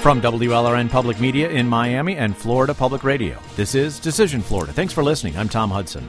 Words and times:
From 0.00 0.22
WLRN 0.22 0.88
Public 0.88 1.20
Media 1.20 1.50
in 1.50 1.68
Miami 1.68 2.16
and 2.16 2.34
Florida 2.34 2.72
Public 2.72 3.04
Radio, 3.04 3.38
this 3.54 3.74
is 3.74 4.00
Decision 4.00 4.40
Florida. 4.40 4.72
Thanks 4.72 4.94
for 4.94 5.04
listening. 5.04 5.36
I'm 5.36 5.50
Tom 5.50 5.70
Hudson. 5.70 6.08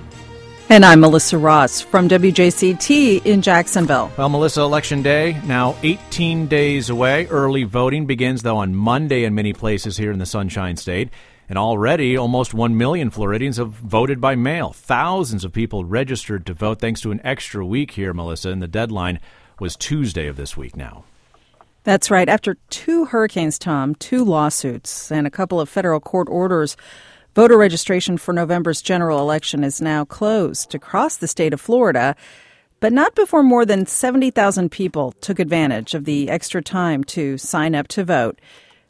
And 0.69 0.85
I'm 0.85 1.01
Melissa 1.01 1.37
Ross 1.37 1.81
from 1.81 2.07
WJCT 2.07 3.25
in 3.25 3.41
Jacksonville. 3.41 4.09
Well, 4.17 4.29
Melissa, 4.29 4.61
Election 4.61 5.01
Day 5.01 5.41
now 5.43 5.75
18 5.83 6.47
days 6.47 6.89
away. 6.89 7.27
Early 7.27 7.65
voting 7.65 8.05
begins, 8.05 8.43
though, 8.43 8.55
on 8.55 8.73
Monday 8.73 9.25
in 9.25 9.35
many 9.35 9.51
places 9.51 9.97
here 9.97 10.13
in 10.13 10.19
the 10.19 10.25
Sunshine 10.25 10.77
State. 10.77 11.09
And 11.49 11.57
already, 11.57 12.15
almost 12.15 12.53
1 12.53 12.77
million 12.77 13.09
Floridians 13.09 13.57
have 13.57 13.71
voted 13.71 14.21
by 14.21 14.35
mail. 14.35 14.71
Thousands 14.71 15.43
of 15.43 15.51
people 15.51 15.83
registered 15.83 16.45
to 16.45 16.53
vote 16.53 16.79
thanks 16.79 17.01
to 17.01 17.11
an 17.11 17.19
extra 17.25 17.65
week 17.65 17.91
here, 17.91 18.13
Melissa, 18.13 18.51
and 18.51 18.61
the 18.61 18.69
deadline 18.69 19.19
was 19.59 19.75
Tuesday 19.75 20.27
of 20.27 20.37
this 20.37 20.55
week 20.55 20.77
now. 20.77 21.03
That's 21.83 22.11
right. 22.11 22.29
After 22.29 22.57
two 22.69 23.05
hurricanes, 23.05 23.57
Tom, 23.57 23.95
two 23.95 24.23
lawsuits, 24.23 25.11
and 25.11 25.25
a 25.25 25.31
couple 25.31 25.59
of 25.59 25.67
federal 25.67 25.99
court 25.99 26.29
orders, 26.29 26.77
voter 27.33 27.57
registration 27.57 28.17
for 28.17 28.33
November's 28.33 28.83
general 28.83 29.19
election 29.19 29.63
is 29.63 29.81
now 29.81 30.05
closed 30.05 30.75
across 30.75 31.17
the 31.17 31.27
state 31.27 31.53
of 31.53 31.61
Florida, 31.61 32.15
but 32.81 32.93
not 32.93 33.15
before 33.15 33.41
more 33.41 33.65
than 33.65 33.87
70,000 33.87 34.69
people 34.71 35.13
took 35.21 35.39
advantage 35.39 35.95
of 35.95 36.05
the 36.05 36.29
extra 36.29 36.61
time 36.61 37.03
to 37.05 37.37
sign 37.39 37.73
up 37.73 37.87
to 37.89 38.03
vote. 38.03 38.39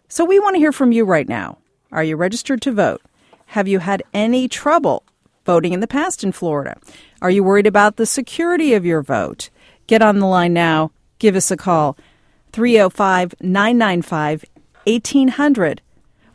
So 0.09 0.26
we 0.26 0.39
want 0.39 0.55
to 0.55 0.59
hear 0.59 0.73
from 0.73 0.92
you 0.92 1.05
right 1.05 1.28
now. 1.28 1.59
Are 1.94 2.03
you 2.03 2.17
registered 2.17 2.62
to 2.64 2.73
vote? 2.73 3.02
Have 3.48 3.67
you 3.67 3.80
had 3.80 4.03
any 4.14 4.50
trouble 4.50 5.03
voting 5.45 5.72
in 5.72 5.80
the 5.80 5.88
past 5.88 6.23
in 6.23 6.34
Florida? 6.34 6.78
Are 7.22 7.31
you 7.31 7.44
worried 7.44 7.67
about 7.67 7.95
the 7.95 8.05
security 8.05 8.73
of 8.73 8.86
your 8.86 9.02
vote? 9.02 9.50
Get 9.88 10.02
on 10.02 10.19
the 10.19 10.25
line 10.25 10.53
now. 10.53 10.92
Give 11.19 11.36
us 11.36 11.52
a 11.52 11.58
call. 11.58 11.97
305 12.52 13.33
995 13.41 14.45
1800 14.85 15.81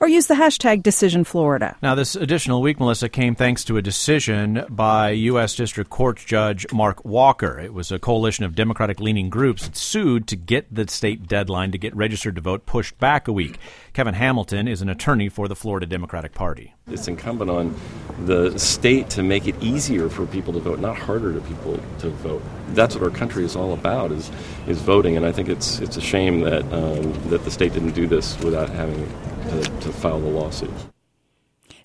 or 0.00 0.08
use 0.08 0.26
the 0.26 0.34
hashtag 0.34 0.82
Decision 0.82 1.24
Florida. 1.24 1.76
Now, 1.82 1.94
this 1.94 2.14
additional 2.14 2.62
week, 2.62 2.78
Melissa, 2.78 3.08
came 3.08 3.34
thanks 3.34 3.64
to 3.64 3.76
a 3.76 3.82
decision 3.82 4.64
by 4.68 5.10
U.S. 5.10 5.54
District 5.54 5.90
Court 5.90 6.16
Judge 6.16 6.66
Mark 6.72 7.04
Walker. 7.04 7.58
It 7.58 7.72
was 7.72 7.90
a 7.90 7.98
coalition 7.98 8.44
of 8.44 8.54
Democratic 8.54 9.00
leaning 9.00 9.30
groups 9.30 9.66
that 9.66 9.76
sued 9.76 10.26
to 10.28 10.36
get 10.36 10.72
the 10.74 10.86
state 10.88 11.26
deadline 11.26 11.72
to 11.72 11.78
get 11.78 11.94
registered 11.96 12.34
to 12.36 12.40
vote 12.40 12.66
pushed 12.66 12.98
back 12.98 13.28
a 13.28 13.32
week. 13.32 13.58
Kevin 13.92 14.14
Hamilton 14.14 14.68
is 14.68 14.82
an 14.82 14.88
attorney 14.88 15.28
for 15.28 15.48
the 15.48 15.56
Florida 15.56 15.86
Democratic 15.86 16.34
Party. 16.34 16.74
It's 16.88 17.08
incumbent 17.08 17.50
on 17.50 17.74
the 18.26 18.56
state 18.58 19.10
to 19.10 19.22
make 19.22 19.48
it 19.48 19.60
easier 19.60 20.08
for 20.08 20.26
people 20.26 20.52
to 20.52 20.60
vote, 20.60 20.78
not 20.78 20.96
harder 20.96 21.32
to 21.32 21.40
people 21.40 21.80
to 22.00 22.10
vote. 22.10 22.42
That's 22.68 22.94
what 22.94 23.02
our 23.02 23.10
country 23.10 23.44
is 23.44 23.56
all 23.56 23.72
about 23.72 24.12
is 24.12 24.30
is 24.66 24.80
voting, 24.80 25.16
and 25.16 25.24
I 25.24 25.32
think 25.32 25.48
it's 25.48 25.80
it's 25.80 25.96
a 25.96 26.00
shame 26.00 26.40
that 26.42 26.62
um, 26.72 27.12
that 27.30 27.44
the 27.44 27.50
state 27.50 27.72
didn't 27.72 27.92
do 27.92 28.06
this 28.06 28.38
without 28.40 28.68
having 28.68 29.08
to, 29.50 29.62
to 29.80 29.92
file 29.92 30.20
the 30.20 30.28
lawsuit. 30.28 30.70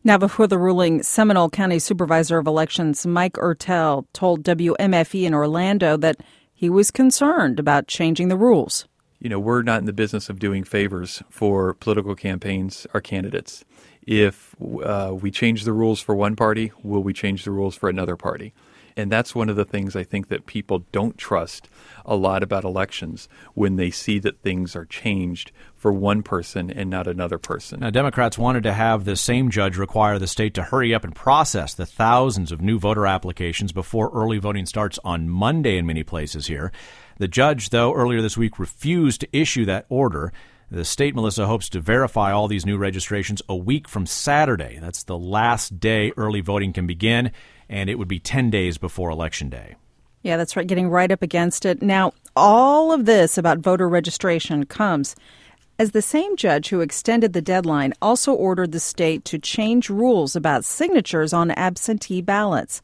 Now, 0.04 0.17
before 0.17 0.48
the 0.48 0.58
ruling, 0.58 1.04
Seminole 1.04 1.50
County 1.50 1.78
Supervisor 1.78 2.40
of 2.40 2.48
Elections 2.48 3.06
Mike 3.06 3.34
Ertel 3.34 4.06
told 4.14 4.44
WMFE 4.44 5.23
in 5.23 5.34
Orlando 5.34 5.95
that 5.98 6.17
he 6.54 6.70
was 6.70 6.89
concerned 6.89 7.59
about 7.59 7.88
changing 7.88 8.30
the 8.30 8.38
rules 8.38 8.88
you 9.22 9.30
know, 9.30 9.39
we're 9.39 9.62
not 9.62 9.80
in 9.80 9.86
the 9.86 9.94
business 9.94 10.30
of 10.30 10.39
doing 10.39 10.64
favors 10.64 11.22
for 11.30 11.76
political 11.76 12.16
campaigns 12.16 12.88
or 12.92 13.00
candidates. 13.00 13.64
If 14.02 14.56
uh, 14.84 15.14
we 15.14 15.30
change 15.30 15.64
the 15.64 15.73
rules 15.73 16.02
for 16.02 16.16
one 16.16 16.36
party, 16.36 16.72
will 16.82 17.04
we 17.04 17.14
change 17.14 17.45
the 17.45 17.52
rules 17.52 17.76
for 17.76 17.88
another 17.88 18.17
party? 18.17 18.52
And 18.95 19.11
that's 19.11 19.36
one 19.36 19.50
of 19.50 19.56
the 19.56 19.66
things 19.66 19.95
I 19.95 20.03
think 20.03 20.28
that 20.30 20.45
people 20.45 20.86
don't 20.92 21.17
trust 21.17 21.67
a 22.06 22.16
lot 22.16 22.44
about 22.44 22.64
elections 22.64 23.28
when 23.53 23.75
they 23.75 23.92
see 23.92 24.20
that 24.20 24.42
things 24.42 24.75
are 24.75 24.86
changed 24.86 25.52
for 25.76 25.92
one 25.92 26.23
person 26.23 26.70
and 26.70 26.89
not 26.89 27.08
another 27.08 27.38
person. 27.38 27.80
Now, 27.80 27.89
Democrats 27.89 28.38
wanted 28.38 28.64
to 28.64 28.73
have 28.73 29.05
the 29.05 29.15
same 29.15 29.49
judge 29.49 29.77
require 29.77 30.20
the 30.20 30.27
state 30.27 30.54
to 30.55 30.64
hurry 30.64 30.93
up 30.93 31.04
and 31.04 31.15
process 31.15 31.73
the 31.73 31.86
thousands 31.86 32.52
of 32.52 32.61
new 32.61 32.80
voter 32.80 33.08
applications 33.08 33.71
before 33.71 34.11
early 34.14 34.38
voting 34.38 34.65
starts 34.65 34.99
on 35.04 35.30
Monday 35.30 35.77
in 35.77 35.86
many 35.86 36.04
places 36.04 36.48
here. 36.48 36.71
The 37.17 37.27
judge, 37.27 37.70
though, 37.70 37.94
earlier 37.94 38.21
this 38.21 38.38
week 38.38 38.60
refused 38.60 39.21
to 39.21 39.38
issue 39.38 39.65
that 39.65 39.86
order. 39.89 40.33
The 40.71 40.86
state, 40.86 41.14
Melissa, 41.15 41.48
hopes 41.48 41.67
to 41.70 41.82
verify 41.82 42.32
all 42.32 42.48
these 42.48 42.65
new 42.65 42.77
registrations 42.77 43.42
a 43.49 43.55
week 43.55 43.89
from 43.89 44.05
Saturday. 44.05 44.80
That's 44.80 45.04
the 45.04 45.17
last 45.17 45.80
day 45.82 46.14
early 46.15 46.39
voting 46.39 46.71
can 46.71 46.88
begin, 46.88 47.32
and 47.71 47.89
it 47.89 47.98
would 47.98 48.08
be 48.08 48.20
10 48.20 48.52
days 48.52 48.77
before 48.77 49.09
Election 49.09 49.49
Day. 49.49 49.76
Yeah, 50.21 50.37
that's 50.37 50.55
right, 50.55 50.67
getting 50.67 50.89
right 50.89 51.11
up 51.11 51.23
against 51.23 51.65
it. 51.65 51.82
Now, 51.82 52.14
all 52.36 52.92
of 52.92 53.05
this 53.05 53.37
about 53.37 53.59
voter 53.59 53.89
registration 53.89 54.65
comes 54.65 55.15
as 55.80 55.92
the 55.92 56.02
same 56.02 56.36
judge 56.36 56.70
who 56.70 56.82
extended 56.82 57.33
the 57.33 57.42
deadline 57.42 57.93
also 58.02 58.33
ordered 58.33 58.71
the 58.71 58.80
state 58.80 59.26
to 59.26 59.39
change 59.39 59.89
rules 59.89 60.36
about 60.36 60.65
signatures 60.65 61.33
on 61.33 61.49
absentee 61.52 62.21
ballots. 62.21 62.83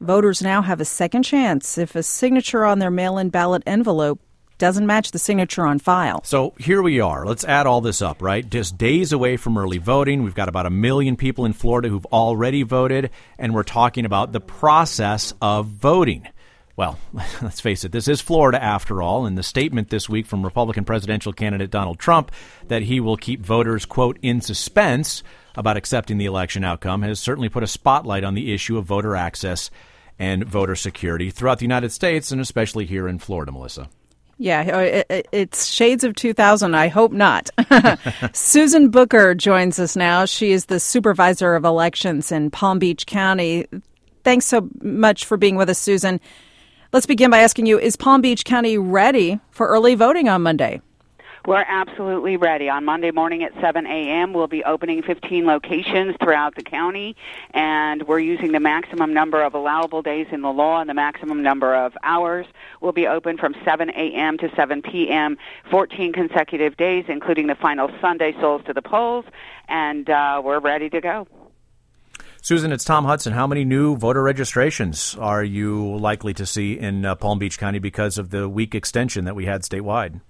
Voters 0.00 0.42
now 0.42 0.60
have 0.60 0.80
a 0.80 0.84
second 0.84 1.22
chance 1.22 1.78
if 1.78 1.96
a 1.96 2.02
signature 2.02 2.66
on 2.66 2.78
their 2.78 2.90
mail 2.90 3.16
in 3.16 3.30
ballot 3.30 3.62
envelope 3.64 4.20
doesn't 4.58 4.86
match 4.86 5.10
the 5.10 5.18
signature 5.18 5.66
on 5.66 5.78
file. 5.78 6.22
So 6.24 6.54
here 6.58 6.82
we 6.82 7.00
are. 7.00 7.26
Let's 7.26 7.44
add 7.44 7.66
all 7.66 7.80
this 7.80 8.02
up, 8.02 8.22
right? 8.22 8.48
Just 8.48 8.78
days 8.78 9.12
away 9.12 9.36
from 9.36 9.58
early 9.58 9.78
voting. 9.78 10.22
We've 10.22 10.34
got 10.34 10.48
about 10.48 10.66
a 10.66 10.70
million 10.70 11.16
people 11.16 11.44
in 11.44 11.52
Florida 11.52 11.88
who've 11.88 12.06
already 12.06 12.62
voted, 12.62 13.10
and 13.38 13.54
we're 13.54 13.62
talking 13.62 14.04
about 14.04 14.32
the 14.32 14.40
process 14.40 15.34
of 15.40 15.66
voting. 15.66 16.28
Well, 16.76 16.98
let's 17.42 17.60
face 17.60 17.84
it, 17.84 17.92
this 17.92 18.08
is 18.08 18.20
Florida 18.20 18.62
after 18.62 19.02
all, 19.02 19.26
and 19.26 19.36
the 19.36 19.42
statement 19.42 19.88
this 19.90 20.08
week 20.08 20.26
from 20.26 20.44
Republican 20.44 20.84
presidential 20.84 21.32
candidate 21.32 21.70
Donald 21.70 21.98
Trump 21.98 22.32
that 22.68 22.82
he 22.82 23.00
will 23.00 23.16
keep 23.16 23.40
voters, 23.40 23.84
quote, 23.84 24.18
in 24.22 24.40
suspense 24.40 25.22
about 25.54 25.78
accepting 25.78 26.18
the 26.18 26.26
election 26.26 26.64
outcome 26.64 27.02
has 27.02 27.18
certainly 27.18 27.48
put 27.48 27.62
a 27.62 27.66
spotlight 27.66 28.24
on 28.24 28.34
the 28.34 28.52
issue 28.52 28.76
of 28.76 28.84
voter 28.84 29.16
access 29.16 29.70
and 30.18 30.44
voter 30.44 30.76
security 30.76 31.30
throughout 31.30 31.58
the 31.58 31.64
United 31.64 31.92
States 31.92 32.30
and 32.30 32.40
especially 32.40 32.84
here 32.84 33.08
in 33.08 33.18
Florida, 33.18 33.52
Melissa. 33.52 33.88
Yeah, 34.38 35.04
uh, 35.08 35.20
it's 35.32 35.66
shades 35.66 36.04
of 36.04 36.14
2000. 36.14 36.74
I 36.74 36.88
hope 36.88 37.12
not. 37.12 37.48
Susan 38.34 38.90
Bucher 38.90 39.34
joins 39.34 39.78
us 39.78 39.96
now. 39.96 40.26
She 40.26 40.52
is 40.52 40.66
the 40.66 40.78
supervisor 40.78 41.54
of 41.54 41.64
elections 41.64 42.30
in 42.30 42.50
Palm 42.50 42.78
Beach 42.78 43.06
County. 43.06 43.66
Thanks 44.24 44.44
so 44.44 44.68
much 44.82 45.24
for 45.24 45.38
being 45.38 45.56
with 45.56 45.70
us, 45.70 45.78
Susan. 45.78 46.20
Let's 46.92 47.06
begin 47.06 47.30
by 47.30 47.38
asking 47.38 47.66
you 47.66 47.78
Is 47.78 47.96
Palm 47.96 48.20
Beach 48.20 48.44
County 48.44 48.76
ready 48.76 49.40
for 49.50 49.68
early 49.68 49.94
voting 49.94 50.28
on 50.28 50.42
Monday? 50.42 50.82
We're 51.46 51.64
absolutely 51.68 52.36
ready. 52.36 52.68
On 52.68 52.84
Monday 52.84 53.12
morning 53.12 53.44
at 53.44 53.52
7 53.60 53.86
a.m., 53.86 54.32
we'll 54.32 54.48
be 54.48 54.64
opening 54.64 55.00
15 55.04 55.46
locations 55.46 56.16
throughout 56.20 56.56
the 56.56 56.64
county, 56.64 57.14
and 57.52 58.02
we're 58.08 58.18
using 58.18 58.50
the 58.50 58.58
maximum 58.58 59.14
number 59.14 59.40
of 59.44 59.54
allowable 59.54 60.02
days 60.02 60.26
in 60.32 60.42
the 60.42 60.50
law 60.50 60.80
and 60.80 60.90
the 60.90 60.94
maximum 60.94 61.44
number 61.44 61.72
of 61.72 61.96
hours. 62.02 62.46
We'll 62.80 62.90
be 62.90 63.06
open 63.06 63.38
from 63.38 63.54
7 63.64 63.90
a.m. 63.90 64.38
to 64.38 64.52
7 64.56 64.82
p.m., 64.82 65.38
14 65.70 66.12
consecutive 66.12 66.76
days, 66.76 67.04
including 67.06 67.46
the 67.46 67.54
final 67.54 67.90
Sunday 68.00 68.34
souls 68.40 68.62
to 68.66 68.72
the 68.72 68.82
polls, 68.82 69.24
and 69.68 70.10
uh, 70.10 70.42
we're 70.44 70.58
ready 70.58 70.90
to 70.90 71.00
go. 71.00 71.28
Susan, 72.42 72.72
it's 72.72 72.84
Tom 72.84 73.04
Hudson. 73.04 73.32
How 73.32 73.46
many 73.46 73.64
new 73.64 73.96
voter 73.96 74.22
registrations 74.24 75.16
are 75.20 75.44
you 75.44 75.96
likely 75.96 76.34
to 76.34 76.44
see 76.44 76.76
in 76.76 77.04
uh, 77.04 77.14
Palm 77.14 77.38
Beach 77.38 77.56
County 77.56 77.78
because 77.78 78.18
of 78.18 78.30
the 78.30 78.48
week 78.48 78.74
extension 78.74 79.26
that 79.26 79.36
we 79.36 79.46
had 79.46 79.62
statewide? 79.62 80.20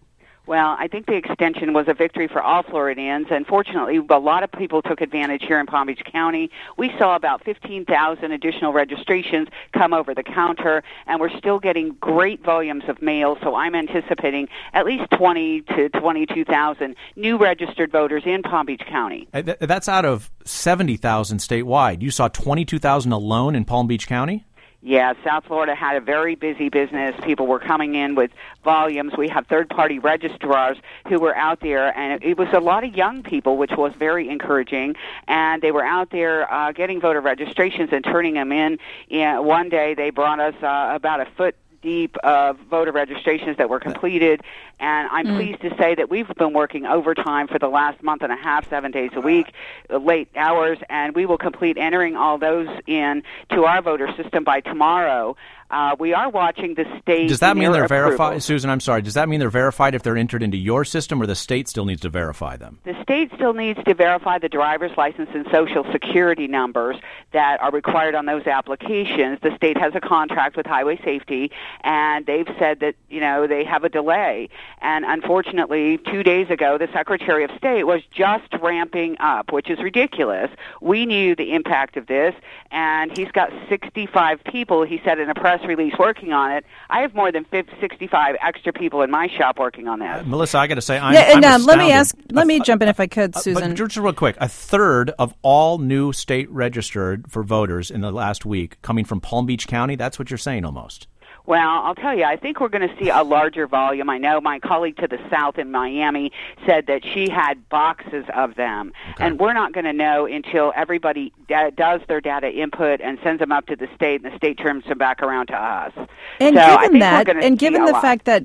Well, 0.46 0.76
I 0.78 0.86
think 0.86 1.06
the 1.06 1.14
extension 1.14 1.72
was 1.72 1.88
a 1.88 1.94
victory 1.94 2.28
for 2.28 2.40
all 2.40 2.62
Floridians, 2.62 3.26
and 3.30 3.44
fortunately, 3.44 3.96
a 3.96 4.18
lot 4.18 4.44
of 4.44 4.52
people 4.52 4.80
took 4.80 5.00
advantage 5.00 5.42
here 5.42 5.58
in 5.58 5.66
Palm 5.66 5.88
Beach 5.88 6.02
County. 6.04 6.50
We 6.76 6.92
saw 6.98 7.16
about 7.16 7.44
15,000 7.44 8.30
additional 8.30 8.72
registrations 8.72 9.48
come 9.72 9.92
over 9.92 10.14
the 10.14 10.22
counter, 10.22 10.84
and 11.08 11.20
we're 11.20 11.36
still 11.36 11.58
getting 11.58 11.96
great 12.00 12.44
volumes 12.44 12.84
of 12.86 13.02
mail, 13.02 13.36
so 13.42 13.56
I'm 13.56 13.74
anticipating 13.74 14.48
at 14.72 14.86
least 14.86 15.10
20 15.10 15.62
to 15.62 15.88
22,000 15.88 16.94
new 17.16 17.38
registered 17.38 17.90
voters 17.90 18.22
in 18.24 18.44
Palm 18.44 18.66
Beach 18.66 18.82
County. 18.88 19.26
Uh, 19.34 19.42
that's 19.60 19.88
out 19.88 20.04
of 20.04 20.30
70,000 20.44 21.38
statewide. 21.38 22.02
You 22.02 22.12
saw 22.12 22.28
22,000 22.28 23.10
alone 23.10 23.56
in 23.56 23.64
Palm 23.64 23.88
Beach 23.88 24.06
County? 24.06 24.44
Yeah, 24.86 25.14
South 25.24 25.46
Florida 25.46 25.74
had 25.74 25.96
a 25.96 26.00
very 26.00 26.36
busy 26.36 26.68
business. 26.68 27.16
People 27.24 27.48
were 27.48 27.58
coming 27.58 27.96
in 27.96 28.14
with 28.14 28.30
volumes. 28.62 29.14
We 29.18 29.26
have 29.26 29.48
third 29.48 29.68
party 29.68 29.98
registrars 29.98 30.78
who 31.08 31.18
were 31.18 31.34
out 31.34 31.58
there, 31.58 31.92
and 31.98 32.22
it 32.22 32.38
was 32.38 32.46
a 32.52 32.60
lot 32.60 32.84
of 32.84 32.94
young 32.94 33.24
people, 33.24 33.56
which 33.56 33.72
was 33.72 33.92
very 33.98 34.28
encouraging. 34.28 34.94
And 35.26 35.60
they 35.60 35.72
were 35.72 35.84
out 35.84 36.10
there 36.10 36.48
uh, 36.52 36.70
getting 36.70 37.00
voter 37.00 37.20
registrations 37.20 37.88
and 37.90 38.04
turning 38.04 38.34
them 38.34 38.52
in. 38.52 38.78
Yeah, 39.08 39.40
one 39.40 39.70
day 39.70 39.94
they 39.94 40.10
brought 40.10 40.38
us 40.38 40.54
uh, 40.62 40.94
about 40.94 41.20
a 41.20 41.26
foot 41.36 41.56
deep 41.86 42.16
of 42.24 42.58
voter 42.68 42.90
registrations 42.90 43.56
that 43.58 43.70
were 43.70 43.78
completed. 43.78 44.40
And 44.80 45.08
I'm 45.12 45.24
mm. 45.24 45.36
pleased 45.36 45.60
to 45.60 45.70
say 45.78 45.94
that 45.94 46.10
we've 46.10 46.26
been 46.34 46.52
working 46.52 46.84
overtime 46.84 47.46
for 47.46 47.60
the 47.60 47.68
last 47.68 48.02
month 48.02 48.22
and 48.22 48.32
a 48.32 48.36
half, 48.36 48.68
seven 48.68 48.90
days 48.90 49.10
a 49.14 49.20
week, 49.20 49.52
late 49.88 50.28
hours, 50.34 50.78
and 50.90 51.14
we 51.14 51.26
will 51.26 51.38
complete 51.38 51.78
entering 51.78 52.16
all 52.16 52.38
those 52.38 52.66
in 52.88 53.22
to 53.50 53.66
our 53.66 53.80
voter 53.82 54.12
system 54.16 54.42
by 54.42 54.58
tomorrow. 54.58 55.36
Uh, 55.70 55.96
we 55.98 56.14
are 56.14 56.30
watching 56.30 56.74
the 56.74 56.84
state. 57.02 57.28
Does 57.28 57.40
that 57.40 57.56
mean 57.56 57.72
they're 57.72 57.88
verified, 57.88 58.42
Susan? 58.42 58.70
I'm 58.70 58.80
sorry. 58.80 59.02
Does 59.02 59.14
that 59.14 59.28
mean 59.28 59.40
they're 59.40 59.50
verified 59.50 59.94
if 59.94 60.02
they're 60.02 60.16
entered 60.16 60.42
into 60.42 60.56
your 60.56 60.84
system, 60.84 61.20
or 61.20 61.26
the 61.26 61.34
state 61.34 61.68
still 61.68 61.84
needs 61.84 62.02
to 62.02 62.08
verify 62.08 62.56
them? 62.56 62.78
The 62.84 62.94
state 63.02 63.30
still 63.34 63.52
needs 63.52 63.78
to 63.84 63.94
verify 63.94 64.38
the 64.38 64.48
driver's 64.48 64.96
license 64.96 65.28
and 65.34 65.46
social 65.52 65.84
security 65.90 66.46
numbers 66.46 66.96
that 67.32 67.60
are 67.60 67.72
required 67.72 68.14
on 68.14 68.26
those 68.26 68.46
applications. 68.46 69.40
The 69.42 69.54
state 69.56 69.76
has 69.76 69.92
a 69.94 70.00
contract 70.00 70.56
with 70.56 70.66
Highway 70.66 71.00
Safety, 71.04 71.50
and 71.82 72.26
they've 72.26 72.48
said 72.58 72.80
that 72.80 72.94
you 73.08 73.20
know 73.20 73.46
they 73.46 73.64
have 73.64 73.82
a 73.82 73.88
delay. 73.88 74.48
And 74.80 75.04
unfortunately, 75.04 75.98
two 75.98 76.22
days 76.22 76.48
ago, 76.48 76.78
the 76.78 76.88
Secretary 76.92 77.42
of 77.44 77.50
State 77.58 77.84
was 77.84 78.02
just 78.12 78.52
ramping 78.62 79.16
up, 79.18 79.52
which 79.52 79.68
is 79.68 79.80
ridiculous. 79.80 80.50
We 80.80 81.06
knew 81.06 81.34
the 81.34 81.54
impact 81.54 81.96
of 81.96 82.06
this, 82.06 82.34
and 82.70 83.16
he's 83.16 83.32
got 83.32 83.50
65 83.68 84.44
people. 84.44 84.84
He 84.84 85.00
said 85.04 85.18
in 85.18 85.28
a 85.28 85.34
press 85.34 85.55
release 85.64 85.94
working 85.98 86.32
on 86.32 86.52
it. 86.52 86.64
I 86.90 87.00
have 87.00 87.14
more 87.14 87.30
than 87.32 87.44
50, 87.44 87.72
65 87.80 88.36
extra 88.42 88.72
people 88.72 89.02
in 89.02 89.10
my 89.10 89.28
shop 89.28 89.58
working 89.58 89.88
on 89.88 89.98
this. 90.00 90.26
Melissa, 90.26 90.58
I 90.58 90.66
got 90.66 90.74
to 90.76 90.82
say, 90.82 90.98
I'm, 90.98 91.14
yeah, 91.14 91.34
and 91.34 91.44
I'm 91.44 91.60
um, 91.60 91.66
let 91.66 91.78
me 91.78 91.90
ask. 91.92 92.14
Let 92.32 92.44
A- 92.44 92.46
me 92.46 92.56
a- 92.56 92.60
jump 92.60 92.82
in 92.82 92.88
if 92.88 93.00
I 93.00 93.06
could, 93.06 93.36
uh, 93.36 93.40
Susan. 93.40 93.70
But 93.70 93.76
just 93.76 93.96
real 93.96 94.12
quick, 94.12 94.36
a 94.40 94.48
third 94.48 95.10
of 95.18 95.34
all 95.42 95.78
new 95.78 96.12
state 96.12 96.50
registered 96.50 97.30
for 97.30 97.42
voters 97.42 97.90
in 97.90 98.00
the 98.00 98.10
last 98.12 98.44
week 98.44 98.80
coming 98.82 99.04
from 99.04 99.20
Palm 99.20 99.46
Beach 99.46 99.66
County. 99.66 99.96
That's 99.96 100.18
what 100.18 100.30
you're 100.30 100.38
saying, 100.38 100.64
almost. 100.64 101.06
Well, 101.46 101.82
I'll 101.84 101.94
tell 101.94 102.16
you, 102.16 102.24
I 102.24 102.36
think 102.36 102.60
we're 102.60 102.68
going 102.68 102.88
to 102.88 102.96
see 102.98 103.08
a 103.08 103.22
larger 103.22 103.66
volume. 103.66 104.10
I 104.10 104.18
know 104.18 104.40
my 104.40 104.58
colleague 104.58 104.96
to 104.96 105.06
the 105.06 105.18
south 105.30 105.58
in 105.58 105.70
Miami 105.70 106.32
said 106.66 106.86
that 106.88 107.04
she 107.04 107.30
had 107.30 107.68
boxes 107.68 108.24
of 108.34 108.56
them, 108.56 108.92
and 109.18 109.38
we're 109.38 109.52
not 109.52 109.72
going 109.72 109.84
to 109.84 109.92
know 109.92 110.26
until 110.26 110.72
everybody 110.74 111.32
da- 111.48 111.70
does 111.70 112.00
their 112.08 112.20
data 112.20 112.50
input 112.50 113.00
and 113.00 113.18
sends 113.22 113.38
them 113.38 113.52
up 113.52 113.66
to 113.66 113.76
the 113.76 113.88
state, 113.94 114.22
and 114.24 114.32
the 114.32 114.36
state 114.36 114.58
turns 114.58 114.84
them 114.84 114.98
back 114.98 115.22
around 115.22 115.46
to 115.46 115.56
us. 115.56 115.92
And 116.40 116.56
so 116.56 116.80
given 116.80 116.98
that, 116.98 117.28
and 117.28 117.58
given 117.58 117.84
the 117.84 117.92
lot. 117.92 118.02
fact 118.02 118.24
that, 118.24 118.44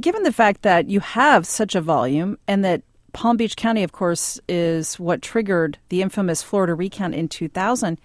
given 0.00 0.24
the 0.24 0.32
fact 0.32 0.62
that 0.62 0.90
you 0.90 1.00
have 1.00 1.46
such 1.46 1.76
a 1.76 1.80
volume, 1.80 2.38
and 2.48 2.64
that 2.64 2.82
Palm 3.12 3.36
Beach 3.36 3.56
County, 3.56 3.84
of 3.84 3.92
course, 3.92 4.40
is 4.48 4.98
what 4.98 5.22
triggered 5.22 5.78
the 5.90 6.02
infamous 6.02 6.42
Florida 6.42 6.74
recount 6.74 7.14
in 7.14 7.28
2000. 7.28 8.00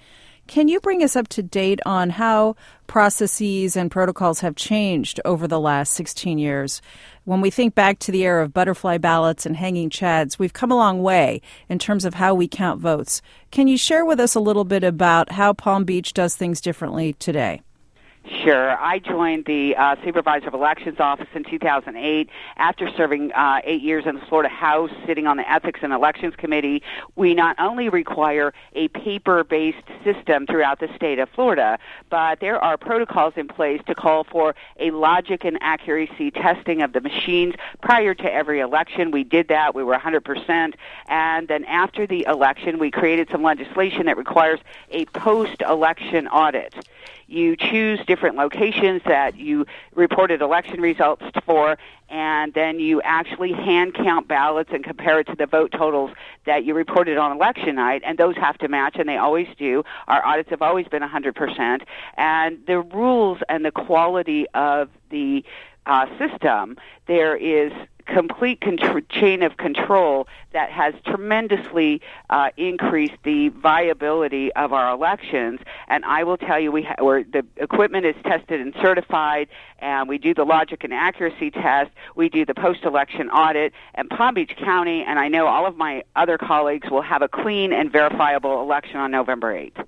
Can 0.48 0.70
you 0.70 0.80
bring 0.80 1.04
us 1.04 1.18
up 1.18 1.28
to 1.30 1.44
date 1.44 1.82
on 1.86 2.10
how 2.10 2.56
processes 2.88 3.76
and 3.76 3.92
protocols 3.92 4.40
have 4.40 4.56
changed 4.56 5.20
over 5.26 5.46
the 5.46 5.60
last 5.60 5.92
16 5.92 6.38
years? 6.38 6.82
When 7.26 7.42
we 7.42 7.50
think 7.50 7.76
back 7.76 8.00
to 8.00 8.14
the 8.14 8.24
era 8.24 8.46
of 8.46 8.54
butterfly 8.54 8.98
ballots 8.98 9.46
and 9.46 9.58
hanging 9.58 9.90
chads, 9.90 10.40
we've 10.40 10.54
come 10.54 10.72
a 10.72 10.78
long 10.78 11.04
way 11.04 11.42
in 11.68 11.80
terms 11.80 12.06
of 12.06 12.14
how 12.14 12.34
we 12.34 12.48
count 12.48 12.80
votes. 12.80 13.22
Can 13.52 13.68
you 13.68 13.78
share 13.78 14.06
with 14.06 14.22
us 14.22 14.36
a 14.36 14.40
little 14.40 14.64
bit 14.64 14.86
about 14.86 15.34
how 15.34 15.52
Palm 15.52 15.84
Beach 15.84 16.14
does 16.14 16.38
things 16.38 16.62
differently 16.62 17.12
today? 17.14 17.62
Sure. 18.28 18.78
I 18.78 19.00
joined 19.00 19.46
the 19.46 19.76
uh, 19.78 19.96
Supervisor 20.04 20.50
of 20.50 20.54
Elections 20.54 21.00
office 21.00 21.30
in 21.34 21.46
2008 21.46 22.30
after 22.58 22.90
serving 22.92 23.32
uh, 23.32 23.62
eight 23.64 23.82
years 23.82 24.06
in 24.06 24.16
the 24.16 24.22
Florida 24.22 24.50
House, 24.50 24.92
sitting 25.06 25.28
on 25.28 25.38
the 25.38 25.50
Ethics 25.50 25.80
and 25.82 25.94
Elections 25.94 26.36
Committee. 26.36 26.84
We 27.16 27.34
not 27.34 27.56
only 27.58 27.88
require 27.88 28.54
a 28.74 28.90
paper-based 28.90 29.88
system 30.04 30.46
throughout 30.46 30.80
the 30.80 30.90
state 30.94 31.20
of 31.20 31.30
Florida, 31.30 31.80
but 32.10 32.42
there 32.42 32.62
are 32.62 32.78
protocols 32.78 33.34
in 33.38 33.48
place 33.48 33.82
to 33.88 33.96
call 33.96 34.26
for 34.26 34.56
a 34.78 34.92
logic 34.92 35.46
and 35.46 35.58
accuracy 35.62 36.30
testing 36.30 36.82
of 36.82 36.92
the 36.92 37.02
machines 37.02 37.56
prior 37.82 38.14
to 38.14 38.34
every 38.34 38.60
election. 38.60 39.12
We 39.12 39.24
did 39.24 39.48
that. 39.48 39.74
We 39.74 39.84
were 39.84 39.96
100%. 39.96 40.74
And 41.08 41.48
then 41.48 41.64
after 41.66 42.06
the 42.06 42.26
election, 42.28 42.78
we 42.78 42.92
created 42.92 43.30
some 43.32 43.42
legislation 43.42 44.08
that 44.08 44.18
requires 44.18 44.60
a 44.92 45.06
post-election 45.06 46.28
audit 46.28 46.74
you 47.28 47.56
choose 47.56 48.00
different 48.08 48.36
locations 48.36 49.02
that 49.06 49.38
you 49.38 49.66
reported 49.96 50.42
election 50.42 50.82
results 50.82 51.24
for, 51.46 51.78
and 52.10 52.54
then 52.54 52.80
you 52.80 53.02
actually 53.02 53.52
hand 53.52 53.94
count 53.94 54.28
ballots 54.28 54.70
and 54.74 54.84
compare 54.84 55.20
it 55.20 55.28
to 55.28 55.36
the 55.36 55.46
vote 55.46 55.72
totals 55.72 56.12
that 56.46 56.64
you 56.64 56.74
reported 56.74 57.18
on 57.18 57.32
election 57.34 57.76
night, 57.76 58.02
and 58.06 58.18
those 58.18 58.36
have 58.38 58.58
to 58.58 58.68
match, 58.68 58.96
and 58.98 59.10
they 59.10 59.18
always 59.18 59.48
do. 59.58 59.84
Our 60.08 60.26
audits 60.26 60.50
have 60.50 60.62
always 60.62 60.88
been 60.88 61.04
100%, 61.04 61.82
and 62.16 62.66
the 62.66 62.80
rules 62.80 63.40
and 63.50 63.66
the 63.66 63.72
quality 63.72 64.46
of 64.54 64.90
the 65.10 65.44
uh, 65.88 66.06
system, 66.18 66.78
there 67.08 67.36
is 67.36 67.72
complete 68.08 68.64
chain 69.10 69.44
of 69.44 69.58
control 69.58 70.28
that 70.54 70.70
has 70.72 70.94
tremendously 71.06 72.02
uh, 72.30 72.50
increased 72.58 73.18
the 73.24 73.50
viability 73.50 74.52
of 74.54 74.74
our 74.74 74.94
elections. 74.94 75.60
And 75.88 76.06
I 76.06 76.24
will 76.24 76.38
tell 76.38 76.60
you, 76.60 76.72
we 76.72 76.84
ha- 76.84 76.96
we're, 77.02 77.24
the 77.24 77.46
equipment 77.58 78.06
is 78.06 78.16
tested 78.24 78.62
and 78.62 78.74
certified, 78.82 79.50
and 79.80 80.08
we 80.08 80.18
do 80.18 80.34
the 80.34 80.46
logic 80.46 80.84
and 80.84 80.94
accuracy 80.94 81.52
test. 81.52 81.92
We 82.16 82.30
do 82.30 82.46
the 82.46 82.56
post-election 82.56 83.30
audit, 83.30 83.74
and 83.94 84.10
Palm 84.10 84.36
Beach 84.36 84.56
County, 84.58 85.04
and 85.04 85.20
I 85.20 85.28
know 85.28 85.48
all 85.48 85.66
of 85.66 85.76
my 85.76 86.04
other 86.16 86.38
colleagues 86.38 86.90
will 86.90 87.02
have 87.02 87.22
a 87.22 87.28
clean 87.28 87.74
and 87.74 87.92
verifiable 87.92 88.62
election 88.62 88.98
on 88.98 89.12
November 89.12 89.54
8th. 89.54 89.86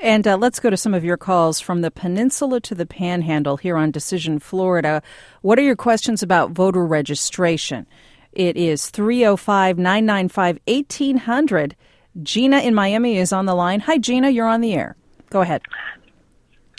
And 0.00 0.26
uh, 0.26 0.38
let's 0.38 0.60
go 0.60 0.70
to 0.70 0.78
some 0.78 0.94
of 0.94 1.04
your 1.04 1.18
calls 1.18 1.60
from 1.60 1.82
the 1.82 1.90
peninsula 1.90 2.60
to 2.62 2.74
the 2.74 2.86
panhandle 2.86 3.58
here 3.58 3.76
on 3.76 3.90
Decision 3.90 4.38
Florida. 4.38 5.02
What 5.42 5.58
are 5.58 5.62
your 5.62 5.76
questions 5.76 6.22
about 6.22 6.52
voter 6.52 6.86
registration? 6.86 7.86
It 8.32 8.56
is 8.56 8.88
305 8.88 9.76
995 9.76 10.58
1800. 10.66 11.76
Gina 12.22 12.60
in 12.60 12.74
Miami 12.74 13.18
is 13.18 13.32
on 13.32 13.44
the 13.44 13.54
line. 13.54 13.80
Hi, 13.80 13.98
Gina, 13.98 14.30
you're 14.30 14.48
on 14.48 14.62
the 14.62 14.72
air. 14.74 14.96
Go 15.28 15.42
ahead. 15.42 15.62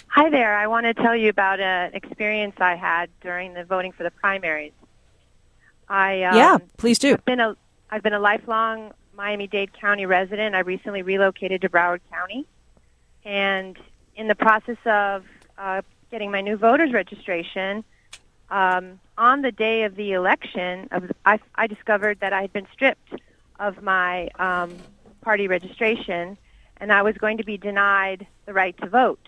Hi 0.07 0.29
there. 0.29 0.57
I 0.57 0.67
want 0.67 0.85
to 0.87 0.93
tell 0.93 1.15
you 1.15 1.29
about 1.29 1.59
an 1.59 1.93
experience 1.93 2.55
I 2.59 2.75
had 2.75 3.09
during 3.21 3.53
the 3.53 3.63
voting 3.63 3.91
for 3.91 4.03
the 4.03 4.11
primaries. 4.11 4.73
I 5.87 6.23
um, 6.23 6.35
yeah, 6.35 6.57
please 6.77 6.99
do. 6.99 7.13
I've 7.13 7.25
been 7.25 7.39
a 7.39 7.55
I've 7.89 8.03
been 8.03 8.13
a 8.13 8.19
lifelong 8.19 8.91
Miami-Dade 9.15 9.71
County 9.79 10.05
resident. 10.05 10.55
I 10.55 10.59
recently 10.59 11.01
relocated 11.01 11.61
to 11.61 11.69
Broward 11.69 11.99
County, 12.09 12.45
and 13.25 13.77
in 14.15 14.27
the 14.27 14.35
process 14.35 14.77
of 14.85 15.25
uh, 15.57 15.81
getting 16.09 16.31
my 16.31 16.41
new 16.41 16.57
voters 16.57 16.91
registration, 16.91 17.83
um, 18.49 18.99
on 19.17 19.41
the 19.41 19.51
day 19.51 19.83
of 19.83 19.95
the 19.95 20.11
election, 20.11 20.87
of 20.91 21.11
I, 21.25 21.39
I 21.55 21.67
discovered 21.67 22.19
that 22.19 22.33
I 22.33 22.41
had 22.41 22.53
been 22.53 22.67
stripped 22.73 23.13
of 23.59 23.81
my 23.81 24.27
um, 24.39 24.75
party 25.21 25.47
registration, 25.47 26.37
and 26.77 26.91
I 26.91 27.01
was 27.01 27.15
going 27.17 27.37
to 27.37 27.45
be 27.45 27.57
denied 27.57 28.27
the 28.45 28.53
right 28.53 28.77
to 28.79 28.87
vote. 28.87 29.27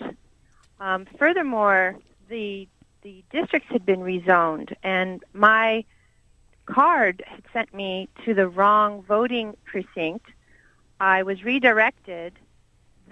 Um, 0.80 1.06
furthermore, 1.18 1.96
the 2.30 2.68
the 3.04 3.24
districts 3.32 3.70
had 3.70 3.86
been 3.86 4.00
rezoned, 4.00 4.74
and 4.82 5.24
my 5.34 5.84
card 6.66 7.24
had 7.28 7.44
sent 7.52 7.74
me 7.74 8.08
to 8.26 8.34
the 8.34 8.48
wrong 8.48 9.04
voting 9.04 9.56
precinct. 9.66 10.26
I 11.00 11.24
was 11.24 11.44
redirected, 11.44 12.34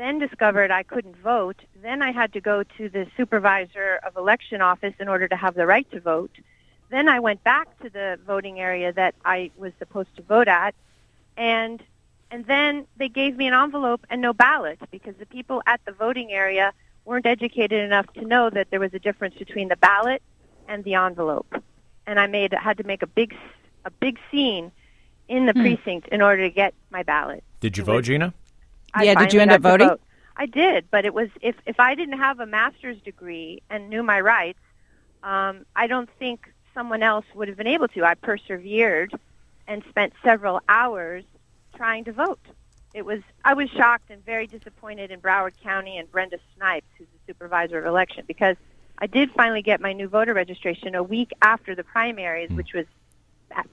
then 0.02 0.20
discovered 0.20 0.72
I 0.72 0.84
couldn't 0.84 1.16
vote. 1.18 1.58
Then 1.82 2.02
I 2.02 2.12
had 2.12 2.34
to 2.34 2.42
go 2.42 2.64
to 2.64 2.90
the 2.90 3.08
supervisor 3.16 4.00
of 4.06 4.18
election 4.18 4.62
office 4.62 4.96
in 5.00 5.08
order 5.08 5.28
to 5.28 5.36
have 5.36 5.54
the 5.54 5.68
right 5.68 5.90
to 5.92 6.00
vote. 6.00 6.32
Then 6.90 7.08
I 7.08 7.20
went 7.20 7.44
back 7.44 7.68
to 7.82 7.90
the 7.90 8.20
voting 8.26 8.60
area 8.60 8.92
that 8.94 9.16
I 9.24 9.52
was 9.58 9.74
supposed 9.80 10.14
to 10.16 10.24
vote 10.24 10.48
at, 10.48 10.74
and 11.38 11.82
and 12.32 12.46
then 12.46 12.88
they 12.98 13.10
gave 13.10 13.36
me 13.36 13.48
an 13.48 13.54
envelope 13.54 14.06
and 14.10 14.22
no 14.22 14.34
ballot 14.34 14.80
because 14.90 15.16
the 15.18 15.26
people 15.26 15.62
at 15.66 15.82
the 15.86 15.92
voting 15.92 16.32
area 16.32 16.74
weren't 17.06 17.26
educated 17.26 17.84
enough 17.84 18.12
to 18.14 18.22
know 18.22 18.50
that 18.50 18.70
there 18.72 18.80
was 18.80 18.94
a 18.94 19.00
difference 19.00 19.36
between 19.36 19.68
the 19.68 19.76
ballot 19.76 20.22
and 20.68 20.84
the 20.84 20.96
envelope. 20.96 21.62
And 22.08 22.20
I 22.20 22.28
made 22.28 22.54
had 22.54 22.78
to 22.78 22.84
make 22.84 23.04
a 23.04 23.08
big 23.08 23.36
a 23.86 23.92
big 23.92 24.18
scene 24.32 24.72
in 25.28 25.46
the 25.46 25.54
hmm. 25.54 25.62
precinct 25.62 26.08
in 26.10 26.22
order 26.22 26.44
to 26.44 26.50
get 26.50 26.74
my 26.90 27.04
ballot. 27.04 27.44
Did 27.60 27.78
you 27.78 27.84
vote, 27.84 28.06
Gina? 28.06 28.34
I 28.94 29.04
Yeah, 29.04 29.16
did 29.16 29.34
you 29.34 29.40
end 29.40 29.52
up 29.52 29.62
voting? 29.62 29.88
vote. 29.90 30.02
I 30.38 30.46
did, 30.46 30.90
but 30.92 31.06
it 31.06 31.14
was 31.14 31.30
if 31.42 31.56
if 31.66 31.80
I 31.80 31.96
didn't 31.96 32.18
have 32.18 32.40
a 32.40 32.46
master's 32.46 33.00
degree 33.02 33.62
and 33.70 33.90
knew 33.90 34.02
my 34.04 34.20
rights, 34.22 34.60
um, 35.24 35.66
I 35.76 35.88
don't 35.88 36.10
think 36.20 36.52
someone 36.74 37.04
else 37.04 37.26
would 37.36 37.48
have 37.48 37.58
been 37.58 37.68
able 37.68 37.88
to. 37.90 38.04
I 38.06 38.16
persevered 38.16 39.14
and 39.68 39.84
spent 39.90 40.14
several 40.24 40.62
hours 40.68 41.24
trying 41.76 42.06
to 42.06 42.12
vote. 42.12 42.40
It 42.94 43.06
was 43.06 43.22
I 43.46 43.54
was 43.54 43.70
shocked 43.70 44.10
and 44.10 44.24
very 44.26 44.48
disappointed 44.48 45.12
in 45.12 45.20
Broward 45.22 45.54
County 45.62 45.98
and 45.98 46.12
Brenda 46.12 46.38
Snipes, 46.56 46.88
who's 46.98 47.08
the 47.08 47.34
supervisor 47.34 47.78
of 47.80 47.86
election, 47.86 48.26
because 48.28 48.56
I 48.98 49.08
did 49.08 49.32
finally 49.32 49.62
get 49.62 49.80
my 49.82 49.94
new 49.94 50.08
voter 50.08 50.34
registration 50.34 50.96
a 50.96 51.04
week 51.04 51.32
after 51.42 51.76
the 51.76 51.84
primaries, 51.84 52.50
Hmm. 52.50 52.56
which 52.56 52.74
was 52.74 52.86
ba- 52.86 52.92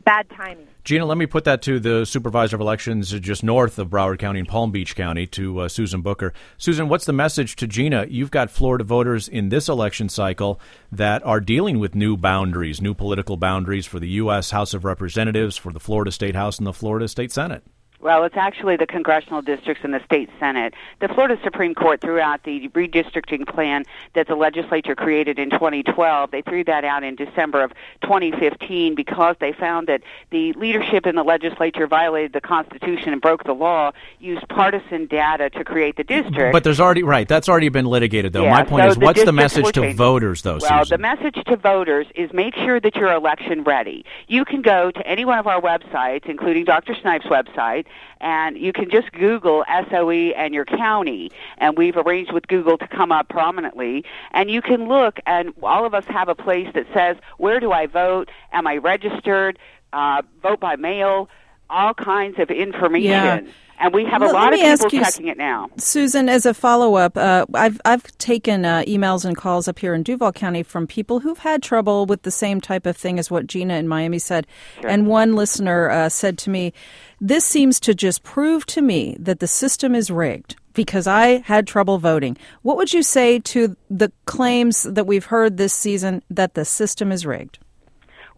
bad 0.05 0.29
timing. 0.31 0.67
Gina, 0.85 1.05
let 1.05 1.19
me 1.19 1.27
put 1.27 1.45
that 1.45 1.61
to 1.63 1.79
the 1.79 2.05
supervisor 2.05 2.57
of 2.57 2.61
elections 2.61 3.11
just 3.21 3.43
north 3.43 3.79
of 3.79 3.91
Broward 3.91 4.19
County 4.19 4.39
and 4.39 4.49
Palm 4.49 4.71
Beach 4.71 4.97
County 4.97 5.27
to 5.27 5.61
uh, 5.61 5.69
Susan 5.69 6.01
Bucher. 6.01 6.33
Susan, 6.57 6.89
what's 6.89 7.05
the 7.05 7.13
message 7.13 7.57
to 7.57 7.67
Gina? 7.67 8.07
You've 8.09 8.31
got 8.31 8.51
Florida 8.51 8.85
voters 8.85 9.29
in 9.29 9.51
this 9.51 9.69
election 9.69 10.09
cycle 10.09 10.61
that 10.91 11.25
are 11.27 11.41
dealing 11.41 11.79
with 11.79 11.95
new 11.95 12.17
boundaries, 12.17 12.81
new 12.81 12.95
political 12.95 13.37
boundaries 13.37 13.87
for 13.87 14.01
the 14.01 14.09
U.S. 14.09 14.51
House 14.51 14.73
of 14.73 14.85
Representatives, 14.85 15.57
for 15.57 15.73
the 15.73 15.81
Florida 15.81 16.11
State 16.11 16.35
House, 16.35 16.59
and 16.59 16.67
the 16.67 16.73
Florida 16.73 17.07
State 17.07 17.33
Senate. 17.33 17.65
Well, 18.01 18.23
it's 18.23 18.37
actually 18.37 18.77
the 18.77 18.87
congressional 18.87 19.43
districts 19.43 19.83
and 19.83 19.93
the 19.93 20.03
state 20.05 20.31
senate. 20.39 20.75
The 21.01 21.09
Florida 21.09 21.37
Supreme 21.43 21.75
Court 21.75 22.01
threw 22.01 22.21
out 22.21 22.45
the 22.45 22.69
redistricting 22.69 23.47
plan 23.47 23.85
that 24.15 24.29
the 24.29 24.37
legislature 24.37 24.95
created 24.95 25.39
in 25.41 25.51
2012. 25.51 26.31
They 26.31 26.43
threw 26.43 26.63
that 26.65 26.85
out 26.85 27.03
in 27.03 27.17
December 27.17 27.65
of 27.65 27.73
2015 28.03 28.95
because 28.95 29.35
they 29.41 29.53
found 29.53 29.89
that 29.89 30.03
the 30.31 30.53
leadership 30.53 31.07
in 31.07 31.17
the 31.17 31.25
legislature 31.25 31.89
violated 31.89 32.33
the 32.33 32.41
Constitution 32.41 33.13
and 33.13 33.21
broke 33.21 33.43
the 33.43 33.53
law, 33.53 33.91
used 34.21 34.49
partisan 34.49 35.07
data 35.07 35.51
to 35.51 35.65
create 35.65 35.97
the 35.97 36.05
district. 36.05 36.53
But 36.53 36.63
there's 36.63 36.81
already 36.81 37.03
right. 37.03 37.27
That's 37.27 37.49
already 37.49 37.69
been 37.69 37.87
litigated, 37.87 38.33
though. 38.33 38.45
Yeah, 38.45 38.51
My 38.53 38.63
point 38.63 38.85
so 38.85 38.91
is, 38.91 38.95
the 38.97 39.05
what's 39.05 39.25
the 39.25 39.33
message 39.33 39.73
to 39.73 39.93
voters, 39.95 40.43
though, 40.43 40.59
Well, 40.61 40.85
Susan? 40.85 41.01
the 41.01 41.03
message 41.03 41.43
to 41.47 41.57
voters 41.57 42.07
is 42.15 42.33
make 42.33 42.55
sure 42.55 42.79
that 42.79 42.95
you're 42.95 43.13
election 43.13 43.65
ready. 43.65 44.05
You 44.29 44.45
can 44.45 44.63
go 44.63 44.93
to 44.93 45.05
any 45.05 45.25
one 45.25 45.39
of 45.39 45.49
our 45.49 45.61
websites, 45.61 46.27
including 46.27 46.65
Dr. 46.65 46.95
Snipes' 46.95 47.27
website, 47.27 47.87
and 48.21 48.57
you 48.57 48.73
can 48.73 48.91
just 48.91 49.13
Google 49.13 49.65
SOE 49.91 50.33
and 50.37 50.55
your 50.55 50.65
county, 50.65 51.31
and 51.59 51.77
we've 51.77 51.97
arranged 51.97 52.33
with 52.33 52.47
Google 52.49 52.79
to 52.79 52.89
come 52.89 53.13
up 53.13 53.29
prominently. 53.29 54.05
And 54.33 54.51
you 54.51 54.63
can 54.63 54.89
look, 54.89 55.21
and 55.27 55.53
all 55.63 55.85
of 55.85 55.95
us 55.95 56.05
have 56.07 56.29
a 56.29 56.35
place 56.35 56.69
that 56.75 56.87
says, 56.95 57.17
"Where 57.39 57.61
do 57.61 57.73
I 57.73 57.87
vote? 57.87 58.31
Am 58.53 58.67
I 58.67 58.77
registered? 58.77 59.59
Uh, 59.93 60.23
vote 60.43 60.61
by 60.61 60.77
mail." 60.77 61.29
All 61.71 61.93
kinds 61.93 62.39
of 62.39 62.51
information. 62.51 63.47
Yeah. 63.47 63.53
And 63.81 63.95
we 63.95 64.05
have 64.07 64.21
Let- 64.21 64.31
a 64.31 64.33
lot 64.33 64.53
of 64.53 64.61
people 64.61 64.89
you, 64.93 65.05
checking 65.05 65.29
it 65.29 65.39
now. 65.39 65.69
Susan, 65.77 66.29
as 66.29 66.45
a 66.47 66.53
follow 66.53 66.97
up, 66.97 67.17
uh, 67.17 67.47
I've 67.55 67.81
I've 67.85 68.05
taken 68.19 68.65
uh, 68.65 68.83
emails 68.89 69.25
and 69.25 69.37
calls 69.37 69.69
up 69.69 69.79
here 69.79 69.95
in 69.95 70.03
Duval 70.03 70.33
County 70.33 70.63
from 70.63 70.87
people 70.87 71.21
who've 71.21 71.39
had 71.39 71.63
trouble 71.63 72.05
with 72.07 72.23
the 72.23 72.31
same 72.31 72.61
type 72.61 72.87
of 72.87 72.97
thing 72.97 73.19
as 73.19 73.31
what 73.31 73.47
Gina 73.47 73.75
in 73.75 73.87
Miami 73.87 74.19
said. 74.19 74.47
And 74.85 75.07
one 75.07 75.37
listener 75.37 75.91
uh, 75.91 76.09
said 76.09 76.39
to 76.39 76.51
me, 76.51 76.73
"This 77.21 77.45
seems 77.45 77.79
to 77.81 77.95
just 77.95 78.25
prove 78.25 78.67
to 78.67 78.83
me 78.83 79.17
that 79.21 79.39
the 79.39 79.49
system 79.49 79.95
is 79.95 80.11
rigged." 80.11 80.57
Because 80.75 81.09
I 81.09 81.39
had 81.39 81.67
trouble 81.67 81.99
voting. 81.99 82.37
What 82.63 82.77
would 82.77 82.93
you 82.93 83.03
say 83.03 83.41
to 83.41 83.77
the 83.91 84.13
claims 84.27 84.85
that 84.85 85.09
we've 85.09 85.25
heard 85.25 85.57
this 85.57 85.73
season 85.73 86.23
that 86.31 86.55
the 86.55 86.65
system 86.65 87.11
is 87.11 87.27
rigged? 87.27 87.59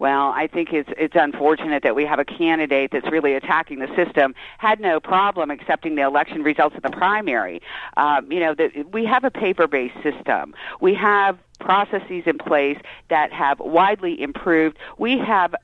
Well, 0.00 0.33
I 0.35 0.47
think 0.47 0.73
it's 0.73 0.88
it's 0.97 1.14
unfortunate 1.14 1.83
that 1.83 1.95
we 1.95 2.07
have 2.07 2.19
a 2.19 2.25
candidate 2.25 2.90
that's 2.90 3.11
really 3.12 3.35
attacking 3.35 3.80
the 3.80 3.95
system. 3.95 4.35
Had 4.57 4.80
no 4.80 4.99
problem 4.99 5.50
accepting 5.50 5.95
the 5.95 6.00
election 6.02 6.42
results 6.42 6.75
of 6.75 6.83
the 6.83 6.88
primary. 6.88 7.61
Um, 7.99 8.33
you 8.33 8.40
know, 8.40 8.54
that 8.54 8.92
we 8.92 9.04
have 9.04 9.25
a 9.25 9.30
paper-based 9.30 10.02
system. 10.02 10.54
We 10.80 10.95
have 10.95 11.38
processes 11.61 12.23
in 12.25 12.38
place 12.38 12.78
that 13.11 13.30
have 13.30 13.61
widely 13.61 14.19
improved. 14.23 14.78
We 14.97 15.19
have 15.19 15.54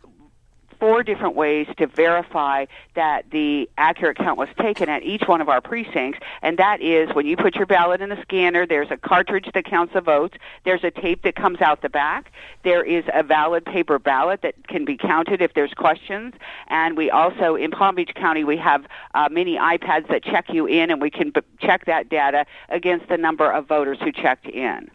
four 0.79 1.03
different 1.03 1.35
ways 1.35 1.67
to 1.79 1.87
verify 1.87 2.67
that 2.95 3.31
the 3.31 3.69
accurate 3.79 4.17
count 4.17 4.39
was 4.39 4.49
taken 4.61 4.89
at 4.89 5.03
each 5.03 5.23
one 5.27 5.41
of 5.41 5.49
our 5.49 5.61
precincts, 5.61 6.21
and 6.43 6.59
that 6.59 6.81
is 6.81 7.09
when 7.15 7.27
you 7.27 7.37
put 7.37 7.55
your 7.55 7.67
ballot 7.67 8.01
in 8.01 8.09
the 8.09 8.21
scanner, 8.23 8.67
there's 8.67 8.91
a 8.91 8.97
cartridge 8.97 9.49
that 9.55 9.65
counts 9.65 9.95
the 9.95 10.01
votes, 10.01 10.37
there's 10.65 10.85
a 10.85 10.91
tape 10.91 11.23
that 11.23 11.35
comes 11.35 11.61
out 11.61 11.83
the 11.83 11.89
back, 11.89 12.33
there 12.63 12.85
is 12.85 13.05
a 13.15 13.23
valid 13.23 13.65
paper 13.65 13.99
ballot 13.99 14.43
that 14.43 14.55
can 14.69 14.85
be 14.85 14.97
counted 14.97 15.41
if 15.41 15.55
there's 15.55 15.75
questions, 15.75 16.35
and 16.69 16.97
we 16.97 17.11
also, 17.11 17.57
in 17.57 17.71
Palm 17.71 17.95
Beach 17.95 18.13
County, 18.15 18.45
we 18.45 18.57
have 18.57 18.87
uh, 19.15 19.29
many 19.31 19.57
iPads 19.57 20.09
that 20.09 20.23
check 20.23 20.53
you 20.53 20.67
in, 20.67 20.91
and 20.91 21.01
we 21.01 21.11
can 21.11 21.31
b- 21.31 21.41
check 21.61 21.85
that 21.87 22.09
data 22.09 22.47
against 22.69 23.09
the 23.09 23.17
number 23.17 23.51
of 23.51 23.67
voters 23.67 23.99
who 24.01 24.13
checked 24.13 24.47
in. 24.47 24.91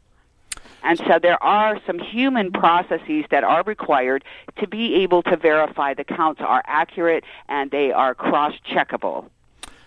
And 0.84 0.98
so 1.00 1.20
there 1.22 1.42
are 1.44 1.80
some 1.86 2.00
human 2.00 2.52
processes 2.52 3.26
that 3.32 3.44
are 3.44 3.64
required 3.64 4.24
to 4.60 4.68
be 4.68 4.96
able 4.96 5.24
to 5.24 5.38
verify 5.38 5.94
the 5.94 6.04
counts 6.04 6.42
are 6.42 6.64
accurate 6.66 7.24
and 7.48 7.72
they 7.72 7.92
are 7.92 8.16
cross 8.16 8.54
checkable. 8.70 9.30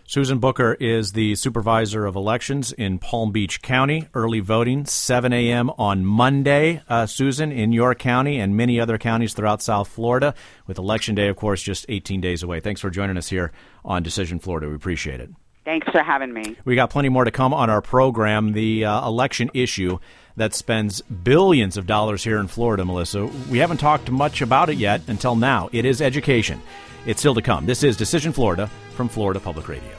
Susan 0.06 0.38
Bucher 0.38 0.74
is 0.74 1.12
the 1.12 1.34
supervisor 1.34 2.04
of 2.04 2.14
elections 2.14 2.72
in 2.72 2.98
Palm 2.98 3.32
Beach 3.32 3.62
County. 3.62 4.06
Early 4.12 4.40
voting, 4.40 4.84
7 4.84 5.32
a.m. 5.32 5.70
on 5.78 6.04
Monday, 6.04 6.82
uh, 6.90 7.06
Susan, 7.06 7.50
in 7.50 7.72
your 7.72 7.94
county 7.94 8.38
and 8.38 8.54
many 8.54 8.78
other 8.78 8.98
counties 8.98 9.32
throughout 9.32 9.62
South 9.62 9.88
Florida, 9.88 10.34
with 10.66 10.76
Election 10.76 11.14
Day, 11.14 11.28
of 11.28 11.36
course, 11.36 11.62
just 11.62 11.86
18 11.88 12.20
days 12.20 12.42
away. 12.42 12.60
Thanks 12.60 12.82
for 12.82 12.90
joining 12.90 13.16
us 13.16 13.30
here 13.30 13.50
on 13.82 14.02
Decision 14.02 14.38
Florida. 14.40 14.68
We 14.68 14.74
appreciate 14.74 15.20
it. 15.20 15.30
Thanks 15.64 15.88
for 15.90 16.02
having 16.02 16.32
me. 16.32 16.56
We 16.64 16.74
got 16.74 16.90
plenty 16.90 17.08
more 17.08 17.24
to 17.24 17.30
come 17.30 17.54
on 17.54 17.70
our 17.70 17.80
program. 17.80 18.52
The 18.52 18.84
uh, 18.84 19.06
election 19.06 19.50
issue 19.54 19.98
that 20.36 20.54
spends 20.54 21.00
billions 21.00 21.76
of 21.76 21.86
dollars 21.86 22.22
here 22.22 22.38
in 22.38 22.48
Florida, 22.48 22.84
Melissa. 22.84 23.26
We 23.50 23.58
haven't 23.58 23.78
talked 23.78 24.10
much 24.10 24.42
about 24.42 24.68
it 24.68 24.76
yet 24.76 25.00
until 25.06 25.36
now. 25.36 25.70
It 25.72 25.84
is 25.84 26.02
education. 26.02 26.60
It's 27.06 27.20
still 27.20 27.34
to 27.34 27.42
come. 27.42 27.66
This 27.66 27.82
is 27.82 27.96
Decision 27.96 28.32
Florida 28.32 28.68
from 28.94 29.08
Florida 29.08 29.40
Public 29.40 29.68
Radio. 29.68 29.92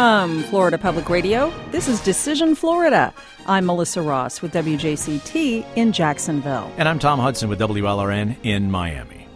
From 0.00 0.44
Florida 0.44 0.78
Public 0.78 1.10
Radio, 1.10 1.52
this 1.72 1.86
is 1.86 2.00
Decision 2.00 2.54
Florida. 2.54 3.12
I'm 3.44 3.66
Melissa 3.66 4.00
Ross 4.00 4.40
with 4.40 4.50
WJCT 4.54 5.66
in 5.76 5.92
Jacksonville. 5.92 6.72
And 6.78 6.88
I'm 6.88 6.98
Tom 6.98 7.18
Hudson 7.18 7.50
with 7.50 7.60
WLRN 7.60 8.34
in 8.42 8.70
Miami. 8.70 9.26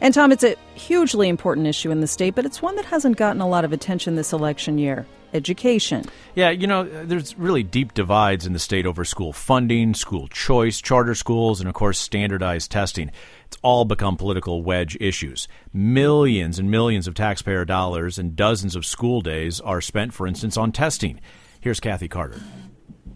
And 0.00 0.14
Tom, 0.14 0.30
it's 0.30 0.44
a 0.44 0.54
hugely 0.76 1.28
important 1.28 1.66
issue 1.66 1.90
in 1.90 2.02
the 2.02 2.06
state, 2.06 2.36
but 2.36 2.46
it's 2.46 2.62
one 2.62 2.76
that 2.76 2.84
hasn't 2.84 3.16
gotten 3.16 3.40
a 3.40 3.48
lot 3.48 3.64
of 3.64 3.72
attention 3.72 4.14
this 4.14 4.32
election 4.32 4.78
year 4.78 5.06
education. 5.34 6.04
Yeah, 6.36 6.50
you 6.50 6.68
know, 6.68 6.84
there's 6.84 7.36
really 7.36 7.64
deep 7.64 7.92
divides 7.92 8.46
in 8.46 8.52
the 8.52 8.60
state 8.60 8.86
over 8.86 9.04
school 9.04 9.32
funding, 9.32 9.94
school 9.94 10.28
choice, 10.28 10.80
charter 10.80 11.16
schools, 11.16 11.58
and 11.58 11.68
of 11.68 11.74
course, 11.74 11.98
standardized 11.98 12.70
testing. 12.70 13.10
It's 13.46 13.58
all 13.62 13.84
become 13.84 14.16
political 14.16 14.62
wedge 14.62 14.96
issues. 15.00 15.46
Millions 15.72 16.58
and 16.58 16.70
millions 16.70 17.06
of 17.06 17.14
taxpayer 17.14 17.64
dollars 17.64 18.18
and 18.18 18.34
dozens 18.34 18.74
of 18.74 18.84
school 18.84 19.20
days 19.20 19.60
are 19.60 19.80
spent, 19.80 20.12
for 20.12 20.26
instance, 20.26 20.56
on 20.56 20.72
testing. 20.72 21.20
Here's 21.60 21.80
Kathy 21.80 22.08
Carter. 22.08 22.40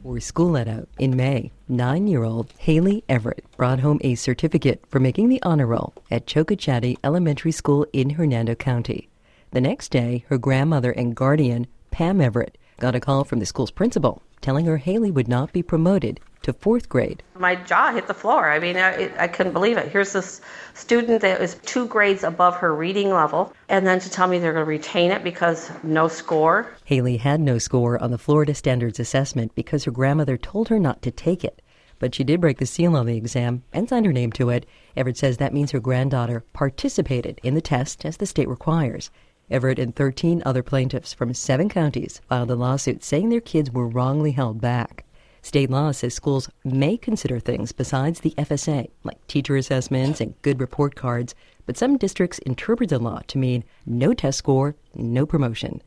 For 0.03 0.19
school 0.21 0.53
let 0.53 0.69
out 0.69 0.89
in 0.99 1.17
May, 1.17 1.51
nine 1.69 2.07
year 2.07 2.23
old 2.23 2.53
Haley 2.59 3.05
Everett 3.09 3.45
brought 3.57 3.81
home 3.81 4.01
a 4.03 4.15
certificate 4.15 4.83
for 4.89 5.01
making 5.01 5.29
the 5.29 5.43
honor 5.43 5.67
roll 5.67 5.93
at 6.11 6.27
Chocachatti 6.27 6.97
Elementary 7.05 7.53
School 7.53 7.87
in 7.93 8.11
Hernando 8.11 8.55
County. 8.55 9.09
The 9.51 9.61
next 9.61 9.91
day, 9.91 10.25
her 10.29 10.39
grandmother 10.39 10.93
and 10.93 11.15
guardian, 11.15 11.67
Pam 11.91 12.21
Everett, 12.21 12.57
got 12.79 12.95
a 12.95 13.01
call 13.01 13.25
from 13.25 13.41
the 13.41 13.47
school's 13.47 13.71
principal 13.71 14.23
telling 14.41 14.67
her 14.67 14.79
Haley 14.79 15.11
would 15.11 15.29
not 15.29 15.53
be 15.53 15.63
promoted 15.63 16.21
to 16.43 16.53
fourth 16.53 16.89
grade. 16.89 17.23
My 17.35 17.55
jaw 17.55 17.93
hit 17.93 18.07
the 18.07 18.15
floor. 18.15 18.51
I 18.51 18.59
mean, 18.59 18.77
I, 18.77 19.11
I 19.19 19.29
couldn't 19.29 19.53
believe 19.53 19.77
it. 19.77 19.89
Here's 19.89 20.13
this 20.13 20.41
student 20.75 21.21
that 21.21 21.41
is 21.41 21.57
two 21.67 21.87
grades 21.87 22.25
above 22.25 22.57
her 22.57 22.75
reading 22.75 23.13
level, 23.13 23.53
and 23.69 23.87
then 23.87 24.01
to 24.01 24.11
tell 24.11 24.27
me 24.27 24.39
they're 24.39 24.53
going 24.53 24.65
to 24.65 24.69
retain 24.69 25.11
it 25.11 25.23
because 25.23 25.71
no 25.83 26.09
score. 26.09 26.75
Haley 26.85 27.19
had 27.19 27.41
no 27.41 27.59
score 27.59 28.03
on 28.03 28.11
the 28.11 28.19
Florida 28.19 28.55
Standards 28.55 29.01
Assessment 29.01 29.55
because 29.55 29.85
her 29.85 29.91
grandmother 29.91 30.37
told 30.37 30.69
her 30.69 30.79
not 30.79 31.03
to 31.03 31.11
take 31.11 31.45
it. 31.45 31.63
But 31.99 32.15
she 32.15 32.25
did 32.25 32.41
break 32.41 32.59
the 32.59 32.67
seal 32.67 32.97
on 32.97 33.05
the 33.05 33.17
exam 33.17 33.63
and 33.75 33.87
signed 33.87 34.07
her 34.07 34.13
name 34.13 34.33
to 34.33 34.49
it. 34.49 34.65
Everett 34.97 35.19
says 35.19 35.37
that 35.37 35.53
means 35.53 35.73
her 35.73 35.81
granddaughter 35.81 36.45
participated 36.55 37.39
in 37.43 37.55
the 37.55 37.61
test 37.61 38.07
as 38.07 38.17
the 38.17 38.25
state 38.25 38.49
requires. 38.49 39.11
Everett 39.51 39.79
and 39.79 39.95
13 39.95 40.43
other 40.47 40.63
plaintiffs 40.63 41.13
from 41.13 41.35
seven 41.35 41.69
counties 41.69 42.21
filed 42.29 42.51
a 42.51 42.55
lawsuit 42.55 43.05
saying 43.05 43.29
their 43.29 43.41
kids 43.41 43.71
were 43.71 43.89
wrongly 43.89 44.31
held 44.31 44.61
back. 44.61 45.05
State 45.43 45.71
law 45.71 45.91
says 45.91 46.15
schools 46.15 46.51
may 46.65 46.97
consider 46.97 47.41
things 47.41 47.73
besides 47.73 48.21
the 48.21 48.35
FSA, 48.37 48.91
like 49.05 49.27
teacher 49.27 49.57
assessments 49.57 50.21
and 50.21 50.41
good 50.43 50.61
report 50.61 50.95
cards, 50.95 51.35
but 51.67 51.77
some 51.77 51.97
districts 51.97 52.39
interpret 52.41 52.91
the 52.91 52.99
law 52.99 53.21
to 53.29 53.39
mean 53.39 53.65
no 53.87 54.13
test 54.13 54.39
score, 54.39 54.75
no 54.95 55.25
promotion. 55.25 55.83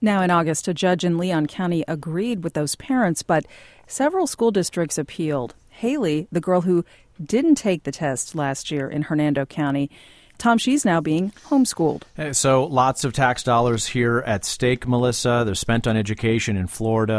Now, 0.00 0.22
in 0.22 0.30
August, 0.30 0.68
a 0.68 0.74
judge 0.74 1.04
in 1.04 1.18
Leon 1.18 1.46
County 1.46 1.82
agreed 1.88 2.44
with 2.44 2.52
those 2.52 2.76
parents, 2.76 3.22
but 3.22 3.46
several 3.86 4.26
school 4.26 4.50
districts 4.50 4.98
appealed. 4.98 5.54
Haley, 5.70 6.28
the 6.30 6.40
girl 6.40 6.60
who 6.60 6.84
didn't 7.22 7.56
take 7.56 7.84
the 7.84 7.92
test 7.92 8.34
last 8.34 8.70
year 8.70 8.88
in 8.88 9.02
Hernando 9.02 9.46
County, 9.46 9.90
Tom, 10.38 10.58
she's 10.58 10.84
now 10.84 11.00
being 11.00 11.32
homeschooled. 11.48 12.02
Uh, 12.18 12.32
So, 12.32 12.64
lots 12.64 13.04
of 13.04 13.12
tax 13.12 13.42
dollars 13.42 13.86
here 13.86 14.22
at 14.26 14.44
stake, 14.44 14.86
Melissa. 14.86 15.42
They're 15.44 15.54
spent 15.54 15.86
on 15.86 15.96
education 15.96 16.56
in 16.56 16.66
Florida. 16.66 17.14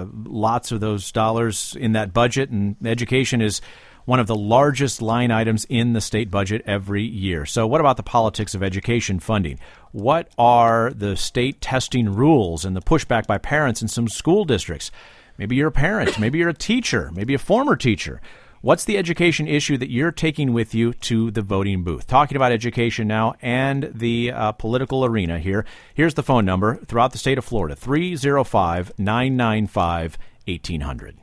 Uh, 0.00 0.06
lots 0.24 0.72
of 0.72 0.80
those 0.80 1.10
dollars 1.12 1.76
in 1.78 1.92
that 1.92 2.12
budget, 2.12 2.50
and 2.50 2.76
education 2.84 3.40
is 3.40 3.60
one 4.04 4.20
of 4.20 4.26
the 4.26 4.34
largest 4.34 5.02
line 5.02 5.30
items 5.30 5.66
in 5.68 5.92
the 5.92 6.00
state 6.00 6.30
budget 6.30 6.62
every 6.64 7.02
year. 7.02 7.44
So, 7.44 7.66
what 7.66 7.80
about 7.80 7.96
the 7.98 8.02
politics 8.02 8.54
of 8.54 8.62
education 8.62 9.20
funding? 9.20 9.58
What 9.92 10.30
are 10.38 10.90
the 10.94 11.16
state 11.16 11.60
testing 11.60 12.14
rules 12.14 12.64
and 12.64 12.74
the 12.74 12.80
pushback 12.80 13.26
by 13.26 13.38
parents 13.38 13.82
in 13.82 13.88
some 13.88 14.08
school 14.08 14.44
districts? 14.44 14.90
Maybe 15.36 15.56
you're 15.56 15.68
a 15.68 15.72
parent, 15.72 16.18
maybe 16.18 16.38
you're 16.38 16.48
a 16.48 16.54
teacher, 16.54 17.10
maybe 17.14 17.34
a 17.34 17.38
former 17.38 17.76
teacher. 17.76 18.20
What's 18.60 18.84
the 18.84 18.98
education 18.98 19.46
issue 19.46 19.78
that 19.78 19.88
you're 19.88 20.10
taking 20.10 20.52
with 20.52 20.74
you 20.74 20.92
to 20.92 21.30
the 21.30 21.42
voting 21.42 21.84
booth? 21.84 22.08
Talking 22.08 22.36
about 22.36 22.50
education 22.50 23.06
now 23.06 23.34
and 23.40 23.88
the 23.94 24.32
uh, 24.32 24.50
political 24.50 25.04
arena 25.04 25.38
here. 25.38 25.64
Here's 25.94 26.14
the 26.14 26.24
phone 26.24 26.44
number 26.44 26.74
throughout 26.74 27.12
the 27.12 27.18
state 27.18 27.38
of 27.38 27.44
Florida 27.44 27.76
305 27.76 28.98
995 28.98 30.18
1800. 30.48 31.18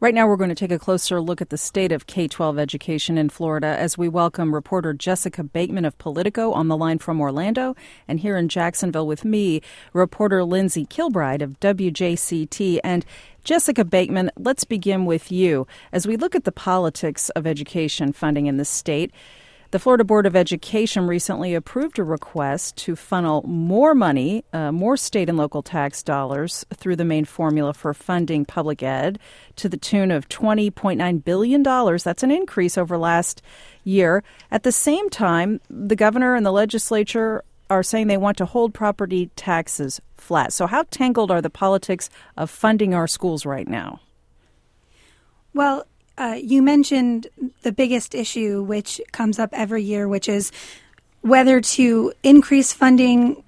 Right 0.00 0.14
now, 0.14 0.28
we're 0.28 0.36
going 0.36 0.48
to 0.48 0.54
take 0.54 0.70
a 0.70 0.78
closer 0.78 1.20
look 1.20 1.40
at 1.40 1.50
the 1.50 1.58
state 1.58 1.90
of 1.90 2.06
K 2.06 2.26
12 2.28 2.58
education 2.58 3.18
in 3.18 3.28
Florida 3.28 3.66
as 3.66 3.98
we 3.98 4.08
welcome 4.08 4.54
reporter 4.54 4.92
Jessica 4.94 5.42
Bakeman 5.42 5.84
of 5.84 5.98
Politico 5.98 6.52
on 6.52 6.68
the 6.68 6.76
line 6.76 6.98
from 6.98 7.20
Orlando. 7.20 7.74
And 8.06 8.20
here 8.20 8.36
in 8.36 8.48
Jacksonville 8.48 9.08
with 9.08 9.24
me, 9.24 9.60
reporter 9.92 10.44
Lindsay 10.44 10.84
Kilbride 10.84 11.42
of 11.42 11.58
WJCT. 11.58 12.78
And 12.84 13.04
Jessica 13.48 13.82
Bakeman, 13.82 14.30
let's 14.36 14.64
begin 14.64 15.06
with 15.06 15.32
you. 15.32 15.66
As 15.90 16.06
we 16.06 16.18
look 16.18 16.34
at 16.34 16.44
the 16.44 16.52
politics 16.52 17.30
of 17.30 17.46
education 17.46 18.12
funding 18.12 18.44
in 18.44 18.58
the 18.58 18.64
state, 18.66 19.10
the 19.70 19.78
Florida 19.78 20.04
Board 20.04 20.26
of 20.26 20.36
Education 20.36 21.06
recently 21.06 21.54
approved 21.54 21.98
a 21.98 22.04
request 22.04 22.76
to 22.76 22.94
funnel 22.94 23.42
more 23.46 23.94
money, 23.94 24.44
uh, 24.52 24.70
more 24.70 24.98
state 24.98 25.30
and 25.30 25.38
local 25.38 25.62
tax 25.62 26.02
dollars 26.02 26.66
through 26.74 26.96
the 26.96 27.06
main 27.06 27.24
formula 27.24 27.72
for 27.72 27.94
funding 27.94 28.44
public 28.44 28.82
ed 28.82 29.18
to 29.56 29.66
the 29.66 29.78
tune 29.78 30.10
of 30.10 30.28
$20.9 30.28 31.24
billion. 31.24 31.62
That's 31.62 32.22
an 32.22 32.30
increase 32.30 32.76
over 32.76 32.98
last 32.98 33.40
year. 33.82 34.22
At 34.50 34.62
the 34.62 34.72
same 34.72 35.08
time, 35.08 35.62
the 35.70 35.96
governor 35.96 36.34
and 36.34 36.44
the 36.44 36.52
legislature 36.52 37.44
are 37.70 37.82
saying 37.82 38.06
they 38.06 38.16
want 38.16 38.36
to 38.38 38.46
hold 38.46 38.74
property 38.74 39.30
taxes 39.36 40.00
flat. 40.16 40.52
So, 40.52 40.66
how 40.66 40.84
tangled 40.90 41.30
are 41.30 41.42
the 41.42 41.50
politics 41.50 42.10
of 42.36 42.50
funding 42.50 42.94
our 42.94 43.06
schools 43.06 43.44
right 43.46 43.68
now? 43.68 44.00
Well, 45.54 45.86
uh, 46.16 46.36
you 46.40 46.62
mentioned 46.62 47.28
the 47.62 47.72
biggest 47.72 48.14
issue, 48.14 48.62
which 48.62 49.00
comes 49.12 49.38
up 49.38 49.50
every 49.52 49.82
year, 49.82 50.08
which 50.08 50.28
is 50.28 50.50
whether 51.20 51.60
to 51.60 52.12
increase 52.22 52.72
funding 52.72 53.42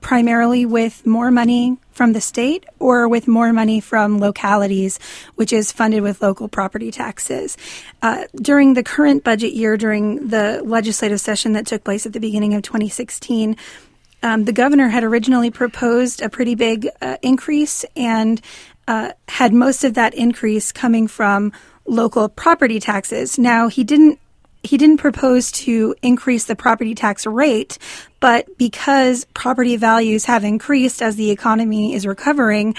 primarily 0.00 0.66
with 0.66 1.06
more 1.06 1.30
money 1.30 1.78
from 1.96 2.12
the 2.12 2.20
state 2.20 2.66
or 2.78 3.08
with 3.08 3.26
more 3.26 3.54
money 3.54 3.80
from 3.80 4.20
localities, 4.20 4.98
which 5.36 5.50
is 5.50 5.72
funded 5.72 6.02
with 6.02 6.20
local 6.20 6.46
property 6.46 6.90
taxes. 6.90 7.56
Uh, 8.02 8.24
during 8.36 8.74
the 8.74 8.82
current 8.82 9.24
budget 9.24 9.54
year, 9.54 9.78
during 9.78 10.28
the 10.28 10.62
legislative 10.62 11.20
session 11.20 11.54
that 11.54 11.66
took 11.66 11.82
place 11.84 12.04
at 12.04 12.12
the 12.12 12.20
beginning 12.20 12.52
of 12.52 12.60
2016, 12.60 13.56
um, 14.22 14.44
the 14.44 14.52
governor 14.52 14.88
had 14.88 15.04
originally 15.04 15.50
proposed 15.50 16.20
a 16.20 16.28
pretty 16.28 16.54
big 16.54 16.86
uh, 17.00 17.16
increase 17.22 17.86
and 17.96 18.42
uh, 18.86 19.12
had 19.28 19.54
most 19.54 19.82
of 19.82 19.94
that 19.94 20.12
increase 20.14 20.72
coming 20.72 21.08
from 21.08 21.50
local 21.86 22.28
property 22.28 22.78
taxes. 22.78 23.38
Now, 23.38 23.68
he 23.68 23.84
didn't 23.84 24.18
he 24.66 24.76
didn't 24.76 24.98
propose 24.98 25.50
to 25.52 25.94
increase 26.02 26.44
the 26.44 26.56
property 26.56 26.94
tax 26.94 27.26
rate, 27.26 27.78
but 28.20 28.58
because 28.58 29.24
property 29.34 29.76
values 29.76 30.24
have 30.26 30.44
increased 30.44 31.00
as 31.00 31.16
the 31.16 31.30
economy 31.30 31.94
is 31.94 32.06
recovering, 32.06 32.74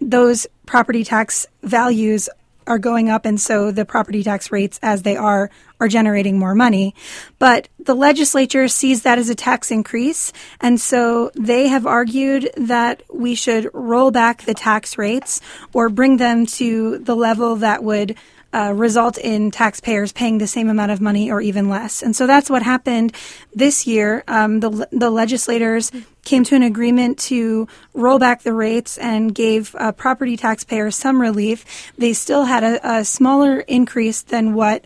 those 0.00 0.46
property 0.66 1.04
tax 1.04 1.46
values 1.62 2.28
are 2.66 2.78
going 2.78 3.10
up, 3.10 3.24
and 3.24 3.40
so 3.40 3.72
the 3.72 3.84
property 3.84 4.22
tax 4.22 4.52
rates, 4.52 4.78
as 4.82 5.02
they 5.02 5.16
are, 5.16 5.50
are 5.80 5.88
generating 5.88 6.38
more 6.38 6.54
money. 6.54 6.94
But 7.38 7.68
the 7.78 7.94
legislature 7.94 8.68
sees 8.68 9.02
that 9.02 9.18
as 9.18 9.28
a 9.28 9.34
tax 9.34 9.70
increase, 9.70 10.32
and 10.60 10.80
so 10.80 11.32
they 11.34 11.68
have 11.68 11.86
argued 11.86 12.50
that 12.56 13.02
we 13.12 13.34
should 13.34 13.68
roll 13.72 14.10
back 14.10 14.42
the 14.42 14.54
tax 14.54 14.96
rates 14.98 15.40
or 15.72 15.88
bring 15.88 16.18
them 16.18 16.46
to 16.46 16.98
the 16.98 17.16
level 17.16 17.56
that 17.56 17.82
would 17.82 18.16
uh, 18.52 18.72
result 18.74 19.16
in 19.18 19.50
taxpayers 19.50 20.12
paying 20.12 20.38
the 20.38 20.46
same 20.46 20.68
amount 20.68 20.90
of 20.90 21.00
money 21.00 21.30
or 21.30 21.40
even 21.40 21.68
less. 21.68 22.02
And 22.02 22.14
so 22.16 22.26
that's 22.26 22.50
what 22.50 22.62
happened 22.62 23.14
this 23.54 23.86
year. 23.86 24.24
Um, 24.26 24.60
the, 24.60 24.88
the 24.90 25.10
legislators 25.10 25.92
came 26.24 26.44
to 26.44 26.56
an 26.56 26.62
agreement 26.62 27.18
to 27.18 27.68
roll 27.94 28.18
back 28.18 28.42
the 28.42 28.52
rates 28.52 28.98
and 28.98 29.34
gave 29.34 29.74
uh, 29.76 29.92
property 29.92 30.36
taxpayers 30.36 30.96
some 30.96 31.20
relief. 31.20 31.92
They 31.96 32.12
still 32.12 32.44
had 32.44 32.64
a, 32.64 32.98
a 32.98 33.04
smaller 33.04 33.60
increase 33.60 34.22
than 34.22 34.54
what 34.54 34.84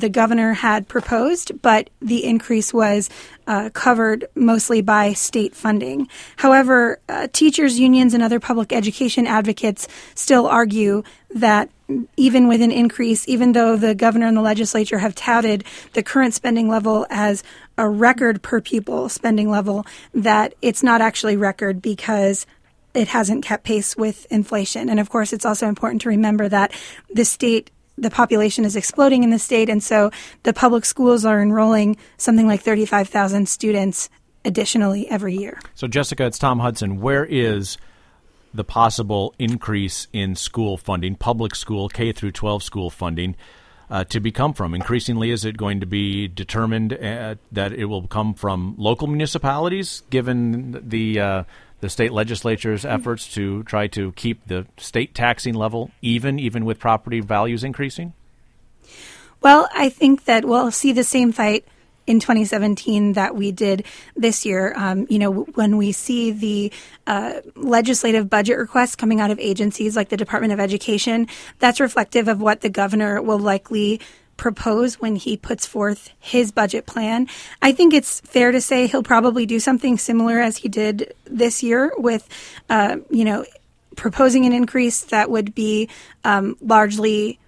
the 0.00 0.08
governor 0.08 0.54
had 0.54 0.88
proposed, 0.88 1.62
but 1.62 1.88
the 2.00 2.24
increase 2.24 2.74
was 2.74 3.08
uh, 3.46 3.70
covered 3.72 4.26
mostly 4.34 4.80
by 4.80 5.12
state 5.12 5.54
funding. 5.54 6.08
However, 6.36 6.98
uh, 7.08 7.28
teachers' 7.32 7.78
unions 7.78 8.14
and 8.14 8.22
other 8.22 8.40
public 8.40 8.72
education 8.72 9.26
advocates 9.26 9.86
still 10.14 10.46
argue 10.46 11.04
that 11.34 11.70
even 12.16 12.48
with 12.48 12.62
an 12.62 12.72
increase, 12.72 13.28
even 13.28 13.52
though 13.52 13.76
the 13.76 13.94
governor 13.94 14.26
and 14.26 14.36
the 14.36 14.42
legislature 14.42 14.98
have 14.98 15.14
touted 15.14 15.64
the 15.92 16.02
current 16.02 16.34
spending 16.34 16.68
level 16.68 17.06
as 17.10 17.44
a 17.76 17.88
record 17.88 18.42
per 18.42 18.60
pupil 18.60 19.08
spending 19.08 19.50
level, 19.50 19.84
that 20.14 20.54
it's 20.62 20.82
not 20.82 21.00
actually 21.00 21.36
record 21.36 21.82
because 21.82 22.46
it 22.94 23.08
hasn't 23.08 23.44
kept 23.44 23.64
pace 23.64 23.96
with 23.96 24.26
inflation. 24.30 24.88
And 24.88 24.98
of 24.98 25.10
course, 25.10 25.32
it's 25.32 25.44
also 25.44 25.68
important 25.68 26.02
to 26.02 26.08
remember 26.08 26.48
that 26.48 26.72
the 27.12 27.24
state 27.24 27.70
the 27.96 28.10
population 28.10 28.64
is 28.64 28.76
exploding 28.76 29.22
in 29.22 29.30
the 29.30 29.38
state, 29.38 29.68
and 29.68 29.82
so 29.82 30.10
the 30.42 30.52
public 30.52 30.84
schools 30.84 31.24
are 31.24 31.40
enrolling 31.40 31.96
something 32.16 32.46
like 32.46 32.60
35,000 32.60 33.48
students 33.48 34.08
additionally 34.44 35.08
every 35.08 35.34
year. 35.34 35.60
So, 35.74 35.86
Jessica, 35.86 36.26
it's 36.26 36.38
Tom 36.38 36.58
Hudson. 36.58 37.00
Where 37.00 37.24
is 37.24 37.78
the 38.52 38.64
possible 38.64 39.34
increase 39.38 40.06
in 40.12 40.34
school 40.34 40.76
funding, 40.76 41.16
public 41.16 41.54
school, 41.54 41.88
K 41.88 42.12
through 42.12 42.32
12 42.32 42.62
school 42.62 42.90
funding, 42.90 43.36
uh, 43.90 44.04
to 44.04 44.20
become 44.20 44.52
from? 44.52 44.74
Increasingly, 44.74 45.30
is 45.30 45.44
it 45.44 45.56
going 45.56 45.80
to 45.80 45.86
be 45.86 46.28
determined 46.28 46.92
uh, 46.92 47.36
that 47.52 47.72
it 47.72 47.86
will 47.86 48.06
come 48.06 48.34
from 48.34 48.74
local 48.76 49.06
municipalities, 49.06 50.02
given 50.10 50.88
the 50.88 51.20
uh, 51.20 51.44
the 51.84 51.90
state 51.90 52.12
legislature's 52.12 52.86
efforts 52.86 53.30
to 53.34 53.62
try 53.64 53.86
to 53.86 54.10
keep 54.12 54.46
the 54.46 54.66
state 54.78 55.14
taxing 55.14 55.52
level 55.52 55.90
even, 56.00 56.38
even 56.38 56.64
with 56.64 56.78
property 56.78 57.20
values 57.20 57.62
increasing? 57.62 58.14
Well, 59.42 59.68
I 59.74 59.90
think 59.90 60.24
that 60.24 60.46
we'll 60.46 60.70
see 60.70 60.92
the 60.92 61.04
same 61.04 61.30
fight 61.30 61.68
in 62.06 62.20
2017 62.20 63.12
that 63.12 63.36
we 63.36 63.52
did 63.52 63.84
this 64.16 64.46
year. 64.46 64.72
Um, 64.76 65.06
you 65.10 65.18
know, 65.18 65.30
when 65.30 65.76
we 65.76 65.92
see 65.92 66.30
the 66.30 66.72
uh, 67.06 67.40
legislative 67.54 68.30
budget 68.30 68.56
requests 68.56 68.96
coming 68.96 69.20
out 69.20 69.30
of 69.30 69.38
agencies 69.38 69.94
like 69.94 70.08
the 70.08 70.16
Department 70.16 70.54
of 70.54 70.60
Education, 70.60 71.28
that's 71.58 71.80
reflective 71.80 72.28
of 72.28 72.40
what 72.40 72.62
the 72.62 72.70
governor 72.70 73.20
will 73.20 73.38
likely 73.38 74.00
propose 74.36 75.00
when 75.00 75.16
he 75.16 75.36
puts 75.36 75.66
forth 75.66 76.10
his 76.18 76.52
budget 76.52 76.86
plan. 76.86 77.28
I 77.62 77.72
think 77.72 77.94
it's 77.94 78.20
fair 78.20 78.52
to 78.52 78.60
say 78.60 78.86
he'll 78.86 79.02
probably 79.02 79.46
do 79.46 79.60
something 79.60 79.98
similar 79.98 80.40
as 80.40 80.58
he 80.58 80.68
did 80.68 81.14
this 81.24 81.62
year 81.62 81.92
with, 81.96 82.28
uh, 82.68 82.96
you 83.10 83.24
know, 83.24 83.44
proposing 83.96 84.44
an 84.46 84.52
increase 84.52 85.02
that 85.02 85.30
would 85.30 85.54
be 85.54 85.88
um, 86.24 86.56
largely 86.60 87.38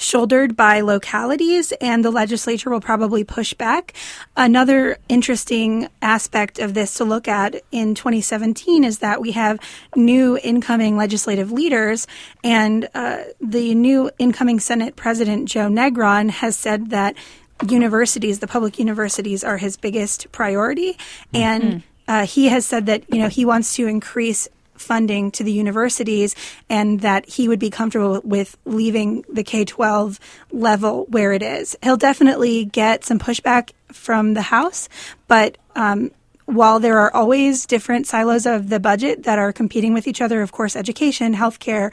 shouldered 0.00 0.56
by 0.56 0.80
localities, 0.80 1.72
and 1.80 2.04
the 2.04 2.10
legislature 2.10 2.70
will 2.70 2.80
probably 2.80 3.22
push 3.22 3.52
back. 3.54 3.92
Another 4.36 4.96
interesting 5.08 5.88
aspect 6.00 6.58
of 6.58 6.74
this 6.74 6.94
to 6.94 7.04
look 7.04 7.28
at 7.28 7.62
in 7.70 7.94
2017 7.94 8.82
is 8.82 8.98
that 8.98 9.20
we 9.20 9.32
have 9.32 9.60
new 9.94 10.38
incoming 10.42 10.96
legislative 10.96 11.52
leaders, 11.52 12.06
and 12.42 12.88
uh, 12.94 13.24
the 13.40 13.74
new 13.74 14.10
incoming 14.18 14.58
Senate 14.58 14.96
President 14.96 15.48
Joe 15.48 15.68
Negron 15.68 16.30
has 16.30 16.56
said 16.56 16.90
that 16.90 17.14
universities, 17.68 18.38
the 18.38 18.46
public 18.46 18.78
universities, 18.78 19.44
are 19.44 19.58
his 19.58 19.76
biggest 19.76 20.32
priority, 20.32 20.94
mm-hmm. 20.94 21.36
and 21.36 21.82
uh, 22.08 22.24
he 22.24 22.48
has 22.48 22.64
said 22.64 22.86
that 22.86 23.04
you 23.12 23.20
know 23.20 23.28
he 23.28 23.44
wants 23.44 23.76
to 23.76 23.86
increase 23.86 24.48
funding 24.80 25.30
to 25.32 25.44
the 25.44 25.52
universities 25.52 26.34
and 26.68 27.00
that 27.00 27.28
he 27.28 27.48
would 27.48 27.58
be 27.58 27.70
comfortable 27.70 28.20
with 28.24 28.56
leaving 28.64 29.24
the 29.32 29.44
K 29.44 29.64
12 29.64 30.18
level 30.50 31.06
where 31.10 31.32
it 31.32 31.42
is. 31.42 31.76
He'll 31.82 31.96
definitely 31.96 32.64
get 32.64 33.04
some 33.04 33.18
pushback 33.18 33.70
from 33.92 34.34
the 34.34 34.42
House, 34.42 34.88
but 35.28 35.58
um, 35.76 36.10
while 36.46 36.80
there 36.80 36.98
are 36.98 37.14
always 37.14 37.66
different 37.66 38.06
silos 38.06 38.46
of 38.46 38.70
the 38.70 38.80
budget 38.80 39.24
that 39.24 39.38
are 39.38 39.52
competing 39.52 39.94
with 39.94 40.08
each 40.08 40.20
other, 40.20 40.42
of 40.42 40.50
course, 40.50 40.74
education, 40.74 41.34
healthcare, 41.34 41.92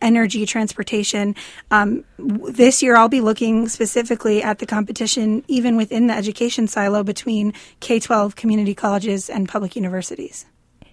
energy, 0.00 0.46
transportation. 0.46 1.34
Um, 1.70 2.04
this 2.18 2.82
year, 2.82 2.96
I'll 2.96 3.08
be 3.08 3.20
looking 3.20 3.68
specifically 3.68 4.42
at 4.42 4.58
the 4.58 4.66
competition, 4.66 5.44
even 5.48 5.76
within 5.76 6.06
the 6.06 6.14
education 6.14 6.66
silo 6.66 7.02
between 7.02 7.52
K 7.80 8.00
12 8.00 8.36
community 8.36 8.74
colleges 8.74 9.28
and 9.28 9.48
public 9.48 9.76
universities. 9.76 10.46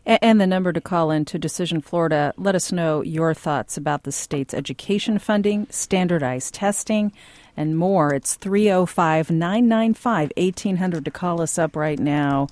And 0.07 0.39
the 0.39 0.47
number 0.47 0.71
to 0.71 0.79
call 0.79 1.11
in 1.11 1.25
to 1.25 1.37
Decision 1.37 1.81
Florida, 1.81 2.33
let 2.37 2.55
us 2.55 2.71
know 2.71 3.01
your 3.01 3.33
thoughts 3.33 3.75
about 3.75 4.03
the 4.03 4.13
state's 4.13 4.53
education 4.53 5.19
funding, 5.19 5.67
standardized 5.69 6.53
testing, 6.53 7.11
and 7.57 7.77
more. 7.77 8.13
It's 8.13 8.35
305 8.35 9.29
995 9.29 10.31
1800 10.37 11.03
to 11.03 11.11
call 11.11 11.41
us 11.41 11.57
up 11.59 11.75
right 11.75 11.99
now. 11.99 12.47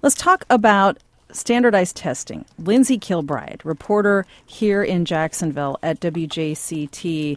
Let's 0.00 0.14
talk 0.14 0.46
about 0.48 0.96
standardized 1.30 1.94
testing. 1.94 2.46
Lindsay 2.58 2.96
Kilbride, 2.96 3.60
reporter 3.64 4.24
here 4.46 4.82
in 4.82 5.04
Jacksonville 5.04 5.78
at 5.82 6.00
WJCT. 6.00 7.36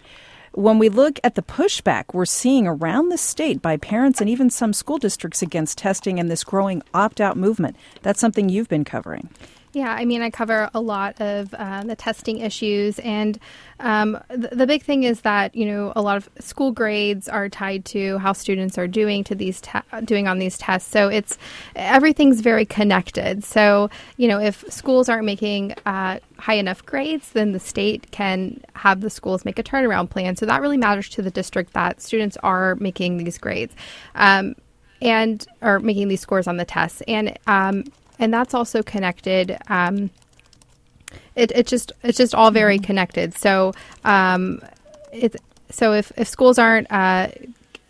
When 0.54 0.80
we 0.80 0.90
look 0.90 1.18
at 1.24 1.36
the 1.36 1.42
pushback 1.42 2.14
we're 2.14 2.26
seeing 2.26 2.68
around 2.68 3.08
the 3.10 3.18
state 3.18 3.62
by 3.62 3.78
parents 3.78 4.20
and 4.20 4.30
even 4.30 4.50
some 4.50 4.74
school 4.74 4.98
districts 4.98 5.42
against 5.42 5.78
testing 5.78 6.20
and 6.20 6.30
this 6.30 6.44
growing 6.44 6.84
opt 6.94 7.22
out 7.22 7.38
movement, 7.38 7.76
that's 8.02 8.20
something 8.20 8.50
you've 8.50 8.68
been 8.68 8.84
covering. 8.84 9.30
Yeah, 9.74 9.94
I 9.94 10.04
mean, 10.04 10.22
I 10.22 10.30
cover 10.30 10.70
a 10.74 10.82
lot 10.82 11.22
of 11.22 11.54
uh, 11.54 11.84
the 11.84 11.96
testing 11.96 12.40
issues, 12.40 13.00
and 13.00 13.40
um, 13.80 14.22
the, 14.28 14.50
the, 14.52 14.68
big 14.68 14.84
thing 14.84 15.04
is 15.04 15.22
that 15.22 15.56
you 15.56 15.66
know 15.66 15.94
a 15.96 16.02
lot 16.02 16.18
of 16.18 16.30
school 16.40 16.74
grades 16.74 17.30
are 17.30 17.48
tied 17.48 17.86
to 17.86 18.18
how 18.18 18.34
students 18.34 18.78
are 18.78 18.88
doing 18.88 19.24
to 19.24 19.36
these 19.36 19.62
te- 19.62 19.80
doing 20.04 20.28
on 20.28 20.40
these 20.40 20.58
tests. 20.58 20.92
So 20.92 21.08
it's 21.08 21.38
everything's 21.78 22.42
very 22.42 22.66
connected. 22.66 23.46
So 23.46 23.90
you 24.18 24.28
know, 24.28 24.42
if 24.42 24.66
schools 24.70 25.08
aren't 25.08 25.26
making 25.26 25.74
uh, 25.86 26.20
high 26.38 26.56
enough 26.56 26.86
grades, 26.86 27.32
then 27.32 27.54
the 27.54 27.60
state 27.60 28.12
can 28.12 28.62
have 28.76 29.00
the 29.00 29.10
schools 29.10 29.46
make 29.46 29.58
a 29.58 29.64
turnaround 29.64 30.10
plan. 30.10 30.36
So 30.36 30.46
that 30.48 30.62
really 30.62 30.78
matters 30.78 31.08
to 31.10 31.22
the 31.22 31.32
district 31.32 31.72
that 31.74 32.02
students 32.02 32.36
are 32.44 32.76
making 32.76 33.24
these 33.24 33.38
grades. 33.38 33.74
Um, 34.16 34.56
and 35.02 35.48
are 35.64 35.80
making 35.80 36.10
these 36.10 36.22
scores 36.22 36.48
on 36.48 36.58
the 36.58 36.66
tests. 36.66 37.02
And 37.08 37.36
um, 37.48 37.86
and 38.22 38.34
that's 38.34 38.54
also 38.54 38.82
connected. 38.82 39.58
Um, 39.68 40.12
it, 41.36 41.52
it 41.54 41.68
just 41.68 41.92
it's 42.04 42.18
just 42.18 42.34
all 42.34 42.52
very 42.52 42.78
mm-hmm. 42.78 42.86
connected. 42.86 43.38
So 43.38 43.74
um, 44.06 44.62
it 45.12 45.36
so 45.70 45.94
if, 45.94 46.12
if 46.16 46.28
schools 46.28 46.60
aren't 46.60 46.90
uh, 46.92 47.30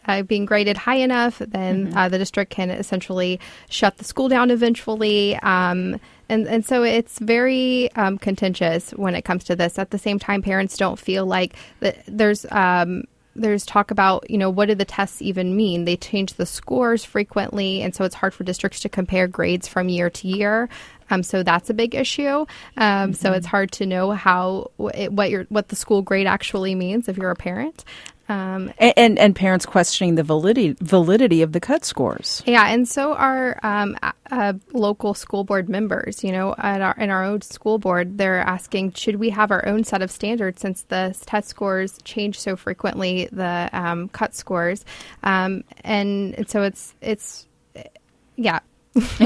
uh, 0.05 0.23
being 0.23 0.45
graded 0.45 0.77
high 0.77 0.95
enough, 0.95 1.39
then 1.39 1.87
mm-hmm. 1.87 1.97
uh, 1.97 2.09
the 2.09 2.17
district 2.17 2.51
can 2.51 2.69
essentially 2.69 3.39
shut 3.69 3.97
the 3.97 4.03
school 4.03 4.29
down 4.29 4.49
eventually. 4.49 5.35
Um, 5.37 5.99
and, 6.29 6.47
and 6.47 6.65
so 6.65 6.83
it's 6.83 7.19
very 7.19 7.91
um, 7.95 8.17
contentious 8.17 8.91
when 8.91 9.15
it 9.15 9.23
comes 9.23 9.43
to 9.45 9.55
this. 9.55 9.77
At 9.77 9.89
the 9.89 9.97
same 9.97 10.17
time, 10.17 10.41
parents 10.41 10.77
don't 10.77 10.97
feel 10.97 11.25
like 11.25 11.55
that 11.81 11.97
there's 12.07 12.45
um, 12.51 13.03
there's 13.35 13.65
talk 13.65 13.91
about, 13.91 14.29
you 14.29 14.37
know, 14.37 14.49
what 14.49 14.67
do 14.67 14.75
the 14.75 14.85
tests 14.85 15.21
even 15.21 15.55
mean? 15.55 15.85
They 15.85 15.97
change 15.97 16.33
the 16.33 16.45
scores 16.45 17.05
frequently, 17.05 17.81
and 17.81 17.95
so 17.95 18.03
it's 18.03 18.15
hard 18.15 18.33
for 18.33 18.43
districts 18.43 18.81
to 18.81 18.89
compare 18.89 19.27
grades 19.27 19.67
from 19.67 19.89
year 19.89 20.09
to 20.09 20.27
year. 20.27 20.69
Um, 21.09 21.23
so 21.23 21.43
that's 21.43 21.69
a 21.69 21.73
big 21.73 21.93
issue. 21.93 22.27
Um, 22.27 22.47
mm-hmm. 22.77 23.11
So 23.13 23.33
it's 23.33 23.45
hard 23.45 23.71
to 23.73 23.85
know 23.85 24.11
how 24.11 24.71
what 24.77 25.29
your 25.29 25.45
what 25.49 25.67
the 25.67 25.75
school 25.75 26.01
grade 26.01 26.27
actually 26.27 26.75
means 26.75 27.07
if 27.07 27.17
you're 27.17 27.31
a 27.31 27.35
parent. 27.35 27.83
Um, 28.31 28.71
and, 28.77 29.19
and 29.19 29.35
parents 29.35 29.65
questioning 29.65 30.15
the 30.15 30.23
validity 30.23 30.77
validity 30.79 31.41
of 31.41 31.51
the 31.51 31.59
cut 31.59 31.83
scores. 31.83 32.41
Yeah, 32.45 32.67
and 32.67 32.87
so 32.87 33.13
are 33.13 33.59
um, 33.61 33.97
uh, 34.31 34.53
local 34.71 35.13
school 35.13 35.43
board 35.43 35.67
members. 35.67 36.23
You 36.23 36.31
know, 36.31 36.55
at 36.57 36.81
our 36.81 36.95
in 36.97 37.09
our 37.09 37.25
own 37.25 37.41
school 37.41 37.77
board, 37.77 38.17
they're 38.17 38.39
asking, 38.39 38.93
should 38.93 39.17
we 39.17 39.31
have 39.31 39.51
our 39.51 39.67
own 39.67 39.83
set 39.83 40.01
of 40.01 40.09
standards 40.09 40.61
since 40.61 40.83
the 40.83 41.13
test 41.25 41.49
scores 41.49 41.99
change 42.05 42.39
so 42.39 42.55
frequently, 42.55 43.27
the 43.33 43.69
um, 43.73 44.07
cut 44.07 44.33
scores, 44.33 44.85
um, 45.23 45.65
and, 45.83 46.33
and 46.35 46.49
so 46.49 46.61
it's 46.63 46.95
it's 47.01 47.47
yeah, 48.37 48.61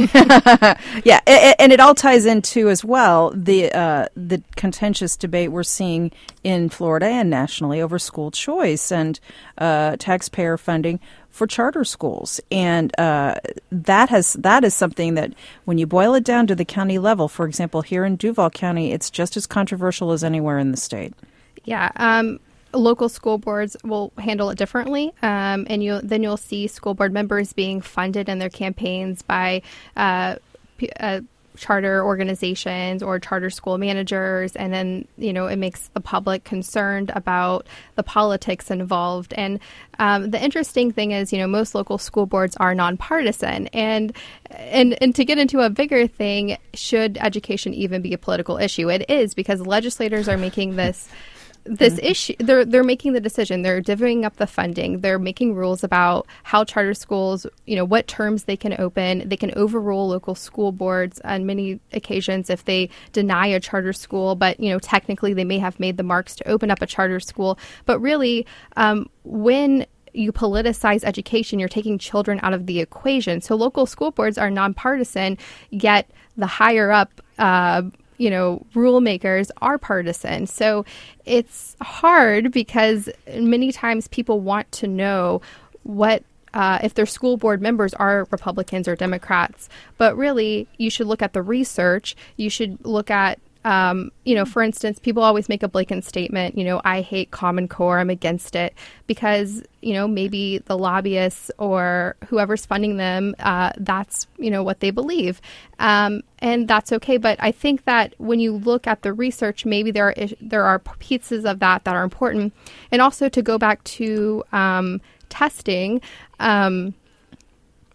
yeah, 1.03 1.21
and 1.25 1.71
it 1.71 1.79
all 1.79 1.95
ties 1.95 2.27
into 2.27 2.69
as 2.69 2.85
well 2.85 3.31
the 3.31 3.71
uh, 3.71 4.05
the 4.15 4.43
contentious 4.55 5.17
debate 5.17 5.51
we're 5.51 5.63
seeing 5.63 6.11
in 6.43 6.69
Florida 6.69 7.07
and 7.07 7.31
nationally 7.31 7.81
over 7.81 7.97
school 7.97 8.29
choice 8.29 8.91
and 8.91 9.19
uh, 9.57 9.95
taxpayer 9.97 10.57
funding 10.57 10.99
for 11.31 11.47
charter 11.47 11.83
schools, 11.83 12.39
and 12.51 12.97
uh, 12.99 13.35
that 13.71 14.09
has 14.09 14.33
that 14.33 14.63
is 14.63 14.75
something 14.75 15.15
that 15.15 15.33
when 15.63 15.79
you 15.79 15.87
boil 15.87 16.13
it 16.13 16.23
down 16.23 16.45
to 16.45 16.53
the 16.53 16.65
county 16.65 16.99
level, 16.99 17.27
for 17.27 17.47
example, 17.47 17.81
here 17.81 18.05
in 18.05 18.17
Duval 18.17 18.51
County, 18.51 18.91
it's 18.91 19.09
just 19.09 19.35
as 19.35 19.47
controversial 19.47 20.11
as 20.11 20.23
anywhere 20.23 20.59
in 20.59 20.69
the 20.69 20.77
state. 20.77 21.15
Yeah, 21.63 21.91
um, 21.95 22.39
local 22.75 23.09
school 23.09 23.37
boards 23.37 23.75
will 23.83 24.11
handle 24.17 24.49
it 24.49 24.57
differently, 24.57 25.13
um, 25.21 25.65
and 25.69 25.83
you 25.83 26.01
then 26.01 26.23
you'll 26.23 26.37
see 26.37 26.67
school 26.67 26.93
board 26.93 27.13
members 27.13 27.53
being 27.53 27.81
funded 27.81 28.29
in 28.29 28.39
their 28.39 28.49
campaigns 28.49 29.21
by. 29.21 29.61
Uh, 29.95 30.35
p- 30.77 30.89
uh, 30.99 31.21
charter 31.55 32.03
organizations 32.03 33.01
or 33.01 33.19
charter 33.19 33.49
school 33.49 33.77
managers 33.77 34.55
and 34.55 34.73
then 34.73 35.07
you 35.17 35.33
know 35.33 35.47
it 35.47 35.55
makes 35.55 35.87
the 35.89 36.01
public 36.01 36.43
concerned 36.43 37.11
about 37.15 37.65
the 37.95 38.03
politics 38.03 38.69
involved 38.69 39.33
and 39.33 39.59
um, 39.99 40.31
the 40.31 40.43
interesting 40.43 40.91
thing 40.91 41.11
is 41.11 41.31
you 41.31 41.39
know 41.39 41.47
most 41.47 41.73
local 41.73 41.97
school 41.97 42.25
boards 42.25 42.55
are 42.57 42.75
nonpartisan 42.75 43.67
and 43.67 44.15
and 44.51 45.01
and 45.01 45.15
to 45.15 45.25
get 45.25 45.37
into 45.37 45.61
a 45.61 45.69
bigger 45.69 46.07
thing 46.07 46.57
should 46.73 47.17
education 47.19 47.73
even 47.73 48.01
be 48.01 48.13
a 48.13 48.17
political 48.17 48.57
issue 48.57 48.89
it 48.89 49.09
is 49.09 49.33
because 49.33 49.65
legislators 49.65 50.27
are 50.27 50.37
making 50.37 50.75
this 50.75 51.09
this 51.65 51.95
mm-hmm. 51.95 52.05
issue 52.05 52.33
they're 52.39 52.63
they're 52.63 52.83
making 52.83 53.13
the 53.13 53.19
decision 53.19 53.63
they're 53.63 53.81
divvying 53.81 54.23
up 54.23 54.35
the 54.37 54.45
funding 54.45 55.01
they're 55.01 55.19
making 55.19 55.55
rules 55.55 55.83
about 55.83 56.27
how 56.43 56.63
charter 56.63 56.93
schools 56.93 57.47
you 57.65 57.75
know 57.75 57.83
what 57.83 58.07
terms 58.07 58.43
they 58.43 58.55
can 58.55 58.79
open 58.79 59.27
they 59.27 59.37
can 59.37 59.51
overrule 59.55 60.07
local 60.07 60.35
school 60.35 60.71
boards 60.71 61.19
on 61.21 61.45
many 61.45 61.79
occasions 61.91 62.49
if 62.49 62.65
they 62.65 62.87
deny 63.13 63.47
a 63.47 63.59
charter 63.59 63.93
school 63.93 64.35
but 64.35 64.59
you 64.59 64.69
know 64.69 64.79
technically 64.79 65.33
they 65.33 65.43
may 65.43 65.57
have 65.57 65.79
made 65.79 65.97
the 65.97 66.03
marks 66.03 66.35
to 66.35 66.47
open 66.47 66.69
up 66.69 66.81
a 66.81 66.85
charter 66.85 67.19
school 67.19 67.57
but 67.85 67.99
really 67.99 68.45
um, 68.77 69.09
when 69.23 69.85
you 70.15 70.31
politicize 70.31 71.03
education, 71.03 71.59
you're 71.59 71.67
taking 71.67 71.97
children 71.97 72.39
out 72.41 72.53
of 72.53 72.67
the 72.67 72.79
equation. 72.79 73.41
So 73.41 73.55
local 73.55 73.85
school 73.85 74.11
boards 74.11 74.37
are 74.37 74.49
nonpartisan, 74.49 75.37
yet 75.69 76.09
the 76.37 76.47
higher 76.47 76.91
up 76.91 77.21
uh, 77.37 77.83
you 78.17 78.29
know, 78.29 78.65
rule 78.73 79.01
makers 79.01 79.51
are 79.61 79.77
partisan. 79.77 80.47
So 80.47 80.85
it's 81.25 81.75
hard 81.81 82.51
because 82.51 83.09
many 83.33 83.71
times 83.71 84.07
people 84.07 84.39
want 84.39 84.71
to 84.73 84.87
know 84.87 85.41
what 85.83 86.23
uh, 86.53 86.79
if 86.81 86.93
their 86.93 87.05
school 87.05 87.35
board 87.35 87.61
members 87.61 87.93
are 87.95 88.27
Republicans 88.31 88.87
or 88.87 88.95
Democrats. 88.95 89.67
But 89.97 90.15
really, 90.15 90.67
you 90.77 90.89
should 90.89 91.07
look 91.07 91.21
at 91.21 91.33
the 91.33 91.41
research. 91.41 92.15
You 92.37 92.49
should 92.49 92.83
look 92.85 93.11
at 93.11 93.39
um, 93.65 94.11
you 94.25 94.35
know, 94.35 94.45
for 94.45 94.61
instance, 94.61 94.99
people 94.99 95.23
always 95.23 95.49
make 95.49 95.63
a 95.63 95.67
blatant 95.67 96.05
statement, 96.05 96.55
you 96.55 96.63
know, 96.63 96.81
I 96.85 97.01
hate 97.01 97.31
Common 97.31 97.67
Core, 97.67 97.97
I'm 97.97 98.11
against 98.11 98.55
it, 98.55 98.75
because, 99.07 99.63
you 99.81 99.93
know, 99.93 100.07
maybe 100.07 100.59
the 100.59 100.77
lobbyists 100.77 101.49
or 101.57 102.15
whoever's 102.27 102.63
funding 102.63 102.97
them, 102.97 103.33
uh, 103.39 103.71
that's, 103.77 104.27
you 104.37 104.51
know, 104.51 104.61
what 104.61 104.81
they 104.81 104.91
believe. 104.91 105.41
Um, 105.79 106.21
and 106.39 106.67
that's 106.67 106.91
okay. 106.91 107.17
But 107.17 107.39
I 107.41 107.51
think 107.51 107.85
that 107.85 108.13
when 108.19 108.39
you 108.39 108.53
look 108.53 108.85
at 108.85 109.01
the 109.01 109.13
research, 109.13 109.65
maybe 109.65 109.89
there 109.89 110.09
are, 110.09 110.15
there 110.39 110.63
are 110.63 110.77
pieces 110.99 111.43
of 111.43 111.57
that 111.57 111.85
that 111.85 111.95
are 111.95 112.03
important. 112.03 112.53
And 112.91 113.01
also 113.01 113.29
to 113.29 113.41
go 113.41 113.57
back 113.57 113.83
to 113.85 114.43
um, 114.51 115.01
testing, 115.29 116.01
um, 116.39 116.93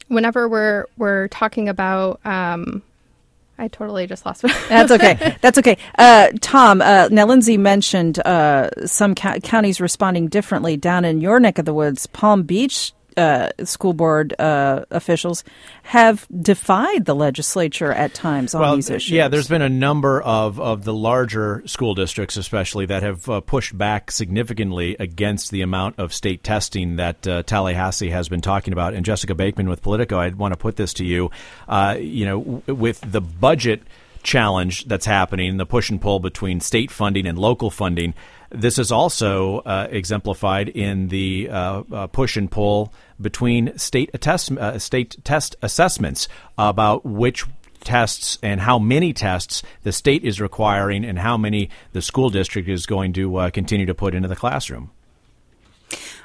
whenever 0.08 0.48
we're, 0.48 0.86
we're 0.96 1.28
talking 1.28 1.68
about, 1.68 2.18
um, 2.26 2.82
I 3.60 3.68
totally 3.68 4.06
just 4.06 4.24
lost. 4.24 4.42
That's 4.68 4.90
okay. 4.96 5.36
That's 5.42 5.58
okay. 5.58 5.76
Uh, 5.98 6.28
Tom, 6.40 6.80
uh, 6.80 7.08
now 7.10 7.26
Lindsay 7.26 7.58
mentioned 7.58 8.18
uh, 8.20 8.70
some 8.86 9.14
counties 9.14 9.82
responding 9.82 10.28
differently. 10.28 10.78
Down 10.78 11.04
in 11.04 11.20
your 11.20 11.38
neck 11.38 11.58
of 11.58 11.66
the 11.66 11.74
woods, 11.74 12.06
Palm 12.06 12.44
Beach 12.44 12.94
uh, 13.20 13.50
school 13.64 13.92
board 13.92 14.34
uh, 14.38 14.84
officials 14.90 15.44
have 15.82 16.26
defied 16.40 17.04
the 17.04 17.14
legislature 17.14 17.92
at 17.92 18.14
times 18.14 18.54
on 18.54 18.62
well, 18.62 18.76
these 18.76 18.88
issues. 18.88 19.10
Yeah, 19.10 19.28
there's 19.28 19.48
been 19.48 19.62
a 19.62 19.68
number 19.68 20.22
of, 20.22 20.58
of 20.58 20.84
the 20.84 20.94
larger 20.94 21.62
school 21.66 21.94
districts, 21.94 22.38
especially, 22.38 22.86
that 22.86 23.02
have 23.02 23.28
uh, 23.28 23.40
pushed 23.40 23.76
back 23.76 24.10
significantly 24.10 24.96
against 24.98 25.50
the 25.50 25.60
amount 25.60 25.98
of 25.98 26.14
state 26.14 26.42
testing 26.42 26.96
that 26.96 27.26
uh, 27.26 27.42
Tallahassee 27.42 28.10
has 28.10 28.28
been 28.28 28.40
talking 28.40 28.72
about. 28.72 28.94
And 28.94 29.04
Jessica 29.04 29.34
Bakeman 29.34 29.68
with 29.68 29.82
Politico, 29.82 30.18
I'd 30.18 30.36
want 30.36 30.52
to 30.52 30.58
put 30.58 30.76
this 30.76 30.94
to 30.94 31.04
you. 31.04 31.30
Uh, 31.68 31.96
you 32.00 32.24
know, 32.24 32.40
w- 32.40 32.74
with 32.74 33.00
the 33.00 33.20
budget 33.20 33.82
challenge 34.22 34.84
that's 34.86 35.06
happening, 35.06 35.56
the 35.56 35.66
push 35.66 35.90
and 35.90 36.00
pull 36.00 36.20
between 36.20 36.60
state 36.60 36.90
funding 36.90 37.26
and 37.26 37.38
local 37.38 37.70
funding. 37.70 38.14
This 38.50 38.78
is 38.78 38.90
also 38.90 39.58
uh, 39.58 39.86
exemplified 39.90 40.68
in 40.68 41.08
the 41.08 41.48
uh, 41.50 41.82
uh, 41.92 42.06
push 42.08 42.36
and 42.36 42.50
pull 42.50 42.92
between 43.20 43.76
state 43.78 44.10
test 44.20 44.50
uh, 44.52 44.78
state 44.78 45.16
test 45.22 45.54
assessments 45.62 46.26
about 46.58 47.04
which 47.04 47.44
tests 47.84 48.38
and 48.42 48.60
how 48.60 48.78
many 48.78 49.12
tests 49.12 49.62
the 49.84 49.92
state 49.92 50.24
is 50.24 50.40
requiring 50.40 51.04
and 51.04 51.18
how 51.18 51.36
many 51.36 51.70
the 51.92 52.02
school 52.02 52.28
district 52.28 52.68
is 52.68 52.86
going 52.86 53.12
to 53.12 53.36
uh, 53.36 53.50
continue 53.50 53.86
to 53.86 53.94
put 53.94 54.14
into 54.14 54.28
the 54.28 54.36
classroom. 54.36 54.90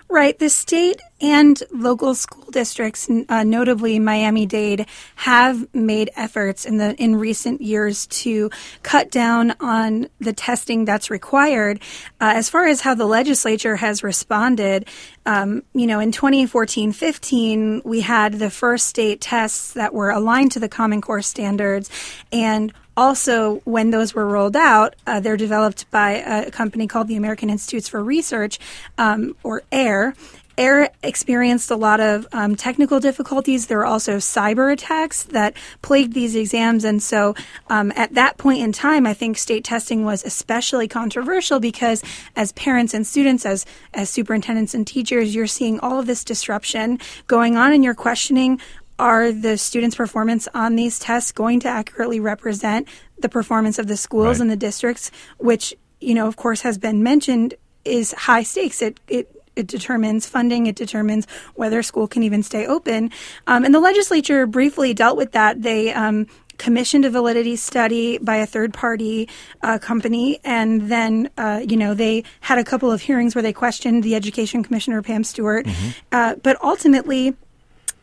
Right. 0.07 0.37
The 0.37 0.49
state 0.49 1.01
and 1.19 1.61
local 1.71 2.13
school 2.13 2.45
districts, 2.51 3.09
uh, 3.27 3.43
notably 3.43 3.97
Miami 3.97 4.45
Dade, 4.45 4.85
have 5.15 5.73
made 5.73 6.11
efforts 6.15 6.63
in 6.65 6.77
the 6.77 6.93
in 6.95 7.15
recent 7.15 7.59
years 7.59 8.05
to 8.07 8.51
cut 8.83 9.09
down 9.09 9.55
on 9.59 10.07
the 10.19 10.31
testing 10.31 10.85
that's 10.85 11.09
required. 11.09 11.81
Uh, 12.21 12.33
as 12.35 12.49
far 12.49 12.67
as 12.67 12.81
how 12.81 12.93
the 12.93 13.07
legislature 13.07 13.75
has 13.77 14.03
responded, 14.03 14.87
um, 15.25 15.63
you 15.73 15.87
know, 15.87 15.99
in 15.99 16.11
2014-15, 16.11 17.83
we 17.83 18.01
had 18.01 18.33
the 18.33 18.51
first 18.51 18.85
state 18.85 19.21
tests 19.21 19.73
that 19.73 19.93
were 19.93 20.11
aligned 20.11 20.51
to 20.51 20.59
the 20.59 20.69
Common 20.69 21.01
Core 21.01 21.23
standards, 21.23 21.89
and 22.31 22.71
also, 22.97 23.61
when 23.65 23.91
those 23.91 24.13
were 24.13 24.27
rolled 24.27 24.55
out, 24.55 24.95
uh, 25.05 25.19
they're 25.19 25.37
developed 25.37 25.89
by 25.91 26.11
a 26.11 26.51
company 26.51 26.87
called 26.87 27.07
the 27.07 27.15
American 27.15 27.49
Institutes 27.49 27.89
for 27.89 28.03
Research, 28.03 28.59
um, 28.97 29.35
or 29.43 29.63
AIR. 29.71 30.15
AIR 30.57 30.89
experienced 31.03 31.69
a 31.69 31.75
lot 31.75 31.99
of 31.99 32.27
um, 32.31 32.55
technical 32.55 32.99
difficulties. 32.99 33.67
There 33.67 33.79
were 33.79 33.85
also 33.85 34.17
cyber 34.17 34.71
attacks 34.71 35.23
that 35.23 35.55
plagued 35.81 36.13
these 36.13 36.35
exams. 36.35 36.83
And 36.83 37.03
so 37.03 37.35
um, 37.69 37.91
at 37.95 38.13
that 38.13 38.37
point 38.37 38.61
in 38.61 38.71
time, 38.71 39.05
I 39.05 39.13
think 39.13 39.37
state 39.37 39.63
testing 39.63 40.05
was 40.05 40.23
especially 40.23 40.87
controversial 40.87 41.59
because 41.59 42.03
as 42.35 42.53
parents 42.53 42.93
and 42.93 43.05
students, 43.05 43.45
as, 43.45 43.65
as 43.93 44.09
superintendents 44.09 44.73
and 44.73 44.87
teachers, 44.87 45.35
you're 45.35 45.47
seeing 45.47 45.79
all 45.81 45.99
of 45.99 46.07
this 46.07 46.23
disruption 46.23 46.99
going 47.27 47.57
on 47.57 47.73
and 47.73 47.83
you're 47.83 47.93
questioning 47.93 48.61
are 48.97 49.31
the 49.31 49.57
students' 49.57 49.95
performance 49.95 50.47
on 50.53 50.75
these 50.75 50.99
tests 50.99 51.31
going 51.31 51.59
to 51.61 51.67
accurately 51.67 52.19
represent 52.19 52.87
the 53.19 53.29
performance 53.29 53.77
of 53.79 53.87
the 53.87 53.97
schools 53.97 54.37
Right. 54.37 54.41
and 54.41 54.51
the 54.51 54.55
districts, 54.57 55.11
which, 55.37 55.73
you 55.99 56.13
know, 56.13 56.27
of 56.27 56.35
course, 56.35 56.61
has 56.61 56.77
been 56.77 57.03
mentioned 57.03 57.53
is 57.83 58.11
high 58.13 58.43
stakes. 58.43 58.81
It, 58.81 58.99
it, 59.07 59.31
it 59.55 59.67
determines 59.67 60.25
funding. 60.27 60.67
It 60.67 60.75
determines 60.75 61.27
whether 61.55 61.79
a 61.79 61.83
school 61.83 62.07
can 62.07 62.23
even 62.23 62.43
stay 62.43 62.65
open. 62.65 63.11
Um, 63.47 63.63
and 63.63 63.73
the 63.73 63.79
legislature 63.79 64.45
briefly 64.47 64.93
dealt 64.93 65.17
with 65.17 65.31
that. 65.33 65.61
They 65.61 65.93
um, 65.93 66.27
commissioned 66.57 67.05
a 67.05 67.09
validity 67.09 67.55
study 67.55 68.17
by 68.17 68.37
a 68.37 68.45
third 68.45 68.73
party 68.73 69.29
uh, 69.61 69.77
company, 69.77 70.39
and 70.43 70.89
then 70.89 71.29
uh, 71.37 71.61
you 71.67 71.77
know 71.77 71.93
they 71.93 72.23
had 72.41 72.57
a 72.57 72.63
couple 72.63 72.91
of 72.91 73.01
hearings 73.01 73.35
where 73.35 73.41
they 73.41 73.53
questioned 73.53 74.03
the 74.03 74.15
education 74.15 74.63
commissioner 74.63 75.01
Pam 75.01 75.23
Stewart. 75.23 75.67
Uh, 76.11 76.35
but 76.35 76.61
ultimately, 76.63 77.35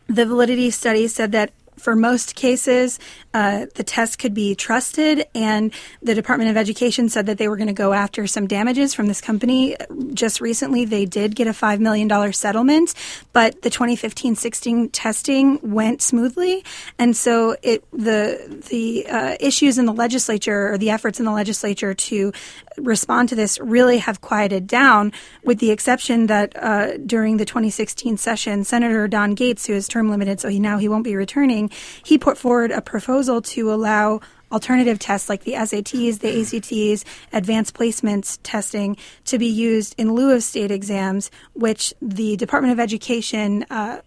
the 0.07 0.25
validity 0.25 0.69
study 0.69 1.07
said 1.07 1.31
that 1.31 1.51
for 1.83 1.95
most 1.95 2.35
cases, 2.35 2.97
uh, 3.33 3.65
the 3.75 3.83
test 3.83 4.19
could 4.19 4.33
be 4.33 4.55
trusted, 4.55 5.25
and 5.35 5.73
the 6.01 6.15
Department 6.15 6.49
of 6.49 6.57
Education 6.57 7.09
said 7.09 7.25
that 7.25 7.37
they 7.37 7.47
were 7.47 7.57
going 7.57 7.67
to 7.67 7.73
go 7.73 7.91
after 7.91 8.25
some 8.25 8.47
damages 8.47 8.93
from 8.93 9.07
this 9.07 9.19
company. 9.19 9.75
Just 10.13 10.39
recently, 10.39 10.85
they 10.85 11.05
did 11.05 11.35
get 11.35 11.47
a 11.47 11.51
$5 11.51 11.79
million 11.79 12.33
settlement, 12.33 12.93
but 13.33 13.61
the 13.61 13.69
2015 13.69 14.35
16 14.35 14.89
testing 14.89 15.59
went 15.61 16.01
smoothly. 16.01 16.63
And 16.97 17.17
so 17.17 17.55
it, 17.61 17.83
the, 17.91 18.61
the 18.69 19.07
uh, 19.07 19.35
issues 19.39 19.77
in 19.77 19.85
the 19.85 19.93
legislature, 19.93 20.71
or 20.71 20.77
the 20.77 20.89
efforts 20.89 21.19
in 21.19 21.25
the 21.25 21.31
legislature 21.31 21.93
to 21.93 22.31
respond 22.77 23.29
to 23.29 23.35
this, 23.35 23.59
really 23.59 23.97
have 23.97 24.21
quieted 24.21 24.67
down, 24.67 25.11
with 25.43 25.59
the 25.59 25.71
exception 25.71 26.27
that 26.27 26.55
uh, 26.55 26.97
during 26.97 27.37
the 27.37 27.45
2016 27.45 28.17
session, 28.17 28.63
Senator 28.63 29.07
Don 29.07 29.35
Gaetz, 29.35 29.67
who 29.67 29.73
is 29.73 29.87
term 29.87 30.09
limited, 30.09 30.39
so 30.39 30.47
he 30.49 30.59
now 30.59 30.77
he 30.77 30.87
won't 30.87 31.03
be 31.03 31.15
returning, 31.15 31.69
he 32.03 32.17
put 32.17 32.37
forward 32.37 32.71
a 32.71 32.81
proposal 32.81 33.41
to 33.41 33.73
allow 33.73 34.19
alternative 34.51 34.99
tests 34.99 35.29
like 35.29 35.43
the 35.43 35.53
SATs, 35.53 36.19
the 36.19 36.41
ACTs, 36.41 37.03
advanced 37.33 37.73
placements 37.73 38.37
testing 38.43 38.95
to 39.25 39.39
be 39.39 39.47
used 39.47 39.95
in 39.97 40.13
lieu 40.13 40.31
of 40.31 40.43
state 40.43 40.71
exams, 40.71 41.31
which 41.53 41.93
the 42.01 42.37
Department 42.37 42.71
of 42.71 42.79
Education 42.79 43.65
uh, 43.69 44.01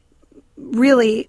really 0.57 1.29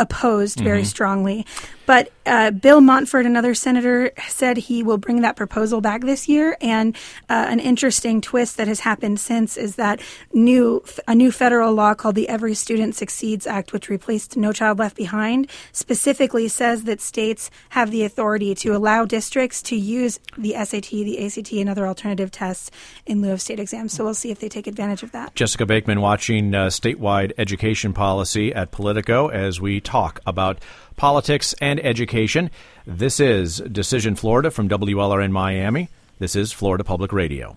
opposed 0.00 0.60
very 0.60 0.84
strongly. 0.84 1.46
But 1.90 2.12
uh, 2.24 2.52
Bill 2.52 2.80
Montford, 2.80 3.26
another 3.26 3.52
senator, 3.52 4.12
said 4.28 4.56
he 4.56 4.84
will 4.84 4.96
bring 4.96 5.22
that 5.22 5.34
proposal 5.34 5.80
back 5.80 6.02
this 6.02 6.28
year. 6.28 6.56
And 6.60 6.94
uh, 7.28 7.46
an 7.48 7.58
interesting 7.58 8.20
twist 8.20 8.56
that 8.58 8.68
has 8.68 8.78
happened 8.78 9.18
since 9.18 9.56
is 9.56 9.74
that 9.74 10.00
new 10.32 10.84
a 11.08 11.16
new 11.16 11.32
federal 11.32 11.72
law 11.74 11.94
called 11.94 12.14
the 12.14 12.28
Every 12.28 12.54
Student 12.54 12.94
Succeeds 12.94 13.44
Act, 13.44 13.72
which 13.72 13.88
replaced 13.88 14.36
No 14.36 14.52
Child 14.52 14.78
Left 14.78 14.96
Behind, 14.96 15.50
specifically 15.72 16.46
says 16.46 16.84
that 16.84 17.00
states 17.00 17.50
have 17.70 17.90
the 17.90 18.04
authority 18.04 18.54
to 18.54 18.76
allow 18.76 19.04
districts 19.04 19.60
to 19.62 19.74
use 19.74 20.20
the 20.38 20.52
SAT, 20.52 20.90
the 20.90 21.26
ACT, 21.26 21.52
and 21.54 21.68
other 21.68 21.88
alternative 21.88 22.30
tests 22.30 22.70
in 23.04 23.20
lieu 23.20 23.32
of 23.32 23.40
state 23.40 23.58
exams. 23.58 23.94
So 23.94 24.04
we'll 24.04 24.14
see 24.14 24.30
if 24.30 24.38
they 24.38 24.48
take 24.48 24.68
advantage 24.68 25.02
of 25.02 25.10
that. 25.10 25.34
Jessica 25.34 25.66
Bakeman 25.66 26.00
watching 26.00 26.54
uh, 26.54 26.66
statewide 26.66 27.32
education 27.36 27.92
policy 27.92 28.54
at 28.54 28.70
Politico 28.70 29.26
as 29.26 29.60
we 29.60 29.80
talk 29.80 29.89
about 30.26 30.58
politics 30.96 31.54
and 31.60 31.84
education. 31.84 32.50
This 32.86 33.20
is 33.20 33.58
Decision 33.58 34.14
Florida 34.14 34.50
from 34.50 34.68
WLRN 34.68 35.30
Miami. 35.30 35.88
This 36.18 36.36
is 36.36 36.52
Florida 36.52 36.84
Public 36.84 37.12
Radio. 37.12 37.56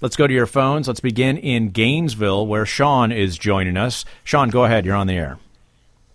Let's 0.00 0.16
go 0.16 0.26
to 0.26 0.32
your 0.32 0.46
phones. 0.46 0.88
Let's 0.88 1.00
begin 1.00 1.36
in 1.36 1.70
Gainesville, 1.70 2.46
where 2.46 2.66
Sean 2.66 3.12
is 3.12 3.38
joining 3.38 3.76
us. 3.76 4.04
Sean, 4.24 4.48
go 4.50 4.64
ahead. 4.64 4.84
You're 4.84 4.96
on 4.96 5.06
the 5.06 5.14
air. 5.14 5.38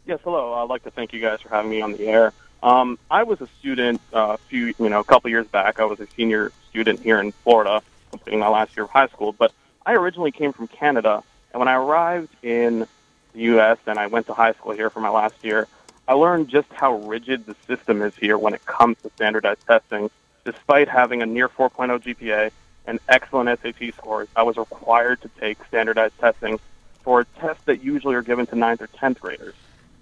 Yes, 0.06 0.20
hello. 0.24 0.54
I'd 0.54 0.70
like 0.70 0.84
to 0.84 0.92
thank 0.92 1.14
you 1.14 1.20
guys 1.20 1.42
for 1.42 1.50
having 1.50 1.72
me 1.72 1.82
on 1.82 1.94
the 1.94 2.08
air. 2.08 2.34
Um, 2.62 2.98
I 3.12 3.24
was 3.24 3.42
a 3.42 3.48
student 3.60 4.02
uh, 4.14 4.34
a 4.34 4.38
few, 4.50 4.74
you 4.80 4.90
know, 4.90 5.00
a 5.00 5.04
couple 5.04 5.30
years 5.30 5.48
back. 5.48 5.80
I 5.80 5.86
was 5.86 6.00
a 6.00 6.08
senior 6.16 6.52
student 6.70 7.00
here 7.00 7.20
in 7.20 7.32
Florida, 7.32 7.82
completing 8.10 8.40
my 8.40 8.48
last 8.48 8.76
year 8.76 8.86
of 8.86 8.90
high 8.90 9.08
school. 9.08 9.34
But 9.34 9.52
I 9.86 9.94
originally 9.94 10.32
came 10.32 10.52
from 10.52 10.68
Canada, 10.68 11.24
and 11.52 11.60
when 11.60 11.68
I 11.68 11.76
arrived 11.76 12.30
in 12.44 12.88
the 13.36 13.42
U.S. 13.42 13.78
and 13.86 14.00
I 14.00 14.08
went 14.08 14.26
to 14.28 14.34
high 14.34 14.54
school 14.54 14.72
here 14.72 14.90
for 14.90 15.02
my 15.02 15.10
last 15.10 15.36
year, 15.44 15.68
I 16.08 16.14
learned 16.14 16.48
just 16.48 16.72
how 16.72 16.96
rigid 17.00 17.46
the 17.46 17.56
system 17.68 18.02
is 18.02 18.16
here 18.16 18.38
when 18.38 18.54
it 18.54 18.66
comes 18.66 18.98
to 19.04 19.12
standardized 19.16 19.66
testing. 19.68 20.10
Despite 20.46 20.88
having 20.88 21.22
a 21.22 21.26
near 21.26 21.50
4.0 21.50 22.02
GPA 22.02 22.52
and 22.88 23.00
excellent 23.10 23.60
SAT 23.62 23.94
scores, 23.96 24.28
I 24.36 24.44
was 24.44 24.58
required 24.58 25.22
to 25.22 25.30
take 25.40 25.64
standardized 25.66 26.18
testing 26.20 26.60
for 27.02 27.26
tests 27.40 27.64
that 27.66 27.84
usually 27.84 28.16
are 28.16 28.22
given 28.22 28.46
to 28.48 28.56
ninth 28.56 28.82
or 28.82 28.88
tenth 28.88 29.20
graders. 29.20 29.56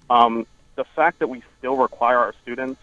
Um, 0.10 0.46
the 0.76 0.84
fact 0.84 1.20
that 1.20 1.28
we 1.28 1.42
still 1.58 1.78
require 1.78 2.20
our 2.20 2.36
students 2.42 2.80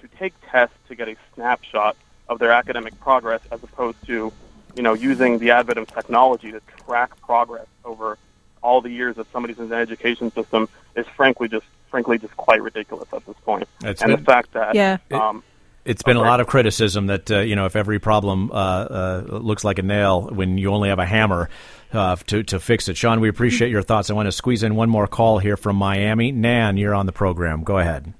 to 0.00 0.08
take 0.18 0.34
tests 0.50 0.76
to 0.88 0.94
get 0.94 1.08
a 1.08 1.16
snapshot 1.34 1.96
of 2.28 2.38
their 2.38 2.52
academic 2.52 2.98
progress 3.00 3.40
as 3.50 3.62
opposed 3.62 4.04
to, 4.06 4.32
you 4.74 4.82
know, 4.82 4.94
using 4.94 5.38
the 5.38 5.50
advent 5.50 5.78
of 5.78 5.86
technology 5.92 6.50
to 6.50 6.60
track 6.84 7.20
progress 7.20 7.66
over 7.84 8.18
all 8.62 8.80
the 8.80 8.90
years 8.90 9.16
that 9.16 9.30
somebody's 9.32 9.58
in 9.58 9.68
the 9.68 9.76
education 9.76 10.30
system 10.32 10.68
is 10.96 11.06
frankly 11.16 11.48
just 11.48 11.66
frankly 11.90 12.18
just 12.18 12.36
quite 12.36 12.62
ridiculous 12.62 13.08
at 13.12 13.24
this 13.26 13.36
point. 13.44 13.68
It's 13.84 14.00
and 14.02 14.10
been- 14.12 14.20
the 14.20 14.24
fact 14.24 14.52
that 14.52 14.74
Yeah. 14.74 14.98
um, 15.10 15.42
It's 15.84 16.02
been 16.02 16.16
a 16.16 16.20
lot 16.20 16.40
of 16.40 16.46
criticism 16.46 17.06
that 17.08 17.30
uh, 17.30 17.40
you 17.40 17.56
know 17.56 17.66
if 17.66 17.74
every 17.76 17.98
problem 17.98 18.50
uh, 18.52 18.54
uh, 18.54 19.22
looks 19.28 19.64
like 19.64 19.78
a 19.78 19.82
nail 19.82 20.22
when 20.32 20.56
you 20.58 20.70
only 20.72 20.88
have 20.90 21.00
a 21.00 21.06
hammer 21.06 21.50
uh, 21.92 22.14
to 22.28 22.42
to 22.44 22.60
fix 22.60 22.88
it. 22.88 22.96
Sean, 22.96 23.20
we 23.20 23.28
appreciate 23.28 23.70
your 23.70 23.82
thoughts. 23.82 24.08
I 24.08 24.14
want 24.14 24.26
to 24.26 24.32
squeeze 24.32 24.62
in 24.62 24.76
one 24.76 24.88
more 24.88 25.06
call 25.08 25.38
here 25.40 25.56
from 25.56 25.76
Miami. 25.76 26.30
Nan, 26.32 26.76
you're 26.76 26.94
on 26.94 27.06
the 27.06 27.12
program. 27.12 27.64
Go 27.64 27.78
ahead. 27.78 28.14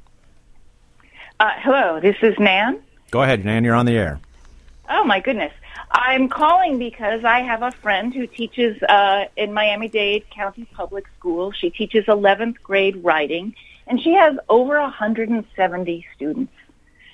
Uh, 1.41 1.51
hello, 1.59 2.01
this 2.01 2.17
is 2.23 2.35
Nan. 2.39 2.81
Go 3.11 3.23
ahead, 3.23 3.45
Nan. 3.45 3.65
You're 3.65 3.75
on 3.75 3.87
the 3.87 3.97
air. 3.97 4.21
Oh 4.91 5.05
my 5.05 5.21
goodness. 5.21 5.53
I'm 5.95 6.29
calling 6.29 6.79
because 6.79 7.23
I 7.23 7.41
have 7.41 7.63
a 7.63 7.71
friend 7.71 8.15
who 8.15 8.27
teaches 8.27 8.83
uh, 8.83 9.27
in 9.37 9.53
Miami-Dade 9.53 10.29
County 10.31 10.65
Public 10.73 11.05
School. 11.19 11.53
She 11.53 11.69
teaches 11.69 12.07
11th 12.07 12.63
grade 12.63 13.05
writing, 13.05 13.55
and 13.87 14.01
she 14.01 14.15
has 14.15 14.37
over 14.49 14.81
170 14.81 16.07
students. 16.15 16.53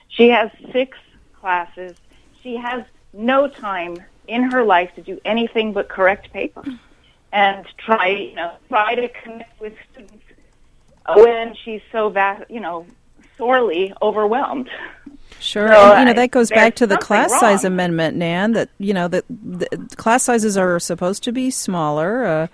She 0.09 0.29
has 0.29 0.51
six 0.73 0.97
classes. 1.41 1.97
She 2.43 2.57
has 2.57 2.85
no 3.13 3.49
time 3.49 3.97
in 4.29 4.45
her 4.53 4.63
life 4.63 4.95
to 4.95 5.03
do 5.03 5.21
anything 5.25 5.73
but 5.73 5.89
correct 5.89 6.33
papers 6.33 6.69
and 7.33 7.67
try, 7.79 8.09
you 8.09 8.35
know, 8.35 8.53
try 8.69 8.95
to 8.95 9.09
connect 9.09 9.61
with 9.61 9.75
students 9.93 10.25
when 11.17 11.55
she's 11.65 11.83
so 11.91 12.11
vast, 12.11 12.49
you 12.49 12.61
know, 12.61 12.87
sorely 13.37 13.93
overwhelmed. 14.01 14.71
Sure, 15.41 15.69
So, 15.69 15.93
and, 15.93 16.01
you 16.01 16.05
know 16.07 16.21
that 16.21 16.31
goes 16.31 16.51
back 16.51 16.75
to 16.77 16.87
the 16.87 16.97
class 16.97 17.31
something 17.31 17.49
size 17.49 17.65
amendment, 17.65 18.17
Nan. 18.17 18.53
That 18.53 18.71
you 18.79 18.93
know 18.93 19.09
that 19.09 19.25
the 19.29 19.69
class 19.97 20.25
sizes 20.25 20.57
are 20.57 20.79
supposed 20.81 21.23
to 21.25 21.33
be 21.33 21.51
smaller. 21.51 22.25
Uh, 22.25 22.47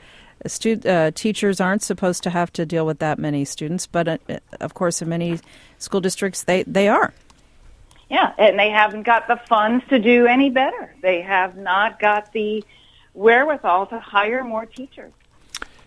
stu- 0.47 0.81
uh, 0.85 1.11
teachers 1.15 1.61
aren't 1.61 1.83
supposed 1.83 2.23
to 2.25 2.31
have 2.31 2.53
to 2.53 2.67
deal 2.67 2.85
with 2.85 2.99
that 2.99 3.19
many 3.19 3.45
students, 3.45 3.87
but 3.87 4.09
uh, 4.09 4.19
of 4.61 4.75
course, 4.75 5.01
in 5.01 5.09
many 5.09 5.41
school 5.79 6.01
districts, 6.01 6.45
they 6.45 6.63
they 6.65 6.89
are. 6.89 7.15
Yeah, 8.11 8.33
and 8.39 8.59
they 8.59 8.71
haven't 8.71 9.05
got 9.05 9.29
the 9.29 9.41
funds 9.49 9.85
to 9.89 9.99
do 9.99 10.27
any 10.27 10.51
better. 10.51 10.95
They 11.01 11.23
have 11.23 11.57
not 11.57 11.99
got 11.99 12.33
the 12.33 12.63
wherewithal 13.15 13.87
to 13.87 13.99
hire 13.99 14.45
more 14.45 14.67
teachers. 14.67 15.13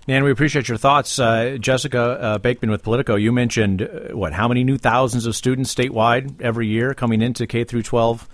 Nan, 0.08 0.24
we 0.24 0.32
appreciate 0.32 0.70
your 0.70 0.78
thoughts. 0.78 1.20
Uh, 1.20 1.58
Jessica 1.60 2.00
uh, 2.00 2.38
Bakeman 2.38 2.72
with 2.72 2.82
Politico, 2.82 3.16
you 3.16 3.34
mentioned 3.34 3.82
uh, 3.82 4.16
what? 4.16 4.32
How 4.32 4.48
many 4.48 4.64
new 4.64 4.78
thousands 4.78 5.26
of 5.26 5.36
students 5.36 5.76
statewide 5.76 6.42
every 6.42 6.68
year 6.68 6.94
coming 6.94 7.22
into 7.22 7.46
K 7.46 7.66
through 7.66 7.84
12 7.84 8.26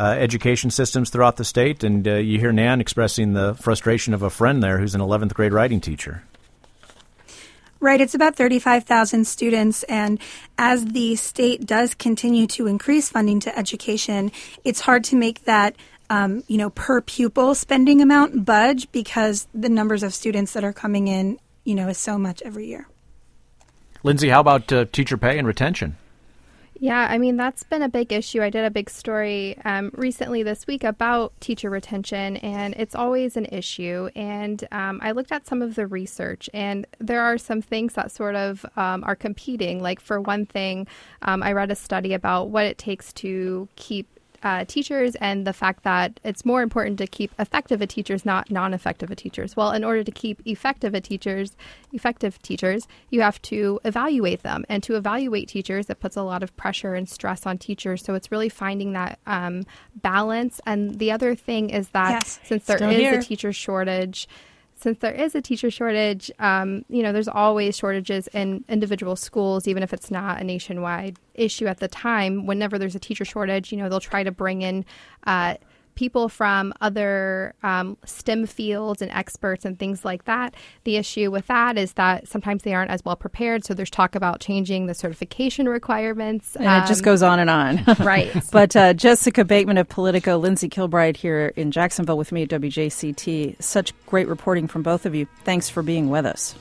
uh, 0.00 0.02
education 0.02 0.68
systems 0.68 1.08
throughout 1.10 1.36
the 1.36 1.44
state, 1.44 1.84
and 1.84 2.08
uh, 2.08 2.14
you 2.14 2.40
hear 2.40 2.50
Nan 2.50 2.80
expressing 2.80 3.34
the 3.34 3.54
frustration 3.54 4.14
of 4.14 4.22
a 4.22 4.30
friend 4.30 4.60
there 4.64 4.78
who's 4.78 4.96
an 4.96 5.00
11th 5.00 5.32
grade 5.32 5.52
writing 5.52 5.80
teacher. 5.80 6.24
Right, 7.78 8.00
it's 8.00 8.14
about 8.14 8.34
35,000 8.34 9.26
students, 9.26 9.84
and 9.84 10.18
as 10.58 10.84
the 10.86 11.14
state 11.14 11.64
does 11.66 11.94
continue 11.94 12.48
to 12.48 12.66
increase 12.66 13.10
funding 13.10 13.38
to 13.40 13.56
education, 13.56 14.32
it's 14.64 14.80
hard 14.80 15.04
to 15.04 15.16
make 15.16 15.44
that 15.44 15.76
um, 16.10 16.42
you 16.48 16.58
know 16.58 16.70
per 16.70 17.00
pupil 17.00 17.54
spending 17.54 18.00
amount 18.00 18.44
budge 18.44 18.90
because 18.92 19.46
the 19.54 19.68
numbers 19.68 20.02
of 20.02 20.14
students 20.14 20.52
that 20.52 20.64
are 20.64 20.72
coming 20.72 21.08
in, 21.08 21.38
you 21.64 21.74
know, 21.74 21.88
is 21.88 21.98
so 21.98 22.18
much 22.18 22.42
every 22.42 22.66
year. 22.66 22.88
Lindsay, 24.02 24.28
how 24.28 24.40
about 24.40 24.72
uh, 24.72 24.84
teacher 24.86 25.16
pay 25.16 25.38
and 25.38 25.46
retention? 25.46 25.96
Yeah, 26.78 27.06
I 27.08 27.16
mean, 27.16 27.36
that's 27.36 27.62
been 27.62 27.82
a 27.82 27.88
big 27.88 28.12
issue. 28.12 28.42
I 28.42 28.50
did 28.50 28.64
a 28.64 28.70
big 28.70 28.90
story 28.90 29.56
um, 29.64 29.90
recently 29.94 30.42
this 30.42 30.66
week 30.66 30.84
about 30.84 31.32
teacher 31.40 31.70
retention, 31.70 32.36
and 32.38 32.74
it's 32.74 32.94
always 32.94 33.36
an 33.36 33.46
issue. 33.46 34.10
And 34.14 34.62
um, 34.72 35.00
I 35.02 35.12
looked 35.12 35.32
at 35.32 35.46
some 35.46 35.62
of 35.62 35.74
the 35.74 35.86
research, 35.86 36.50
and 36.52 36.86
there 36.98 37.22
are 37.22 37.38
some 37.38 37.62
things 37.62 37.94
that 37.94 38.12
sort 38.12 38.34
of 38.34 38.66
um, 38.76 39.04
are 39.04 39.16
competing. 39.16 39.80
Like, 39.80 40.00
for 40.00 40.20
one 40.20 40.44
thing, 40.44 40.86
um, 41.22 41.42
I 41.42 41.52
read 41.52 41.70
a 41.70 41.76
study 41.76 42.12
about 42.12 42.50
what 42.50 42.66
it 42.66 42.76
takes 42.76 43.12
to 43.14 43.68
keep 43.76 44.06
uh, 44.46 44.64
teachers 44.64 45.16
and 45.16 45.44
the 45.44 45.52
fact 45.52 45.82
that 45.82 46.20
it's 46.22 46.44
more 46.44 46.62
important 46.62 46.98
to 46.98 47.06
keep 47.08 47.32
effective 47.36 47.82
at 47.82 47.88
teachers, 47.88 48.24
not 48.24 48.48
non-effective 48.48 49.10
at 49.10 49.18
teachers. 49.18 49.56
Well, 49.56 49.72
in 49.72 49.82
order 49.82 50.04
to 50.04 50.12
keep 50.12 50.40
effective 50.46 50.94
at 50.94 51.02
teachers, 51.02 51.56
effective 51.92 52.40
teachers, 52.42 52.86
you 53.10 53.22
have 53.22 53.42
to 53.42 53.80
evaluate 53.84 54.44
them, 54.44 54.64
and 54.68 54.84
to 54.84 54.94
evaluate 54.94 55.48
teachers, 55.48 55.90
it 55.90 55.98
puts 55.98 56.16
a 56.16 56.22
lot 56.22 56.44
of 56.44 56.56
pressure 56.56 56.94
and 56.94 57.08
stress 57.08 57.44
on 57.44 57.58
teachers. 57.58 58.04
So 58.04 58.14
it's 58.14 58.30
really 58.30 58.48
finding 58.48 58.92
that 58.92 59.18
um, 59.26 59.64
balance. 59.96 60.60
And 60.64 60.96
the 60.96 61.10
other 61.10 61.34
thing 61.34 61.70
is 61.70 61.88
that 61.88 62.10
Yes, 62.10 62.38
since 62.44 62.64
there 62.66 62.80
is 62.88 62.96
here. 62.96 63.18
a 63.18 63.22
teacher 63.22 63.52
shortage, 63.52 64.28
since 64.78 64.98
there 64.98 65.12
is 65.12 65.34
a 65.34 65.40
teacher 65.40 65.70
shortage, 65.70 66.30
um, 66.38 66.84
you 66.88 67.02
know, 67.02 67.10
there's 67.12 67.28
always 67.28 67.76
shortages 67.76 68.28
in 68.28 68.62
individual 68.68 69.16
schools, 69.16 69.66
even 69.66 69.82
if 69.82 69.92
it's 69.92 70.10
not 70.10 70.40
a 70.40 70.44
nationwide 70.44 71.18
issue 71.34 71.66
at 71.66 71.80
the 71.80 71.88
time. 71.88 72.44
Whenever 72.46 72.78
there's 72.78 72.94
a 72.94 73.00
teacher 73.00 73.24
shortage, 73.24 73.72
you 73.72 73.78
know, 73.78 73.88
they'll 73.88 74.00
try 74.00 74.22
to 74.22 74.30
bring 74.30 74.60
in 74.60 74.84
uh, 75.26 75.54
people 75.96 76.28
from 76.28 76.72
other 76.80 77.54
um, 77.64 77.96
STEM 78.04 78.46
fields 78.46 79.02
and 79.02 79.10
experts 79.10 79.64
and 79.64 79.78
things 79.78 80.04
like 80.04 80.24
that. 80.26 80.54
The 80.84 80.96
issue 80.96 81.30
with 81.32 81.48
that 81.48 81.76
is 81.76 81.94
that 81.94 82.28
sometimes 82.28 82.62
they 82.62 82.74
aren't 82.74 82.90
as 82.92 83.04
well 83.04 83.16
prepared. 83.16 83.64
So 83.64 83.74
there's 83.74 83.90
talk 83.90 84.14
about 84.14 84.38
changing 84.40 84.86
the 84.86 84.94
certification 84.94 85.68
requirements. 85.68 86.54
And 86.54 86.66
it 86.84 86.86
just 86.86 87.00
Um, 87.00 87.04
goes 87.06 87.22
on 87.24 87.40
and 87.40 87.50
on. 87.50 87.84
Right. 87.98 88.30
but 88.52 88.76
uh, 88.76 88.92
Jessica 88.94 89.44
Bakeman 89.44 89.78
of 89.78 89.88
Politico, 89.88 90.36
Lindsay 90.38 90.68
Kilbride 90.68 91.16
here 91.16 91.52
in 91.56 91.72
Jacksonville 91.72 92.18
with 92.18 92.30
me 92.30 92.42
at 92.44 92.48
WJCT. 92.50 93.60
Such 93.62 93.92
great 94.06 94.28
reporting 94.28 94.68
from 94.68 94.82
both 94.82 95.06
of 95.06 95.14
you. 95.14 95.26
Thanks 95.44 95.68
for 95.68 95.82
being 95.82 96.08
with 96.10 96.26
us. 96.26 96.54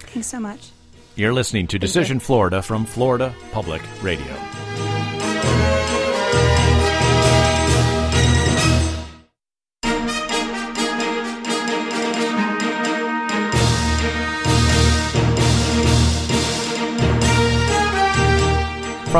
Thanks 0.00 0.28
so 0.28 0.38
much. 0.38 0.70
You're 1.16 1.32
listening 1.32 1.66
to 1.68 1.78
Decision 1.78 2.20
Florida 2.20 2.62
from 2.62 2.84
Florida 2.84 3.34
Public 3.52 3.82
Radio. 4.02 4.34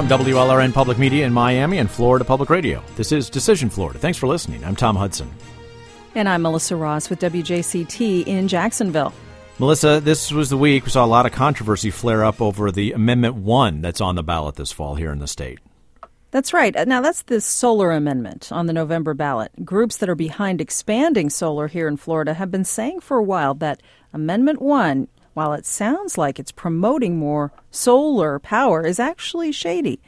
From 0.00 0.08
WLRN 0.08 0.72
Public 0.72 0.96
Media 0.96 1.26
in 1.26 1.32
Miami 1.34 1.76
and 1.76 1.90
Florida 1.90 2.24
Public 2.24 2.48
Radio, 2.48 2.82
this 2.96 3.12
is 3.12 3.28
Decision 3.28 3.68
Florida. 3.68 3.98
Thanks 3.98 4.16
for 4.16 4.28
listening. 4.28 4.64
I'm 4.64 4.74
Tom 4.74 4.96
Hudson. 4.96 5.30
And 6.14 6.26
I'm 6.26 6.40
Melissa 6.40 6.74
Ross 6.74 7.10
with 7.10 7.20
WJCT 7.20 8.26
in 8.26 8.48
Jacksonville. 8.48 9.12
Melissa, 9.58 10.00
this 10.00 10.32
was 10.32 10.48
the 10.48 10.56
week 10.56 10.86
we 10.86 10.90
saw 10.90 11.04
a 11.04 11.06
lot 11.06 11.26
of 11.26 11.32
controversy 11.32 11.90
flare 11.90 12.24
up 12.24 12.40
over 12.40 12.70
the 12.70 12.92
Amendment 12.92 13.34
1 13.34 13.82
that's 13.82 14.00
on 14.00 14.14
the 14.14 14.22
ballot 14.22 14.54
this 14.54 14.72
fall 14.72 14.94
here 14.94 15.12
in 15.12 15.18
the 15.18 15.28
state. 15.28 15.58
That's 16.30 16.54
right. 16.54 16.74
Uh, 16.74 16.84
Now, 16.84 17.02
that's 17.02 17.20
the 17.24 17.42
solar 17.42 17.90
amendment 17.90 18.50
on 18.50 18.64
the 18.64 18.72
November 18.72 19.12
ballot. 19.12 19.52
Groups 19.66 19.98
that 19.98 20.08
are 20.08 20.14
behind 20.14 20.62
expanding 20.62 21.28
solar 21.28 21.68
here 21.68 21.86
in 21.86 21.98
Florida 21.98 22.32
have 22.32 22.50
been 22.50 22.64
saying 22.64 23.00
for 23.00 23.18
a 23.18 23.22
while 23.22 23.52
that 23.56 23.82
Amendment 24.14 24.62
1, 24.62 25.08
while 25.34 25.52
it 25.52 25.66
sounds 25.66 26.18
like 26.18 26.38
it's 26.38 26.52
promoting 26.52 27.18
more 27.18 27.52
solar 27.70 28.38
power, 28.38 28.86
is 28.86 28.98
actually 28.98 29.52
shady. 29.52 30.00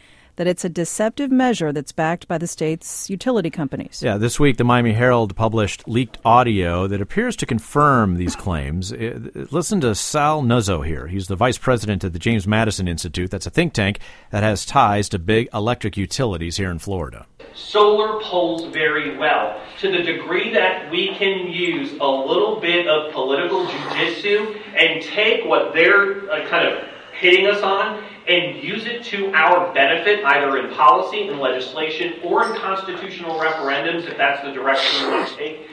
That 0.42 0.48
it's 0.48 0.64
a 0.64 0.68
deceptive 0.68 1.30
measure 1.30 1.72
that's 1.72 1.92
backed 1.92 2.26
by 2.26 2.36
the 2.36 2.48
state's 2.48 3.08
utility 3.08 3.48
companies. 3.48 4.02
Yeah, 4.02 4.16
this 4.16 4.40
week 4.40 4.56
the 4.56 4.64
Miami 4.64 4.92
Herald 4.92 5.36
published 5.36 5.86
leaked 5.86 6.18
audio 6.24 6.88
that 6.88 7.00
appears 7.00 7.36
to 7.36 7.46
confirm 7.46 8.16
these 8.16 8.34
claims. 8.34 8.92
Uh, 8.92 9.20
Listen 9.52 9.80
to 9.82 9.94
Sal 9.94 10.42
Nuzzo 10.42 10.84
here. 10.84 11.06
He's 11.06 11.28
the 11.28 11.36
vice 11.36 11.58
president 11.58 12.02
of 12.02 12.12
the 12.12 12.18
James 12.18 12.44
Madison 12.44 12.88
Institute. 12.88 13.30
That's 13.30 13.46
a 13.46 13.50
think 13.50 13.72
tank 13.72 14.00
that 14.32 14.42
has 14.42 14.66
ties 14.66 15.08
to 15.10 15.20
big 15.20 15.48
electric 15.54 15.96
utilities 15.96 16.56
here 16.56 16.72
in 16.72 16.80
Florida. 16.80 17.24
Solar 17.54 18.20
polls 18.20 18.64
very 18.72 19.16
well 19.16 19.60
to 19.78 19.92
the 19.92 20.02
degree 20.02 20.52
that 20.54 20.90
we 20.90 21.14
can 21.14 21.46
use 21.52 21.92
a 22.00 22.10
little 22.10 22.58
bit 22.60 22.88
of 22.88 23.12
political 23.12 23.64
jujitsu 23.64 24.60
and 24.74 25.04
take 25.04 25.44
what 25.44 25.72
they're 25.72 26.28
uh, 26.28 26.48
kind 26.48 26.66
of 26.66 26.88
hitting 27.20 27.46
us 27.46 27.62
on 27.62 28.02
and 28.28 28.62
use 28.62 28.86
it 28.86 29.02
to 29.04 29.32
our 29.34 29.72
benefit, 29.74 30.24
either 30.24 30.58
in 30.58 30.72
policy, 30.74 31.28
and 31.28 31.40
legislation, 31.40 32.14
or 32.22 32.46
in 32.46 32.60
constitutional 32.60 33.38
referendums, 33.38 34.04
if 34.08 34.16
that's 34.16 34.42
the 34.44 34.52
direction 34.52 35.06
we 35.06 35.12
want 35.12 35.28
to 35.28 35.36
take. 35.36 35.68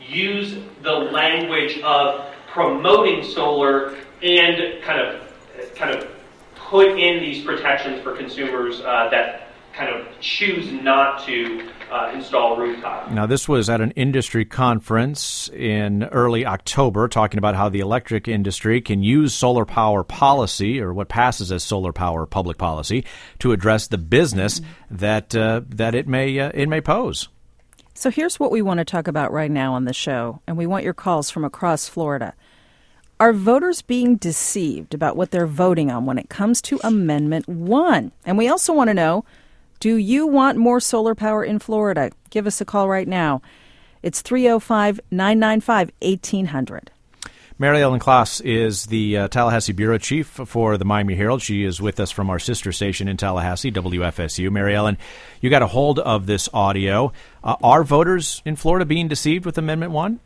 Use 0.00 0.58
the 0.82 0.92
language 0.92 1.78
of 1.80 2.32
promoting 2.48 3.24
solar 3.24 3.96
and 4.22 4.82
kind 4.82 5.00
of 5.00 5.22
kind 5.74 5.94
of 5.94 6.10
put 6.54 6.98
in 6.98 7.20
these 7.20 7.44
protections 7.44 8.02
for 8.02 8.14
consumers 8.14 8.80
uh, 8.80 9.08
that 9.10 9.48
kind 9.72 9.94
of 9.94 10.06
choose 10.20 10.72
not 10.72 11.24
to 11.24 11.68
uh, 11.90 12.10
install 12.14 12.56
rooftop. 12.56 13.10
Now, 13.10 13.26
this 13.26 13.48
was 13.48 13.68
at 13.70 13.80
an 13.80 13.92
industry 13.92 14.44
conference 14.44 15.48
in 15.48 16.04
early 16.04 16.44
October, 16.46 17.08
talking 17.08 17.38
about 17.38 17.54
how 17.54 17.68
the 17.68 17.80
electric 17.80 18.28
industry 18.28 18.80
can 18.80 19.02
use 19.02 19.34
solar 19.34 19.64
power 19.64 20.02
policy, 20.02 20.80
or 20.80 20.92
what 20.92 21.08
passes 21.08 21.52
as 21.52 21.62
solar 21.62 21.92
power 21.92 22.26
public 22.26 22.58
policy, 22.58 23.04
to 23.38 23.52
address 23.52 23.88
the 23.88 23.98
business 23.98 24.60
that 24.90 25.34
uh, 25.34 25.62
that 25.68 25.94
it 25.94 26.08
may 26.08 26.38
uh, 26.38 26.50
it 26.54 26.68
may 26.68 26.80
pose. 26.80 27.28
So 27.94 28.10
here's 28.10 28.38
what 28.38 28.50
we 28.50 28.60
want 28.60 28.78
to 28.78 28.84
talk 28.84 29.08
about 29.08 29.32
right 29.32 29.50
now 29.50 29.72
on 29.72 29.84
the 29.84 29.94
show, 29.94 30.42
and 30.46 30.56
we 30.56 30.66
want 30.66 30.84
your 30.84 30.94
calls 30.94 31.30
from 31.30 31.44
across 31.44 31.88
Florida. 31.88 32.34
Are 33.18 33.32
voters 33.32 33.80
being 33.80 34.16
deceived 34.16 34.92
about 34.92 35.16
what 35.16 35.30
they're 35.30 35.46
voting 35.46 35.90
on 35.90 36.04
when 36.04 36.18
it 36.18 36.28
comes 36.28 36.60
to 36.62 36.78
Amendment 36.84 37.48
1? 37.48 38.12
And 38.26 38.36
we 38.36 38.48
also 38.48 38.74
want 38.74 38.88
to 38.88 38.94
know 38.94 39.24
do 39.80 39.96
you 39.96 40.26
want 40.26 40.58
more 40.58 40.80
solar 40.80 41.14
power 41.14 41.44
in 41.44 41.58
Florida? 41.58 42.10
Give 42.30 42.46
us 42.46 42.60
a 42.60 42.64
call 42.64 42.88
right 42.88 43.08
now. 43.08 43.42
It's 44.02 44.22
305 44.22 45.00
995 45.10 45.90
1800. 46.00 46.90
Mary 47.58 47.80
Ellen 47.80 48.00
Klas 48.00 48.40
is 48.42 48.84
the 48.86 49.16
uh, 49.16 49.28
Tallahassee 49.28 49.72
bureau 49.72 49.96
chief 49.96 50.26
for 50.26 50.76
the 50.76 50.84
Miami 50.84 51.14
Herald. 51.14 51.40
She 51.40 51.64
is 51.64 51.80
with 51.80 51.98
us 51.98 52.10
from 52.10 52.28
our 52.28 52.38
sister 52.38 52.70
station 52.70 53.08
in 53.08 53.16
Tallahassee, 53.16 53.72
WFSU. 53.72 54.50
Mary 54.50 54.74
Ellen, 54.74 54.98
you 55.40 55.48
got 55.48 55.62
a 55.62 55.66
hold 55.66 55.98
of 55.98 56.26
this 56.26 56.50
audio. 56.52 57.14
Uh, 57.42 57.56
are 57.62 57.82
voters 57.82 58.42
in 58.44 58.56
Florida 58.56 58.84
being 58.84 59.08
deceived 59.08 59.46
with 59.46 59.56
Amendment 59.56 59.92
1? 59.92 60.20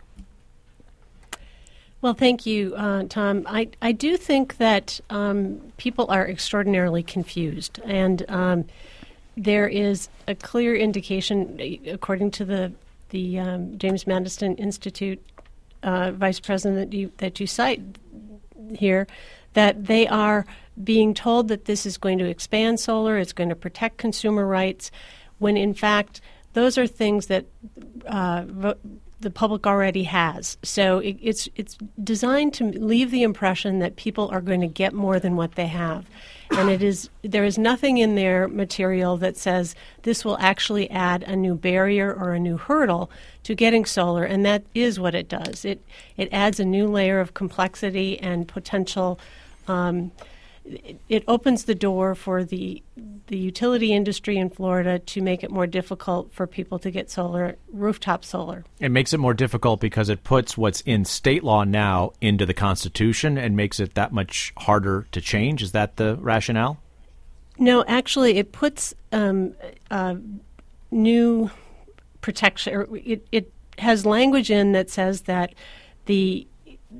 Well, 2.02 2.14
thank 2.14 2.46
you, 2.46 2.74
uh, 2.74 3.04
Tom. 3.08 3.46
I, 3.46 3.68
I 3.80 3.92
do 3.92 4.16
think 4.16 4.56
that 4.56 4.98
um, 5.08 5.60
people 5.76 6.10
are 6.10 6.26
extraordinarily 6.26 7.04
confused, 7.04 7.78
and 7.84 8.28
um, 8.28 8.64
there 9.42 9.66
is 9.66 10.08
a 10.28 10.34
clear 10.34 10.76
indication, 10.76 11.58
according 11.86 12.30
to 12.32 12.44
the 12.44 12.72
the 13.08 13.38
um, 13.40 13.76
James 13.76 14.06
Madison 14.06 14.54
Institute 14.56 15.20
uh, 15.82 16.12
vice 16.12 16.38
president 16.38 16.90
that 16.90 16.96
you, 16.96 17.10
that 17.18 17.40
you 17.40 17.46
cite 17.46 17.80
here, 18.74 19.06
that 19.54 19.86
they 19.86 20.06
are 20.06 20.46
being 20.84 21.12
told 21.12 21.48
that 21.48 21.64
this 21.64 21.86
is 21.86 21.98
going 21.98 22.18
to 22.18 22.28
expand 22.28 22.78
solar, 22.78 23.18
it's 23.18 23.32
going 23.32 23.48
to 23.48 23.56
protect 23.56 23.96
consumer 23.96 24.46
rights, 24.46 24.92
when 25.38 25.56
in 25.56 25.74
fact 25.74 26.20
those 26.52 26.78
are 26.78 26.86
things 26.86 27.26
that 27.26 27.46
uh, 28.06 28.44
vo- 28.46 28.78
the 29.20 29.30
public 29.30 29.66
already 29.66 30.04
has. 30.04 30.56
So 30.62 30.98
it, 30.98 31.16
it's 31.20 31.48
it's 31.56 31.76
designed 32.02 32.54
to 32.54 32.64
leave 32.64 33.10
the 33.10 33.22
impression 33.22 33.80
that 33.80 33.96
people 33.96 34.28
are 34.28 34.40
going 34.40 34.60
to 34.60 34.68
get 34.68 34.92
more 34.92 35.18
than 35.18 35.34
what 35.34 35.56
they 35.56 35.66
have, 35.66 36.06
and 36.52 36.70
it 36.70 36.82
is 36.82 37.10
there 37.22 37.44
is 37.44 37.58
nothing 37.58 37.98
in 37.98 38.14
their 38.14 38.48
material 38.48 39.16
that 39.18 39.36
says 39.36 39.74
this 40.02 40.24
will 40.24 40.38
actually 40.38 40.90
add 40.90 41.22
a 41.22 41.36
new 41.36 41.54
barrier 41.54 42.12
or 42.12 42.32
a 42.32 42.40
new 42.40 42.56
hurdle 42.56 43.10
to 43.44 43.54
getting 43.54 43.84
solar, 43.84 44.24
and 44.24 44.44
that 44.44 44.62
is 44.74 44.98
what 44.98 45.14
it 45.14 45.28
does. 45.28 45.64
It 45.64 45.82
it 46.16 46.28
adds 46.32 46.60
a 46.60 46.64
new 46.64 46.86
layer 46.86 47.20
of 47.20 47.34
complexity 47.34 48.18
and 48.18 48.46
potential. 48.46 49.18
Um, 49.68 50.12
it, 50.64 51.24
opens 51.26 51.64
the 51.64 51.74
door 51.74 52.14
for 52.14 52.44
the 52.44 52.82
the 53.26 53.38
utility 53.38 53.92
industry 53.92 54.36
in 54.36 54.50
Florida 54.50 54.98
to 54.98 55.20
make 55.20 55.44
it 55.44 55.50
more 55.50 55.66
difficult 55.66 56.32
for 56.32 56.46
people 56.46 56.78
to 56.80 56.90
get 56.90 57.10
solar 57.10 57.56
rooftop 57.72 58.24
solar. 58.24 58.64
It 58.80 58.90
makes 58.90 59.12
it 59.12 59.18
more 59.18 59.34
difficult 59.34 59.80
because 59.80 60.08
it 60.08 60.24
puts 60.24 60.58
what's 60.58 60.80
in 60.82 61.04
state 61.04 61.44
law 61.44 61.64
now 61.64 62.12
into 62.20 62.44
the 62.44 62.54
Constitution 62.54 63.38
and 63.38 63.56
makes 63.56 63.78
it 63.78 63.94
that 63.94 64.12
much 64.12 64.52
harder 64.58 65.06
to 65.12 65.20
change. 65.20 65.62
Is 65.62 65.72
that 65.72 65.96
the 65.96 66.16
rationale? 66.16 66.80
No, 67.58 67.84
actually, 67.86 68.38
it 68.38 68.52
puts 68.52 68.94
um, 69.12 69.54
uh, 69.90 70.16
new 70.90 71.50
protection. 72.20 72.74
Or 72.74 72.88
it, 72.96 73.26
it 73.30 73.52
has 73.78 74.04
language 74.04 74.50
in 74.50 74.72
that 74.72 74.90
says 74.90 75.22
that 75.22 75.54
the 76.06 76.46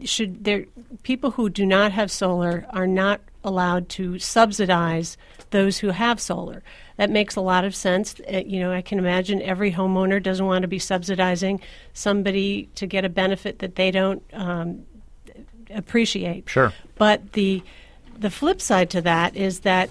should 0.05 0.45
there 0.45 0.67
people 1.03 1.33
who 1.33 1.51
do 1.51 1.67
not 1.67 1.91
have 1.93 2.11
solar 2.11 2.65
are 2.71 2.87
not 2.87 3.21
allowed 3.45 3.89
to 3.91 4.19
subsidize 4.19 5.17
those 5.51 5.79
who 5.79 5.89
have 5.89 6.21
solar. 6.21 6.63
That 6.97 7.11
makes 7.11 7.37
a 7.37 7.41
lot 7.41 7.65
of 7.65 7.75
sense. 7.75 8.21
Uh, 8.33 8.43
you 8.45 8.61
know, 8.61 8.73
I 8.73 8.83
can 8.83 8.99
imagine 8.99 9.43
every 9.43 9.73
homeowner 9.73 10.23
doesn't 10.23 10.45
want 10.45 10.63
to 10.63 10.69
be 10.69 10.79
subsidizing 10.79 11.61
somebody 11.93 12.69
to 12.75 12.87
get 12.87 13.05
a 13.05 13.09
benefit 13.09 13.59
that 13.61 13.77
they 13.77 13.91
don't 13.91 14.23
um, 14.33 14.85
appreciate. 15.75 16.49
Sure. 16.49 16.73
But 16.97 17.33
the 17.33 17.63
the 18.19 18.31
flip 18.31 18.61
side 18.61 18.91
to 18.91 19.01
that 19.01 19.35
is 19.35 19.61
that 19.61 19.89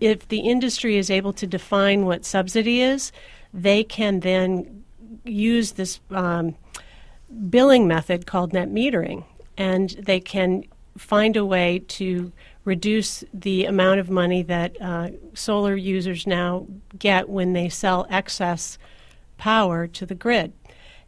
if 0.00 0.26
the 0.28 0.40
industry 0.40 0.96
is 0.96 1.10
able 1.10 1.34
to 1.34 1.46
define 1.46 2.06
what 2.06 2.24
subsidy 2.24 2.80
is, 2.80 3.12
they 3.52 3.84
can 3.84 4.20
then 4.20 4.84
use 5.24 5.72
this 5.72 6.00
um, 6.10 6.54
billing 7.50 7.86
method 7.86 8.26
called 8.26 8.54
net 8.54 8.70
metering, 8.70 9.24
and 9.58 9.90
they 9.90 10.18
can 10.18 10.64
find 10.96 11.36
a 11.36 11.44
way 11.44 11.82
to 11.88 12.32
reduce 12.64 13.24
the 13.32 13.64
amount 13.64 14.00
of 14.00 14.08
money 14.08 14.42
that 14.42 14.80
uh, 14.80 15.10
solar 15.34 15.74
users 15.74 16.26
now 16.26 16.66
get 16.98 17.28
when 17.28 17.52
they 17.52 17.68
sell 17.68 18.06
excess 18.08 18.78
power 19.36 19.86
to 19.86 20.06
the 20.06 20.14
grid. 20.14 20.52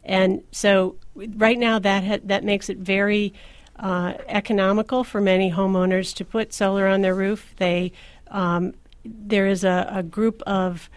And 0.03 0.43
so, 0.51 0.97
right 1.15 1.57
now, 1.57 1.79
that 1.79 2.03
ha- 2.03 2.19
that 2.25 2.43
makes 2.43 2.69
it 2.69 2.77
very 2.77 3.33
uh, 3.77 4.13
economical 4.27 5.03
for 5.03 5.21
many 5.21 5.51
homeowners 5.51 6.13
to 6.15 6.25
put 6.25 6.53
solar 6.53 6.87
on 6.87 7.01
their 7.01 7.15
roof. 7.15 7.53
They 7.57 7.91
um, 8.29 8.73
there 9.03 9.47
is 9.47 9.63
a, 9.63 9.87
a 9.89 10.03
group 10.03 10.41
of 10.45 10.89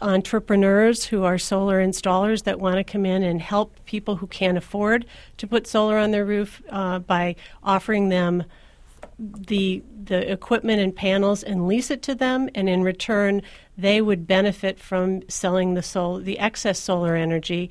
entrepreneurs 0.00 1.04
who 1.04 1.22
are 1.22 1.38
solar 1.38 1.84
installers 1.84 2.42
that 2.42 2.58
want 2.58 2.76
to 2.76 2.84
come 2.84 3.06
in 3.06 3.22
and 3.22 3.40
help 3.40 3.84
people 3.84 4.16
who 4.16 4.26
can't 4.26 4.58
afford 4.58 5.06
to 5.36 5.46
put 5.46 5.66
solar 5.66 5.96
on 5.96 6.10
their 6.10 6.24
roof 6.24 6.60
uh, 6.70 6.98
by 6.98 7.36
offering 7.62 8.08
them 8.08 8.44
the 9.22 9.82
the 10.04 10.30
equipment 10.32 10.80
and 10.80 10.94
panels 10.94 11.42
and 11.42 11.66
lease 11.68 11.90
it 11.90 12.02
to 12.02 12.14
them, 12.14 12.48
and 12.54 12.68
in 12.68 12.82
return, 12.82 13.40
they 13.78 14.00
would 14.00 14.26
benefit 14.26 14.80
from 14.80 15.22
selling 15.28 15.74
the 15.74 15.82
sol- 15.82 16.18
the 16.18 16.38
excess 16.38 16.78
solar 16.78 17.14
energy 17.14 17.70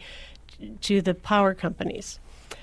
to 0.81 1.01
the 1.01 1.13
power 1.13 1.53
companies. 1.53 2.19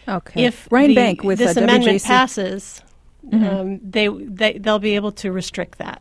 Okay. 0.08 0.44
If 0.44 0.66
Ryan 0.70 0.88
the- 0.90 0.94
Benk 0.94 1.22
with 1.22 1.38
this 1.38 1.56
uh, 1.56 1.60
amendment 1.62 1.98
WJC. 2.00 2.06
passes, 2.06 2.82
Mhm. 3.26 3.52
um, 3.52 3.80
they, 3.82 4.08
they 4.08 4.52
they'll 4.58 4.78
be 4.78 4.94
able 4.94 5.12
to 5.12 5.30
restrict 5.32 5.76
that. 5.78 6.00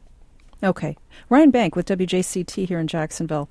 Okay. 0.63 0.95
Ryan 1.29 1.51
Benk 1.51 1.75
with 1.75 1.87
WJCT 1.87 2.65
here 2.67 2.79
in 2.79 2.87
Jacksonville. 2.87 3.49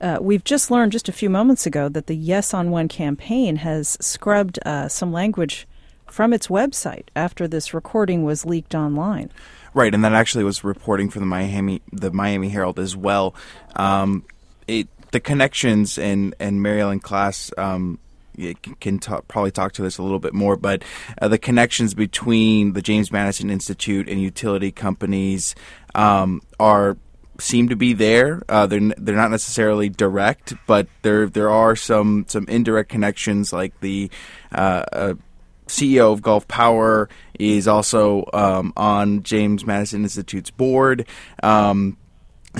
Uh, 0.00 0.18
we've 0.20 0.42
just 0.44 0.70
learned 0.70 0.90
just 0.92 1.08
a 1.08 1.12
few 1.12 1.28
moments 1.30 1.66
ago 1.66 1.88
that 1.88 2.06
the 2.06 2.16
Yes 2.16 2.52
on 2.54 2.70
One 2.70 2.88
campaign 2.88 3.56
has 3.56 3.96
scrubbed 4.00 4.58
uh, 4.64 4.88
some 4.88 5.12
language 5.12 5.66
from 6.12 6.32
its 6.32 6.48
website 6.48 7.06
after 7.16 7.48
this 7.48 7.72
recording 7.72 8.22
was 8.22 8.44
leaked 8.44 8.74
online. 8.74 9.30
Right, 9.74 9.94
and 9.94 10.04
that 10.04 10.12
actually 10.12 10.44
was 10.44 10.62
reporting 10.62 11.08
for 11.08 11.18
the 11.18 11.26
Miami 11.26 11.80
the 11.90 12.12
Miami 12.12 12.50
Herald 12.50 12.78
as 12.78 12.94
well. 12.94 13.34
Um, 13.74 14.24
it 14.68 14.88
the 15.12 15.20
connections 15.20 15.98
and 15.98 16.34
and 16.38 16.62
Mary 16.62 16.82
Ellen 16.82 17.00
Klas 17.00 17.50
um, 17.56 17.98
can 18.80 18.98
probably 18.98 19.50
talk 19.50 19.72
to 19.72 19.82
this 19.82 19.98
a 19.98 20.02
little 20.02 20.18
bit 20.18 20.34
more, 20.34 20.56
but 20.56 20.84
uh, 21.20 21.28
the 21.28 21.38
connections 21.38 21.94
between 21.94 22.74
the 22.74 22.82
James 22.82 23.10
Madison 23.10 23.50
Institute 23.50 24.08
and 24.08 24.20
utility 24.20 24.70
companies 24.70 25.54
um, 25.94 26.42
are 26.60 26.98
seem 27.38 27.68
to 27.68 27.76
be 27.76 27.92
there. 27.92 28.42
Uh, 28.48 28.66
they're 28.66 28.92
they're 28.98 29.16
not 29.16 29.30
necessarily 29.30 29.88
direct, 29.88 30.54
but 30.66 30.86
there 31.00 31.26
there 31.26 31.50
are 31.50 31.74
some 31.76 32.26
some 32.28 32.44
indirect 32.48 32.90
connections, 32.90 33.52
like 33.52 33.78
the 33.80 34.10
uh, 34.54 34.84
uh, 34.92 35.14
CEO 35.72 36.12
of 36.12 36.22
Gulf 36.22 36.46
Power 36.48 37.08
is 37.38 37.66
also 37.66 38.24
um, 38.32 38.72
on 38.76 39.22
James 39.22 39.66
Madison 39.66 40.02
Institute's 40.02 40.50
board. 40.50 41.06
Um, 41.42 41.96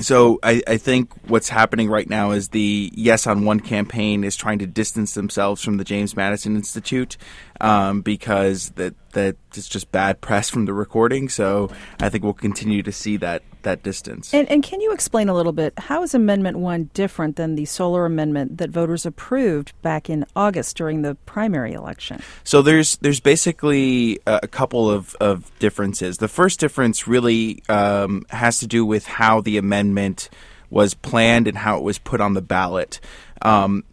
so 0.01 0.39
I, 0.41 0.63
I 0.67 0.77
think 0.77 1.13
what's 1.27 1.49
happening 1.49 1.87
right 1.87 2.09
now 2.09 2.31
is 2.31 2.49
the 2.49 2.91
Yes 2.95 3.27
on 3.27 3.45
One 3.45 3.59
campaign 3.59 4.23
is 4.23 4.35
trying 4.35 4.57
to 4.59 4.65
distance 4.65 5.13
themselves 5.13 5.63
from 5.63 5.77
the 5.77 5.83
James 5.83 6.15
Madison 6.15 6.55
Institute 6.55 7.15
um, 7.61 8.01
because 8.01 8.71
that 8.71 8.95
that 9.11 9.35
it's 9.55 9.69
just 9.69 9.91
bad 9.91 10.19
press 10.19 10.49
from 10.49 10.65
the 10.65 10.73
recording. 10.73 11.29
So 11.29 11.69
I 11.99 12.09
think 12.09 12.23
we'll 12.23 12.33
continue 12.33 12.81
to 12.81 12.91
see 12.91 13.17
that 13.17 13.43
that 13.63 13.83
distance. 13.83 14.33
And, 14.33 14.49
and 14.49 14.63
can 14.63 14.81
you 14.81 14.91
explain 14.91 15.29
a 15.29 15.33
little 15.33 15.51
bit 15.51 15.73
how 15.77 16.03
is 16.03 16.13
Amendment 16.13 16.57
1 16.57 16.91
different 16.93 17.35
than 17.35 17.55
the 17.55 17.65
solar 17.65 18.05
amendment 18.05 18.57
that 18.57 18.69
voters 18.69 19.05
approved 19.05 19.73
back 19.81 20.09
in 20.09 20.25
August 20.35 20.77
during 20.77 21.01
the 21.01 21.15
primary 21.25 21.73
election? 21.73 22.21
So 22.43 22.61
there's 22.61 22.97
there's 22.97 23.19
basically 23.19 24.19
a 24.27 24.47
couple 24.47 24.89
of, 24.89 25.15
of 25.15 25.51
differences. 25.59 26.17
The 26.17 26.27
first 26.27 26.59
difference 26.59 27.07
really 27.07 27.63
um, 27.69 28.25
has 28.29 28.59
to 28.59 28.67
do 28.67 28.85
with 28.85 29.05
how 29.05 29.41
the 29.41 29.57
amendment 29.57 30.29
was 30.69 30.93
planned 30.93 31.47
and 31.47 31.57
how 31.57 31.77
it 31.77 31.83
was 31.83 31.99
put 31.99 32.19
on 32.19 32.33
the 32.33 32.41
ballot. 32.41 32.99
Um, 33.41 33.83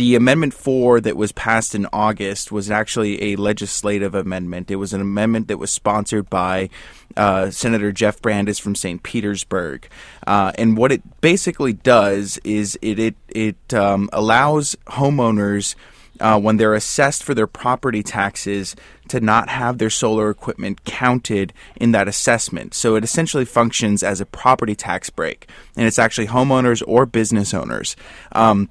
the 0.00 0.14
Amendment 0.14 0.54
4 0.54 1.02
that 1.02 1.14
was 1.14 1.30
passed 1.30 1.74
in 1.74 1.86
August 1.92 2.50
was 2.50 2.70
actually 2.70 3.22
a 3.22 3.36
legislative 3.36 4.14
amendment. 4.14 4.70
It 4.70 4.76
was 4.76 4.94
an 4.94 5.02
amendment 5.02 5.48
that 5.48 5.58
was 5.58 5.70
sponsored 5.70 6.30
by 6.30 6.70
uh, 7.18 7.50
Senator 7.50 7.92
Jeff 7.92 8.22
Brandes 8.22 8.58
from 8.58 8.74
St. 8.74 9.02
Petersburg. 9.02 9.86
Uh, 10.26 10.52
and 10.56 10.78
what 10.78 10.90
it 10.90 11.02
basically 11.20 11.74
does 11.74 12.38
is 12.44 12.78
it, 12.80 12.98
it, 12.98 13.14
it 13.28 13.74
um, 13.74 14.08
allows 14.14 14.74
homeowners, 14.86 15.74
uh, 16.18 16.40
when 16.40 16.56
they're 16.56 16.72
assessed 16.72 17.22
for 17.22 17.34
their 17.34 17.46
property 17.46 18.02
taxes, 18.02 18.74
to 19.08 19.20
not 19.20 19.50
have 19.50 19.76
their 19.76 19.90
solar 19.90 20.30
equipment 20.30 20.82
counted 20.86 21.52
in 21.76 21.92
that 21.92 22.08
assessment. 22.08 22.72
So 22.72 22.96
it 22.96 23.04
essentially 23.04 23.44
functions 23.44 24.02
as 24.02 24.18
a 24.18 24.24
property 24.24 24.74
tax 24.74 25.10
break. 25.10 25.46
And 25.76 25.86
it's 25.86 25.98
actually 25.98 26.28
homeowners 26.28 26.82
or 26.86 27.04
business 27.04 27.52
owners. 27.52 27.96
Um, 28.32 28.70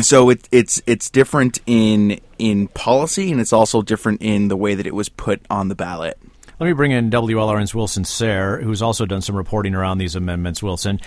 so 0.00 0.30
it, 0.30 0.48
it's 0.50 0.82
it's 0.86 1.10
different 1.10 1.60
in 1.66 2.20
in 2.38 2.68
policy, 2.68 3.30
and 3.30 3.40
it's 3.40 3.52
also 3.52 3.82
different 3.82 4.22
in 4.22 4.48
the 4.48 4.56
way 4.56 4.74
that 4.74 4.86
it 4.86 4.94
was 4.94 5.08
put 5.08 5.42
on 5.50 5.68
the 5.68 5.74
ballot. 5.74 6.18
Let 6.58 6.66
me 6.66 6.72
bring 6.72 6.92
in 6.92 7.10
WLRN's 7.10 7.74
Wilson 7.74 8.04
Sayre, 8.04 8.60
who's 8.60 8.82
also 8.82 9.04
done 9.04 9.20
some 9.20 9.36
reporting 9.36 9.74
around 9.74 9.98
these 9.98 10.14
amendments. 10.14 10.62
Wilson, 10.62 11.00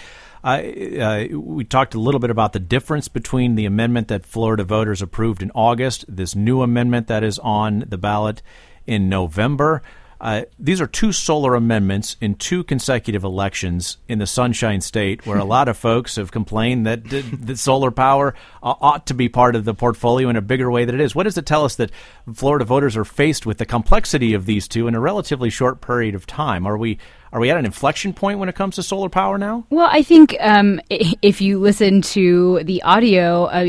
uh, 0.44 0.62
uh, 1.00 1.28
we 1.32 1.64
talked 1.64 1.96
a 1.96 2.00
little 2.00 2.20
bit 2.20 2.30
about 2.30 2.54
the 2.54 2.60
difference 2.60 3.08
between 3.08 3.56
the 3.56 3.66
amendment 3.66 4.10
that 4.10 4.26
Florida 4.26 4.64
voters 4.64 5.02
approved 5.02 5.42
in 5.42 5.52
August, 5.56 6.06
this 6.08 6.36
new 6.36 6.62
amendment 6.62 7.08
that 7.08 7.24
is 7.24 7.40
on 7.40 7.86
the 7.88 7.98
ballot 7.98 8.42
in 8.86 9.10
November. 9.10 9.82
Uh, 10.26 10.41
these 10.57 10.82
are 10.82 10.88
two 10.88 11.11
solar 11.11 11.53
amendments 11.53 12.17
in 12.19 12.34
two 12.34 12.63
consecutive 12.63 13.23
elections 13.23 13.97
in 14.07 14.17
the 14.17 14.26
Sunshine 14.26 14.82
State, 14.82 15.23
where 15.28 15.38
a 15.38 15.43
lot 15.43 15.67
of 15.67 15.78
folks 15.78 16.15
have 16.15 16.32
complained 16.32 16.88
that, 16.88 17.03
that 17.07 17.59
solar 17.59 17.91
power 17.91 18.34
uh, 18.63 18.73
ought 18.82 19.05
to 19.05 19.13
be 19.13 19.30
part 19.30 19.55
of 19.55 19.65
the 19.65 19.76
portfolio 19.76 20.28
in 20.28 20.36
a 20.36 20.41
bigger 20.41 20.71
way 20.71 20.84
than 20.84 20.95
it 20.95 21.01
is. 21.01 21.13
What 21.13 21.26
does 21.26 21.38
it 21.38 21.45
tell 21.45 21.63
us 21.63 21.76
that 21.76 21.91
Florida 22.34 22.65
voters 22.65 22.97
are 22.97 23.05
faced 23.05 23.45
with 23.45 23.59
the 23.59 23.67
complexity 23.67 24.34
of 24.34 24.47
these 24.47 24.67
two 24.67 24.88
in 24.88 24.95
a 24.95 24.99
relatively 24.99 25.51
short 25.51 25.80
period 25.80 26.15
of 26.15 26.26
time? 26.26 26.65
Are 26.65 26.76
we 26.76 26.97
are 27.34 27.39
we 27.39 27.49
at 27.49 27.57
an 27.57 27.65
inflection 27.65 28.13
point 28.13 28.39
when 28.39 28.49
it 28.49 28.55
comes 28.55 28.76
to 28.76 28.84
solar 28.84 29.09
power 29.09 29.38
now? 29.38 29.65
Well, 29.69 29.89
I 29.91 30.03
think 30.03 30.36
um, 30.39 30.80
if 30.89 31.41
you 31.41 31.59
listen 31.59 32.01
to 32.01 32.63
the 32.63 32.82
audio 32.84 33.45
of, 33.45 33.67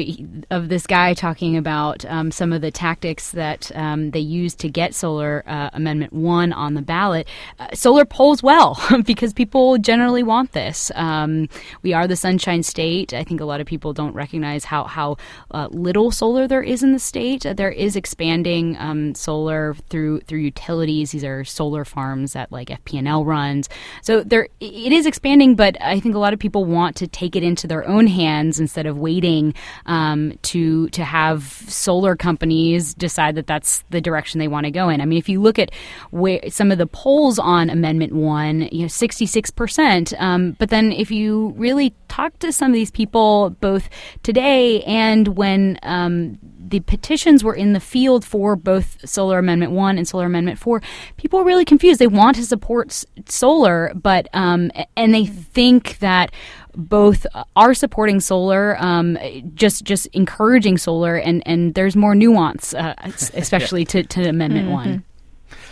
of 0.50 0.68
this 0.68 0.86
guy 0.86 1.14
talking 1.14 1.56
about 1.56 2.04
um, 2.06 2.30
some 2.30 2.52
of 2.52 2.60
the 2.60 2.70
tactics 2.70 3.32
that 3.32 3.70
um, 3.74 4.10
they 4.10 4.20
use 4.20 4.54
to 4.56 4.68
get 4.68 4.94
Solar 4.94 5.42
uh, 5.46 5.70
Amendment 5.72 6.12
1 6.12 6.52
on 6.52 6.74
the 6.74 6.82
ballot, 6.82 7.26
uh, 7.58 7.68
solar 7.74 8.04
polls 8.04 8.42
well 8.42 8.80
because 9.04 9.32
people 9.32 9.78
generally 9.78 10.22
want 10.22 10.52
this. 10.52 10.90
Um, 10.94 11.48
we 11.82 11.92
are 11.92 12.06
the 12.06 12.16
Sunshine 12.16 12.62
State. 12.62 13.12
I 13.12 13.24
think 13.24 13.40
a 13.40 13.44
lot 13.44 13.60
of 13.60 13.66
people 13.66 13.92
don't 13.92 14.14
recognize 14.14 14.64
how, 14.64 14.84
how 14.84 15.16
uh, 15.50 15.68
little 15.70 16.10
solar 16.10 16.46
there 16.46 16.62
is 16.62 16.82
in 16.82 16.92
the 16.92 16.98
state. 16.98 17.44
Uh, 17.44 17.52
there 17.52 17.70
is 17.70 17.96
expanding 17.96 18.76
um, 18.78 19.14
solar 19.14 19.74
through 19.88 20.20
through 20.20 20.40
utilities. 20.40 21.12
These 21.12 21.24
are 21.24 21.44
solar 21.44 21.84
farms 21.84 22.32
that 22.32 22.52
like 22.52 22.68
FP&L 22.68 23.24
runs. 23.46 23.68
So 24.02 24.22
there, 24.22 24.48
it 24.60 24.92
is 24.92 25.06
expanding, 25.06 25.54
but 25.54 25.76
I 25.80 26.00
think 26.00 26.14
a 26.14 26.18
lot 26.18 26.32
of 26.32 26.38
people 26.38 26.64
want 26.64 26.96
to 26.96 27.06
take 27.06 27.36
it 27.36 27.42
into 27.42 27.66
their 27.66 27.86
own 27.86 28.06
hands 28.06 28.58
instead 28.60 28.86
of 28.86 28.98
waiting 28.98 29.54
um, 29.86 30.38
to 30.42 30.88
to 30.90 31.04
have 31.04 31.44
solar 31.68 32.16
companies 32.16 32.94
decide 32.94 33.34
that 33.36 33.46
that's 33.46 33.84
the 33.90 34.00
direction 34.00 34.38
they 34.38 34.48
want 34.48 34.64
to 34.64 34.70
go 34.70 34.88
in. 34.88 35.00
I 35.00 35.06
mean, 35.06 35.18
if 35.18 35.28
you 35.28 35.40
look 35.40 35.58
at 35.58 35.70
where 36.10 36.40
some 36.48 36.72
of 36.72 36.78
the 36.78 36.86
polls 36.86 37.38
on 37.38 37.70
Amendment 37.70 38.12
One, 38.12 38.68
you 38.72 38.82
know, 38.82 38.88
sixty 38.88 39.26
six 39.26 39.50
percent. 39.50 40.12
Um, 40.18 40.56
but 40.58 40.70
then 40.70 40.92
if 40.92 41.10
you 41.10 41.54
really 41.56 41.94
talk 42.08 42.38
to 42.40 42.52
some 42.52 42.70
of 42.70 42.74
these 42.74 42.90
people, 42.90 43.50
both 43.60 43.88
today 44.22 44.82
and 44.82 45.36
when 45.36 45.78
um, 45.82 46.38
the 46.68 46.80
petitions 46.80 47.44
were 47.44 47.54
in 47.54 47.72
the 47.72 47.80
field 47.80 48.24
for 48.24 48.56
both 48.56 49.08
Solar 49.08 49.38
Amendment 49.38 49.72
1 49.72 49.98
and 49.98 50.08
Solar 50.08 50.26
Amendment 50.26 50.58
4. 50.58 50.82
People 51.16 51.40
are 51.40 51.44
really 51.44 51.64
confused. 51.64 52.00
They 52.00 52.06
want 52.06 52.36
to 52.36 52.44
support 52.44 53.04
solar, 53.36 53.92
but, 53.94 54.28
um, 54.32 54.70
and 54.96 55.14
they 55.14 55.26
think 55.26 55.98
that 55.98 56.32
both 56.74 57.26
are 57.54 57.74
supporting 57.74 58.20
solar, 58.20 58.76
um, 58.82 59.18
just 59.54 59.84
just 59.84 60.06
encouraging 60.08 60.78
solar, 60.78 61.16
and, 61.16 61.42
and 61.46 61.74
there's 61.74 61.96
more 61.96 62.14
nuance, 62.14 62.74
uh, 62.74 62.94
especially 63.04 63.84
to, 63.86 64.02
to 64.02 64.28
Amendment 64.28 64.70
1. 64.70 65.04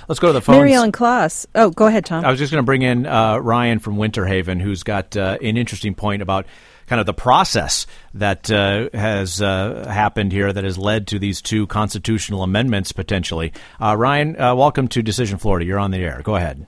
Let's 0.08 0.18
go 0.18 0.26
to 0.28 0.32
the 0.34 0.42
phone. 0.42 0.56
Mary 0.56 0.72
Ellen 0.72 0.92
Klas. 0.92 1.46
Oh, 1.54 1.70
go 1.70 1.86
ahead, 1.86 2.04
Tom. 2.04 2.24
I 2.24 2.30
was 2.30 2.38
just 2.38 2.52
going 2.52 2.62
to 2.62 2.66
bring 2.66 2.82
in 2.82 3.06
uh, 3.06 3.38
Ryan 3.38 3.78
from 3.78 3.96
Winter 3.96 4.26
Haven, 4.26 4.60
who's 4.60 4.82
got 4.82 5.16
uh, 5.16 5.38
an 5.40 5.56
interesting 5.56 5.94
point 5.94 6.20
about 6.22 6.46
kind 6.86 7.00
of 7.00 7.06
the 7.06 7.14
process 7.14 7.86
that 8.12 8.50
uh, 8.50 8.90
has 8.92 9.40
uh, 9.40 9.86
happened 9.88 10.32
here 10.32 10.52
that 10.52 10.64
has 10.64 10.76
led 10.76 11.06
to 11.08 11.18
these 11.18 11.40
two 11.40 11.66
constitutional 11.66 12.42
amendments 12.42 12.92
potentially. 12.92 13.52
Uh, 13.80 13.96
Ryan, 13.96 14.38
uh, 14.38 14.54
welcome 14.54 14.88
to 14.88 15.02
Decision 15.02 15.38
Florida. 15.38 15.64
You're 15.64 15.78
on 15.78 15.90
the 15.90 15.98
air. 15.98 16.20
Go 16.22 16.36
ahead. 16.36 16.66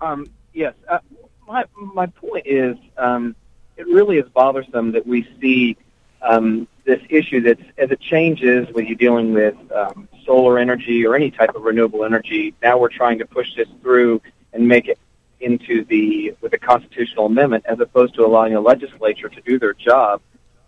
Um, 0.00 0.26
yes, 0.52 0.74
uh, 0.88 0.98
my 1.46 1.64
my 1.74 2.06
point 2.06 2.46
is, 2.46 2.76
um, 2.96 3.34
it 3.76 3.86
really 3.86 4.18
is 4.18 4.28
bothersome 4.28 4.92
that 4.92 5.06
we 5.06 5.26
see 5.40 5.76
um, 6.22 6.66
this 6.84 7.00
issue 7.08 7.40
that 7.42 7.58
as 7.78 7.90
it 7.90 8.00
changes 8.00 8.66
when 8.72 8.86
you're 8.86 8.96
dealing 8.96 9.32
with 9.32 9.54
um, 9.72 10.08
solar 10.24 10.58
energy 10.58 11.06
or 11.06 11.14
any 11.14 11.30
type 11.30 11.54
of 11.54 11.62
renewable 11.62 12.04
energy. 12.04 12.54
Now 12.62 12.78
we're 12.78 12.88
trying 12.88 13.18
to 13.18 13.26
push 13.26 13.54
this 13.54 13.68
through 13.82 14.20
and 14.52 14.66
make 14.66 14.88
it 14.88 14.98
into 15.40 15.84
the 15.84 16.34
with 16.40 16.52
a 16.52 16.58
constitutional 16.58 17.26
amendment 17.26 17.64
as 17.66 17.78
opposed 17.80 18.14
to 18.14 18.24
allowing 18.24 18.54
the 18.54 18.60
legislature 18.60 19.28
to 19.28 19.40
do 19.42 19.58
their 19.58 19.74
job. 19.74 20.20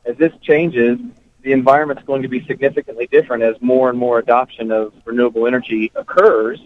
As 0.04 0.16
this 0.16 0.32
changes, 0.42 0.98
the 1.42 1.52
environment's 1.52 2.02
going 2.04 2.22
to 2.22 2.28
be 2.28 2.44
significantly 2.46 3.06
different 3.10 3.42
as 3.42 3.56
more 3.60 3.90
and 3.90 3.98
more 3.98 4.18
adoption 4.18 4.70
of 4.70 4.92
renewable 5.04 5.46
energy 5.46 5.90
occurs. 5.94 6.60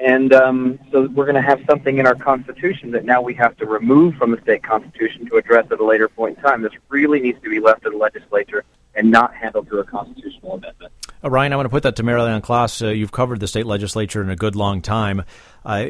And 0.00 0.32
um, 0.32 0.78
so 0.90 1.08
we're 1.14 1.26
going 1.26 1.34
to 1.34 1.42
have 1.42 1.60
something 1.68 1.98
in 1.98 2.06
our 2.06 2.14
Constitution 2.14 2.90
that 2.92 3.04
now 3.04 3.20
we 3.20 3.34
have 3.34 3.56
to 3.58 3.66
remove 3.66 4.14
from 4.14 4.30
the 4.30 4.40
state 4.40 4.62
constitution 4.62 5.26
to 5.26 5.36
address 5.36 5.66
at 5.70 5.78
a 5.78 5.84
later 5.84 6.08
point 6.08 6.38
in 6.38 6.42
time. 6.42 6.62
This 6.62 6.72
really 6.88 7.20
needs 7.20 7.40
to 7.42 7.50
be 7.50 7.60
left 7.60 7.82
to 7.82 7.90
the 7.90 7.96
legislature 7.96 8.64
and 8.94 9.10
not 9.10 9.34
handled 9.34 9.68
through 9.68 9.80
a 9.80 9.84
constitutional 9.84 10.54
amendment. 10.54 10.92
Uh, 11.22 11.30
Ryan, 11.30 11.52
I 11.52 11.56
want 11.56 11.66
to 11.66 11.70
put 11.70 11.82
that 11.82 11.96
to 11.96 12.02
Mary 12.02 12.18
Ellen 12.20 12.40
Klas. 12.40 12.80
Uh, 12.80 12.88
you've 12.88 13.12
covered 13.12 13.40
the 13.40 13.46
state 13.46 13.66
legislature 13.66 14.22
in 14.22 14.30
a 14.30 14.36
good 14.36 14.56
long 14.56 14.80
time. 14.80 15.22
Uh, 15.64 15.86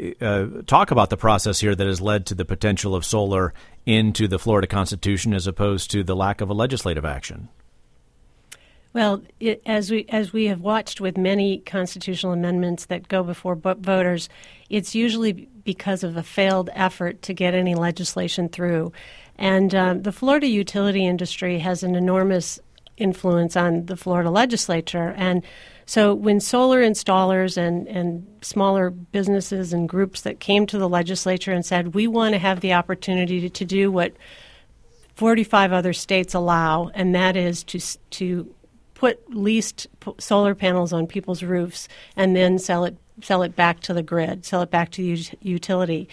talk 0.67 0.91
about 0.91 1.11
the 1.11 1.17
process 1.17 1.61
here 1.61 1.75
that 1.75 1.87
has 1.87 2.01
led 2.01 2.27
to 2.27 2.35
the 2.35 2.45
potential 2.45 2.97
of 2.97 3.05
solar 3.05 3.55
into 3.87 4.27
the 4.27 4.41
Florida 4.41 4.67
Constitution 4.67 5.33
as 5.33 5.47
opposed 5.47 5.91
to 5.93 6.03
the 6.03 6.17
lack 6.17 6.41
of 6.41 6.51
a 6.51 6.55
legislative 6.55 7.05
action. 7.05 7.49
Well, 8.93 9.23
it, 9.39 9.63
as 9.67 9.91
we 9.91 10.05
as 10.09 10.33
we 10.33 10.47
have 10.47 10.61
watched 10.61 11.01
with 11.01 11.17
many 11.17 11.59
constitutional 11.59 12.33
amendments 12.33 12.87
that 12.87 13.07
go 13.07 13.23
before 13.23 13.55
voters, 13.55 14.29
it's 14.69 14.95
usually 14.95 15.49
because 15.65 16.03
of 16.03 16.17
a 16.17 16.25
failed 16.25 16.71
effort 16.73 17.23
to 17.23 17.35
get 17.35 17.55
any 17.55 17.77
legislation 17.77 18.49
through. 18.49 18.93
And 19.37 19.75
um, 19.75 20.03
the 20.03 20.13
Florida 20.13 20.49
utility 20.49 21.07
industry 21.07 21.61
has 21.61 21.83
an 21.83 21.95
enormous 21.95 22.59
influence 22.97 23.57
on 23.57 23.87
the 23.87 23.97
Florida 23.97 24.31
legislature. 24.31 25.15
And 25.17 25.45
so 25.87 26.15
when 26.15 26.41
solar 26.41 26.83
installers 26.83 27.57
and, 27.57 27.89
and 27.89 28.27
smaller 28.43 28.91
businesses 28.91 29.73
and 29.73 29.89
groups 29.89 30.21
that 30.23 30.41
came 30.41 30.67
to 30.67 30.79
the 30.79 30.89
legislature 30.89 31.53
and 31.53 31.65
said, 31.65 31.95
we 31.95 32.07
want 32.07 32.35
to 32.35 32.39
have 32.39 32.61
the 32.61 32.75
opportunity 32.75 33.41
to, 33.41 33.51
to 33.51 33.65
do 33.65 33.91
what 33.91 34.13
45 35.15 35.73
other 35.73 35.93
states 35.93 36.35
allow, 36.35 36.91
and 36.95 37.15
that 37.15 37.37
is 37.37 37.65
to, 37.65 37.81
to 38.11 38.55
put 39.01 39.35
leased 39.35 39.87
solar 40.19 40.55
panels 40.55 40.93
on 40.93 41.07
people's 41.07 41.43
roofs 41.43 41.89
and 42.17 42.37
then 42.37 42.59
sell 42.59 42.85
it 42.85 42.99
sell 43.23 43.43
it 43.43 43.57
back 43.57 43.81
to 43.81 43.95
the 43.95 44.03
grid, 44.03 44.45
sell 44.45 44.61
it 44.61 44.71
back 44.71 44.91
to 44.91 45.01
the 45.03 45.37
utility. 45.41 46.07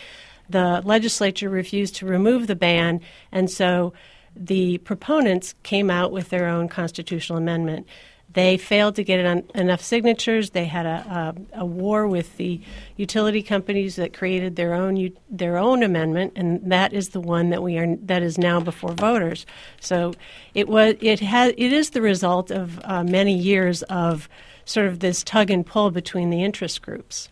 The 0.49 0.81
legislature 0.85 1.49
refused 1.49 1.95
to 1.97 2.05
remove 2.05 2.47
the 2.47 2.55
ban, 2.55 3.01
and 3.29 3.51
so 3.51 3.91
the 4.33 4.77
proponents 4.79 5.53
came 5.63 5.89
out 5.89 6.13
with 6.13 6.29
their 6.29 6.47
own 6.47 6.69
constitutional 6.69 7.37
amendment. 7.37 7.87
They 8.33 8.57
failed 8.57 8.95
to 8.95 9.03
get 9.03 9.19
enough 9.55 9.81
signatures. 9.81 10.51
They 10.51 10.65
had 10.65 10.85
a, 10.85 11.35
a, 11.55 11.61
a, 11.61 11.65
war 11.65 12.07
with 12.07 12.37
the 12.37 12.61
utility 12.95 13.41
companies 13.41 13.95
that 13.95 14.13
created 14.13 14.55
their 14.57 14.73
own 14.73 15.11
their 15.29 15.57
own 15.57 15.81
amendment, 15.81 16.33
and 16.35 16.71
that 16.71 16.93
is 16.93 17.09
the 17.09 17.21
one 17.21 17.49
that 17.49 17.63
we 17.63 17.77
are 17.77 17.95
that 17.95 18.21
is 18.21 18.37
now 18.37 18.59
before 18.59 18.91
voters. 18.91 19.45
So 19.79 20.13
it 20.53 20.67
was 20.67 20.95
it 21.01 21.21
has 21.21 21.53
it 21.57 21.73
is 21.73 21.91
the 21.91 22.01
result 22.01 22.51
of 22.51 22.79
uh, 22.83 23.03
many 23.03 23.33
years 23.33 23.81
of 23.83 24.29
sort 24.65 24.87
of 24.87 24.99
this 24.99 25.23
tug 25.23 25.49
and 25.49 25.65
pull 25.65 25.89
between 25.89 26.29
the 26.29 26.43
interest 26.43 26.81
groups. 26.81 27.29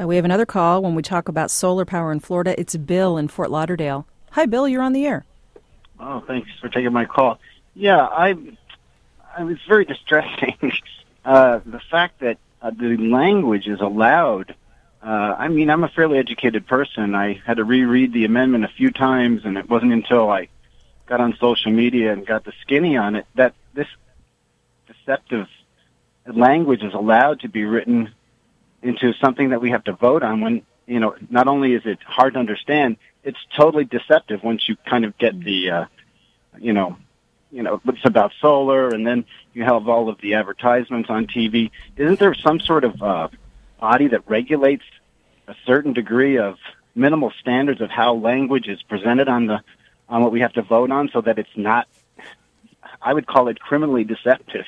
Uh, 0.00 0.08
we 0.08 0.16
have 0.16 0.24
another 0.24 0.46
call 0.46 0.82
when 0.82 0.94
we 0.94 1.02
talk 1.02 1.28
about 1.28 1.50
solar 1.50 1.84
power 1.84 2.10
in 2.10 2.18
Florida. 2.18 2.58
It's 2.58 2.74
Bill 2.76 3.16
in 3.16 3.28
Fort 3.28 3.50
Lauderdale. 3.50 4.06
Hi, 4.32 4.46
Bill. 4.46 4.66
You're 4.66 4.82
on 4.82 4.92
the 4.92 5.06
air. 5.06 5.24
Oh, 6.00 6.24
thanks 6.26 6.48
for 6.60 6.68
taking 6.68 6.92
my 6.92 7.04
call. 7.04 7.38
Yeah, 7.74 8.00
I 8.00 8.34
it 9.38 9.44
was 9.44 9.58
very 9.68 9.84
distressing. 9.84 10.56
uh, 11.24 11.60
the 11.64 11.80
fact 11.90 12.20
that 12.20 12.38
uh, 12.62 12.70
the 12.70 12.96
language 12.96 13.68
is 13.68 13.80
allowed. 13.80 14.54
Uh, 15.02 15.34
I 15.38 15.48
mean, 15.48 15.68
I'm 15.68 15.84
a 15.84 15.88
fairly 15.88 16.18
educated 16.18 16.66
person. 16.66 17.14
I 17.14 17.40
had 17.44 17.58
to 17.58 17.64
reread 17.64 18.12
the 18.12 18.24
amendment 18.24 18.64
a 18.64 18.68
few 18.68 18.90
times, 18.90 19.42
and 19.44 19.58
it 19.58 19.68
wasn't 19.68 19.92
until 19.92 20.30
I 20.30 20.48
got 21.06 21.20
on 21.20 21.36
social 21.38 21.70
media 21.70 22.12
and 22.12 22.26
got 22.26 22.44
the 22.44 22.52
skinny 22.62 22.96
on 22.96 23.16
it 23.16 23.26
that 23.34 23.54
this 23.74 23.88
deceptive 24.86 25.46
language 26.26 26.82
is 26.82 26.94
allowed 26.94 27.40
to 27.40 27.48
be 27.48 27.64
written 27.64 28.14
into 28.82 29.12
something 29.14 29.50
that 29.50 29.60
we 29.60 29.70
have 29.70 29.84
to 29.84 29.92
vote 29.92 30.22
on 30.22 30.40
when, 30.40 30.62
you 30.86 31.00
know, 31.00 31.14
not 31.28 31.48
only 31.48 31.74
is 31.74 31.82
it 31.84 31.98
hard 32.02 32.34
to 32.34 32.40
understand, 32.40 32.96
it's 33.22 33.38
totally 33.56 33.84
deceptive 33.84 34.42
once 34.42 34.68
you 34.68 34.76
kind 34.86 35.04
of 35.04 35.16
get 35.18 35.38
the, 35.38 35.70
uh, 35.70 35.84
you 36.58 36.72
know, 36.72 36.96
you 37.54 37.62
know, 37.62 37.80
it's 37.86 38.04
about 38.04 38.32
solar, 38.40 38.88
and 38.88 39.06
then 39.06 39.24
you 39.52 39.62
have 39.62 39.88
all 39.88 40.08
of 40.08 40.20
the 40.20 40.34
advertisements 40.34 41.08
on 41.08 41.28
TV. 41.28 41.70
Isn't 41.96 42.18
there 42.18 42.34
some 42.34 42.58
sort 42.58 42.82
of 42.82 43.00
uh, 43.00 43.28
body 43.80 44.08
that 44.08 44.28
regulates 44.28 44.82
a 45.46 45.54
certain 45.64 45.92
degree 45.92 46.36
of 46.36 46.56
minimal 46.96 47.32
standards 47.40 47.80
of 47.80 47.90
how 47.90 48.14
language 48.14 48.66
is 48.66 48.82
presented 48.82 49.28
on 49.28 49.46
the 49.46 49.60
on 50.08 50.22
what 50.22 50.32
we 50.32 50.40
have 50.40 50.52
to 50.54 50.62
vote 50.62 50.90
on, 50.90 51.08
so 51.12 51.20
that 51.20 51.38
it's 51.38 51.56
not? 51.56 51.86
I 53.00 53.14
would 53.14 53.26
call 53.26 53.46
it 53.46 53.60
criminally 53.60 54.02
deceptive. 54.02 54.66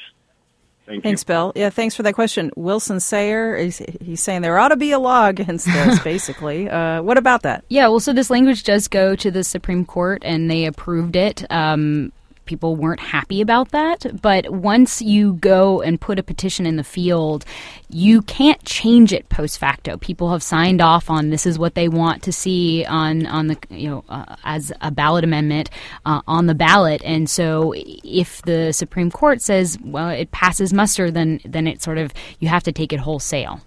Thank 0.86 1.02
thanks, 1.02 1.22
you. 1.22 1.26
Bill. 1.26 1.52
Yeah, 1.56 1.70
thanks 1.70 1.96
for 1.96 2.04
that 2.04 2.14
question. 2.14 2.52
Wilson 2.54 3.00
Sayre, 3.00 3.58
he's, 3.58 3.78
he's 4.00 4.22
saying 4.22 4.42
there 4.42 4.56
ought 4.56 4.68
to 4.68 4.76
be 4.76 4.92
a 4.92 5.00
law 5.00 5.26
against 5.26 5.66
this, 5.66 5.98
basically. 6.04 6.70
Uh, 6.70 7.02
what 7.02 7.18
about 7.18 7.42
that? 7.42 7.64
Yeah, 7.68 7.88
well, 7.88 7.98
so 7.98 8.12
this 8.12 8.30
language 8.30 8.62
does 8.62 8.86
go 8.86 9.16
to 9.16 9.30
the 9.32 9.42
Supreme 9.42 9.84
Court, 9.84 10.22
and 10.24 10.48
they 10.48 10.64
approved 10.64 11.16
it. 11.16 11.44
Um, 11.50 12.12
people 12.46 12.76
weren't 12.76 13.00
happy 13.00 13.40
about 13.40 13.70
that. 13.70 14.22
But 14.22 14.50
once 14.50 15.02
you 15.02 15.34
go 15.34 15.82
and 15.82 16.00
put 16.00 16.18
a 16.18 16.22
petition 16.22 16.64
in 16.64 16.76
the 16.76 16.84
field, 16.84 17.44
you 17.88 18.22
can't 18.22 18.62
change 18.64 19.12
it 19.12 19.28
post 19.28 19.58
facto. 19.58 19.96
People 19.98 20.30
have 20.30 20.42
signed 20.42 20.80
off 20.80 21.10
on 21.10 21.30
this 21.30 21.46
is 21.46 21.58
what 21.58 21.74
they 21.74 21.88
want 21.88 22.22
to 22.22 22.32
see 22.32 22.84
on 22.86 23.26
on 23.26 23.48
the 23.48 23.58
you 23.70 23.88
know 23.88 24.04
uh, 24.08 24.36
as 24.44 24.72
a 24.80 24.90
ballot 24.90 25.24
amendment 25.24 25.70
uh, 26.06 26.22
on 26.26 26.46
the 26.46 26.54
ballot. 26.54 27.02
And 27.04 27.28
so 27.28 27.74
if 27.76 28.42
the 28.42 28.72
Supreme 28.72 29.10
Court 29.10 29.40
says 29.42 29.78
well 29.82 30.08
it 30.08 30.30
passes 30.30 30.72
muster, 30.72 31.10
then 31.10 31.40
then 31.44 31.66
it 31.66 31.82
sort 31.82 31.98
of 31.98 32.12
you 32.38 32.48
have 32.48 32.62
to 32.64 32.72
take 32.72 32.92
it 32.92 33.00
wholesale. 33.00 33.60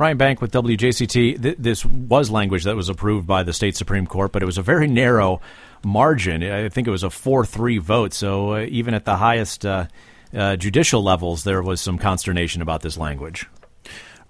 Ryan 0.00 0.16
Benk 0.16 0.40
with 0.40 0.50
WJCT. 0.52 1.42
Th- 1.42 1.56
this 1.58 1.84
was 1.84 2.30
language 2.30 2.64
that 2.64 2.74
was 2.74 2.88
approved 2.88 3.26
by 3.26 3.42
the 3.42 3.52
state 3.52 3.76
Supreme 3.76 4.06
Court, 4.06 4.32
but 4.32 4.42
it 4.42 4.46
was 4.46 4.56
a 4.56 4.62
very 4.62 4.88
narrow 4.88 5.42
margin. 5.84 6.42
I 6.42 6.68
think 6.68 6.88
it 6.88 6.90
was 6.90 7.02
a 7.02 7.10
4 7.10 7.44
3 7.44 7.78
vote. 7.78 8.12
So 8.12 8.54
uh, 8.54 8.66
even 8.68 8.94
at 8.94 9.04
the 9.04 9.16
highest 9.16 9.64
uh, 9.64 9.86
uh, 10.34 10.56
judicial 10.56 11.02
levels, 11.02 11.44
there 11.44 11.62
was 11.62 11.80
some 11.80 11.98
consternation 11.98 12.62
about 12.62 12.82
this 12.82 12.96
language. 12.96 13.46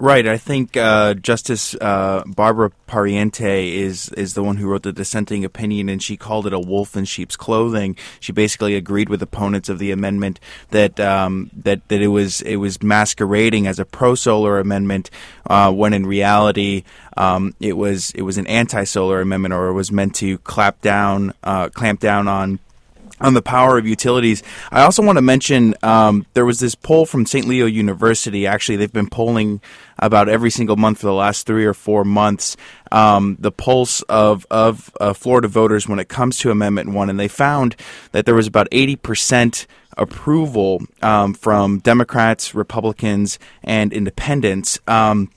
Right. 0.00 0.26
I 0.26 0.38
think 0.38 0.78
uh, 0.78 1.12
Justice 1.12 1.74
uh, 1.74 2.22
Barbara 2.26 2.72
Pariente 2.88 3.74
is 3.74 4.08
is 4.14 4.32
the 4.32 4.42
one 4.42 4.56
who 4.56 4.66
wrote 4.66 4.82
the 4.82 4.94
dissenting 4.94 5.44
opinion, 5.44 5.90
and 5.90 6.02
she 6.02 6.16
called 6.16 6.46
it 6.46 6.54
a 6.54 6.58
wolf 6.58 6.96
in 6.96 7.04
sheep's 7.04 7.36
clothing. 7.36 7.96
She 8.18 8.32
basically 8.32 8.76
agreed 8.76 9.10
with 9.10 9.20
opponents 9.20 9.68
of 9.68 9.78
the 9.78 9.90
amendment 9.90 10.40
that 10.70 10.98
um, 10.98 11.50
that 11.52 11.86
that 11.88 12.00
it 12.00 12.06
was 12.06 12.40
it 12.40 12.56
was 12.56 12.82
masquerading 12.82 13.66
as 13.66 13.78
a 13.78 13.84
pro 13.84 14.14
solar 14.14 14.58
amendment, 14.58 15.10
uh, 15.50 15.70
when 15.70 15.92
in 15.92 16.06
reality 16.06 16.84
um, 17.18 17.54
it 17.60 17.74
was 17.74 18.10
it 18.12 18.22
was 18.22 18.38
an 18.38 18.46
anti 18.46 18.84
solar 18.84 19.20
amendment, 19.20 19.52
or 19.52 19.68
it 19.68 19.74
was 19.74 19.92
meant 19.92 20.14
to 20.14 20.38
clap 20.38 20.80
down 20.80 21.34
uh, 21.44 21.68
clamp 21.68 22.00
down 22.00 22.26
on 22.26 22.58
on 23.20 23.34
the 23.34 23.42
power 23.42 23.78
of 23.78 23.86
utilities. 23.86 24.42
I 24.70 24.82
also 24.82 25.02
want 25.02 25.16
to 25.16 25.22
mention 25.22 25.74
um, 25.82 26.26
there 26.34 26.46
was 26.46 26.60
this 26.60 26.74
poll 26.74 27.06
from 27.06 27.26
St. 27.26 27.46
Leo 27.46 27.66
University. 27.66 28.46
Actually, 28.46 28.76
they've 28.76 28.92
been 28.92 29.10
polling 29.10 29.60
about 29.98 30.28
every 30.28 30.50
single 30.50 30.76
month 30.76 30.98
for 31.00 31.06
the 31.06 31.12
last 31.12 31.46
three 31.46 31.64
or 31.64 31.74
four 31.74 32.04
months 32.04 32.56
um, 32.92 33.36
the 33.38 33.52
pulse 33.52 34.02
of 34.02 34.46
of 34.50 34.90
uh, 35.00 35.12
Florida 35.12 35.48
voters 35.48 35.88
when 35.88 35.98
it 35.98 36.08
comes 36.08 36.38
to 36.38 36.50
Amendment 36.50 36.90
One, 36.90 37.10
and 37.10 37.18
they 37.18 37.28
found 37.28 37.76
that 38.12 38.26
there 38.26 38.34
was 38.34 38.46
about 38.46 38.68
eighty 38.72 38.96
percent 38.96 39.66
approval 39.96 40.82
um, 41.02 41.34
from 41.34 41.78
Democrats, 41.78 42.54
Republicans, 42.54 43.38
and 43.62 43.92
Independents. 43.92 44.78
Um, 44.86 45.30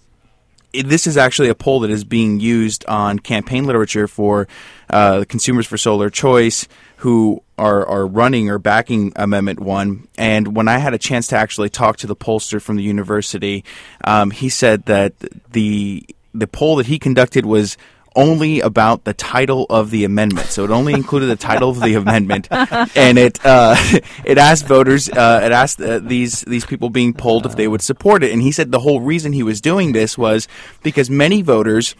this 0.74 1.06
is 1.06 1.18
actually 1.18 1.50
a 1.50 1.56
poll 1.56 1.82
that 1.82 1.92
is 1.92 2.04
being 2.04 2.40
used 2.40 2.84
on 2.88 3.20
campaign 3.20 3.66
literature 3.66 4.08
for 4.08 4.48
uh, 4.90 5.24
consumers 5.30 5.68
for 5.68 5.78
solar 5.78 6.10
choice 6.10 6.68
who 6.98 7.44
are, 7.58 7.86
are 7.86 8.08
running 8.08 8.50
or 8.50 8.58
backing 8.58 9.14
Amendment 9.16 9.60
1. 9.60 10.08
And 10.18 10.56
when 10.56 10.68
I 10.68 10.80
had 10.80 10.94
a 10.94 10.98
chance 10.98 11.28
to 11.28 11.38
actually 11.38 11.70
talk 11.70 11.98
to 11.98 12.08
the 12.08 12.16
pollster 12.16 12.62
from 12.62 12.78
the 12.78 12.84
university, 12.84 13.64
um, 14.04 14.32
he 14.32 14.50
said 14.50 14.86
that 14.86 15.14
the 15.52 16.06
the 16.36 16.48
poll 16.48 16.78
that 16.78 16.88
he 16.88 16.98
conducted 16.98 17.46
was 17.46 17.78
only 18.16 18.59
about 18.59 19.03
the 19.03 19.14
title 19.14 19.66
of 19.70 19.91
the 19.91 20.03
amendment. 20.03 20.47
So 20.47 20.64
it 20.64 20.72
only 20.72 20.93
included 20.93 21.28
the 21.28 21.36
title 21.36 21.70
of 21.70 21.80
the 21.82 21.93
amendment, 22.03 22.47
and 22.51 23.18
it 23.18 23.39
uh, 23.45 23.76
it 24.26 24.38
asked 24.38 24.66
voters, 24.66 25.09
uh, 25.09 25.41
it 25.43 25.51
asked 25.51 25.82
uh, 25.82 25.99
these 25.99 26.41
these 26.41 26.66
people 26.66 26.89
being 26.89 27.14
polled 27.14 27.45
if 27.45 27.55
they 27.55 27.68
would 27.68 27.82
support 27.82 28.24
it. 28.24 28.32
And 28.32 28.41
he 28.41 28.51
said 28.51 28.72
the 28.72 28.80
whole 28.80 29.01
reason 29.01 29.34
he 29.34 29.43
was 29.43 29.61
doing 29.61 29.91
this 29.93 30.18
was 30.18 30.47
because 30.82 31.09
many 31.09 31.41
voters 31.41 31.95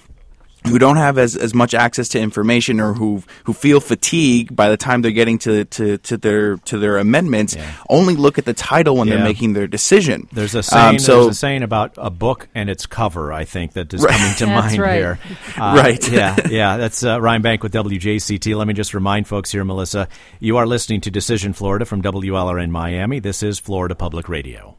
who 0.68 0.80
don't 0.80 0.98
have 0.98 1.18
as, 1.18 1.36
as 1.36 1.54
much 1.54 1.74
access 1.74 2.10
to 2.10 2.20
information 2.20 2.80
or 2.80 2.94
who 2.94 3.24
who 3.44 3.54
feel 3.54 3.80
fatigue 3.80 4.56
by 4.56 4.70
the 4.70 4.78
time 4.78 5.02
they're 5.02 5.12
getting 5.12 5.38
to, 5.40 5.66
to, 5.66 5.98
to 6.00 6.18
their 6.18 6.58
to 6.58 6.78
their 6.78 6.98
amendments 6.98 7.56
yeah. 7.56 7.74
only 7.90 8.16
look 8.16 8.38
at 8.38 8.46
the 8.46 8.54
title 8.54 8.98
when 8.98 9.08
yeah. 9.08 9.16
they're 9.16 9.24
making 9.24 9.54
their 9.54 9.68
decision. 9.68 10.28
There's 10.32 10.56
a 10.56 10.64
saying 10.64 10.96
um, 10.96 11.00
so, 11.00 11.24
there's 11.24 11.36
a 11.36 11.40
saying 11.40 11.64
about 11.64 11.94
a 11.98 12.10
book 12.10 12.48
and 12.56 12.70
its 12.70 12.86
cover, 12.86 13.34
I 13.34 13.46
think, 13.46 13.74
that 13.74 13.94
is 13.94 14.02
right. 14.02 14.14
coming 14.14 14.36
to 14.36 14.48
mind 14.48 14.80
right. 14.80 14.96
here. 14.96 15.20
Uh, 15.56 15.76
right. 15.78 16.10
yeah, 16.10 16.36
yeah. 16.50 16.78
That's 16.78 17.04
uh, 17.04 17.22
Ryan 17.22 17.42
Benk 17.42 17.64
with 17.64 17.74
WJCT. 17.74 18.56
Let 18.56 18.68
me 18.68 18.74
just 18.74 18.94
remind 18.94 19.28
folks 19.28 19.52
here, 19.52 19.64
Melissa, 19.64 20.08
you 20.40 20.58
are 20.58 20.66
listening 20.66 21.02
to 21.02 21.12
Decision 21.12 21.54
Florida 21.54 21.86
from 21.86 22.02
WLRN 22.02 22.70
Miami. 22.70 23.20
This 23.20 23.44
is 23.44 23.60
Florida 23.60 23.94
Public 23.94 24.30
Radio. 24.30 24.76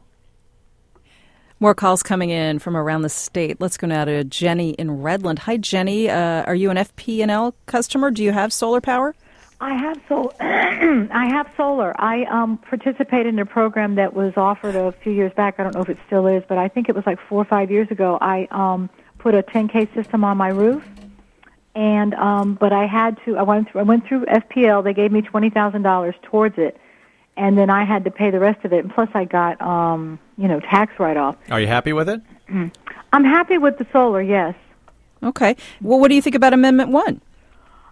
More 1.59 1.73
calls 1.73 2.03
coming 2.03 2.31
in 2.31 2.59
from 2.59 2.75
around 2.75 3.03
the 3.03 3.09
state. 3.09 3.61
Let's 3.61 3.77
go 3.77 3.87
now 3.87 4.03
to 4.03 4.25
Jenny 4.25 4.71
in 4.71 4.89
Redland. 4.89 5.39
Hi, 5.39 5.55
Jenny. 5.55 6.09
Uh, 6.09 6.43
are 6.43 6.55
you 6.55 6.69
an 6.69 6.75
FP&L 6.75 7.55
customer? 7.65 8.11
Do 8.11 8.23
you 8.23 8.33
have 8.33 8.51
solar 8.51 8.81
power? 8.81 9.15
I 9.61 9.73
have 9.73 10.01
so 10.09 10.33
I 10.41 11.27
have 11.29 11.49
solar. 11.55 11.93
I 11.99 12.25
um, 12.25 12.57
participated 12.57 13.27
in 13.27 13.39
a 13.39 13.45
program 13.45 13.95
that 13.95 14.13
was 14.13 14.33
offered 14.35 14.75
a 14.75 14.91
few 14.91 15.13
years 15.13 15.31
back. 15.33 15.55
I 15.57 15.63
don't 15.63 15.73
know 15.73 15.81
if 15.81 15.87
it 15.87 15.97
still 16.07 16.27
is, 16.27 16.43
but 16.47 16.57
I 16.57 16.67
think 16.67 16.89
it 16.89 16.95
was 16.95 17.05
like 17.05 17.19
four 17.29 17.41
or 17.41 17.45
five 17.45 17.71
years 17.71 17.89
ago. 17.89 18.17
I 18.19 18.49
um, 18.51 18.89
put 19.17 19.33
a 19.33 19.41
10k 19.41 19.93
system 19.93 20.25
on 20.25 20.35
my 20.35 20.49
roof, 20.49 20.85
and 21.73 22.13
um, 22.15 22.55
but 22.55 22.73
I 22.73 22.85
had 22.85 23.17
to. 23.23 23.37
I 23.37 23.43
went 23.43 23.71
through. 23.71 23.79
I 23.79 23.83
went 23.85 24.05
through 24.05 24.25
FPL. 24.25 24.83
They 24.83 24.93
gave 24.93 25.13
me 25.13 25.21
twenty 25.21 25.49
thousand 25.49 25.83
dollars 25.83 26.15
towards 26.23 26.57
it, 26.57 26.77
and 27.37 27.57
then 27.57 27.69
I 27.69 27.83
had 27.83 28.03
to 28.05 28.11
pay 28.11 28.31
the 28.31 28.39
rest 28.39 28.63
of 28.65 28.73
it. 28.73 28.85
And 28.85 28.93
plus, 28.93 29.09
I 29.13 29.25
got 29.25 29.61
um, 29.61 30.19
you 30.37 30.47
know 30.47 30.59
tax 30.59 30.99
write 30.99 31.17
off. 31.17 31.35
Are 31.49 31.59
you 31.59 31.67
happy 31.67 31.93
with 31.93 32.09
it? 32.09 32.21
I'm 33.13 33.23
happy 33.23 33.57
with 33.57 33.77
the 33.77 33.87
solar. 33.91 34.21
Yes. 34.21 34.55
Okay. 35.23 35.55
Well, 35.81 35.99
what 35.99 36.09
do 36.09 36.15
you 36.15 36.21
think 36.21 36.35
about 36.35 36.53
Amendment 36.53 36.91
One? 36.91 37.21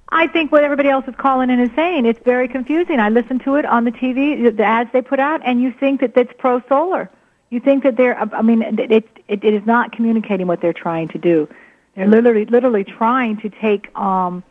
I 0.09 0.27
think 0.27 0.51
what 0.51 0.63
everybody 0.63 0.89
else 0.89 1.05
is 1.07 1.15
calling 1.17 1.49
in 1.49 1.59
is 1.59 1.69
saying 1.75 2.05
it's 2.05 2.23
very 2.23 2.47
confusing. 2.47 2.99
I 2.99 3.09
listened 3.09 3.43
to 3.45 3.55
it 3.55 3.65
on 3.65 3.83
the 3.83 3.91
TV, 3.91 4.55
the 4.55 4.63
ads 4.63 4.91
they 4.93 5.01
put 5.01 5.19
out, 5.19 5.41
and 5.43 5.59
you 5.61 5.73
think 5.79 6.01
that 6.01 6.13
that's 6.13 6.31
pro 6.37 6.61
solar. 6.69 7.09
You 7.49 7.59
think 7.59 7.83
that 7.83 7.97
they're. 7.97 8.17
I 8.17 8.41
mean, 8.41 8.61
it, 8.61 8.91
it 8.91 9.09
it 9.27 9.43
is 9.43 9.65
not 9.65 9.91
communicating 9.91 10.47
what 10.47 10.61
they're 10.61 10.73
trying 10.73 11.07
to 11.09 11.17
do. 11.17 11.47
They're 11.95 12.07
literally 12.07 12.45
literally 12.45 12.83
trying 12.83 13.37
to 13.37 13.49
take 13.49 13.95
um, 13.97 14.43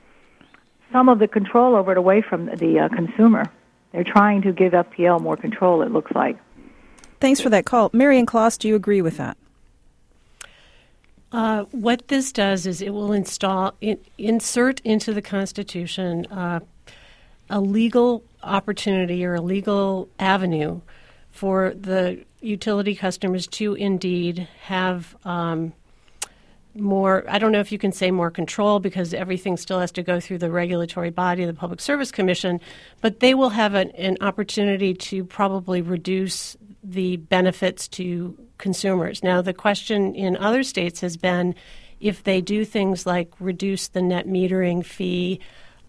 some 0.90 1.08
of 1.08 1.18
the 1.18 1.28
control 1.28 1.74
over 1.74 1.92
it 1.92 1.98
away 1.98 2.22
from 2.22 2.46
the 2.46 2.80
uh, 2.80 2.88
consumer. 2.88 3.50
They're 3.92 4.04
trying 4.04 4.42
to 4.42 4.52
give 4.52 4.72
FPL 4.72 5.20
more 5.20 5.36
control, 5.36 5.82
it 5.82 5.92
looks 5.92 6.12
like. 6.14 6.38
Thanks 7.20 7.40
for 7.40 7.50
that 7.50 7.66
call. 7.66 7.90
Mary 7.92 8.16
Ellen 8.16 8.26
Klas, 8.26 8.56
do 8.58 8.68
you 8.68 8.74
agree 8.74 9.02
with 9.02 9.16
that? 9.18 9.36
Uh, 11.30 11.64
what 11.70 12.08
this 12.08 12.32
does 12.32 12.66
is 12.66 12.82
it 12.82 12.90
will 12.90 13.12
install 13.12 13.74
in, 13.80 13.98
insert 14.18 14.80
into 14.80 15.14
the 15.14 15.22
Constitution 15.22 16.26
uh, 16.26 16.60
a 17.48 17.60
legal 17.60 18.22
opportunity 18.42 19.24
or 19.24 19.34
a 19.34 19.40
legal 19.40 20.08
avenue 20.18 20.80
for 21.30 21.72
the 21.74 22.24
utility 22.40 22.94
customers 22.94 23.46
to 23.46 23.74
indeed 23.74 24.48
have 24.62 25.16
um, 25.24 25.72
more 26.74 27.24
i 27.28 27.38
don't 27.38 27.52
know 27.52 27.60
if 27.60 27.70
you 27.70 27.78
can 27.78 27.92
say 27.92 28.10
more 28.10 28.30
control 28.30 28.80
because 28.80 29.12
everything 29.12 29.56
still 29.58 29.78
has 29.78 29.92
to 29.92 30.02
go 30.02 30.18
through 30.18 30.38
the 30.38 30.50
regulatory 30.50 31.10
body 31.10 31.44
the 31.44 31.52
public 31.52 31.80
service 31.80 32.10
commission 32.10 32.58
but 33.00 33.20
they 33.20 33.34
will 33.34 33.50
have 33.50 33.74
an, 33.74 33.90
an 33.90 34.16
opportunity 34.22 34.94
to 34.94 35.24
probably 35.24 35.82
reduce 35.82 36.56
the 36.82 37.16
benefits 37.16 37.86
to 37.88 38.36
consumers. 38.58 39.22
Now 39.22 39.42
the 39.42 39.54
question 39.54 40.14
in 40.14 40.36
other 40.36 40.62
states 40.62 41.00
has 41.00 41.16
been 41.16 41.54
if 42.00 42.24
they 42.24 42.40
do 42.40 42.64
things 42.64 43.06
like 43.06 43.30
reduce 43.38 43.88
the 43.88 44.02
net 44.02 44.26
metering 44.26 44.84
fee 44.84 45.40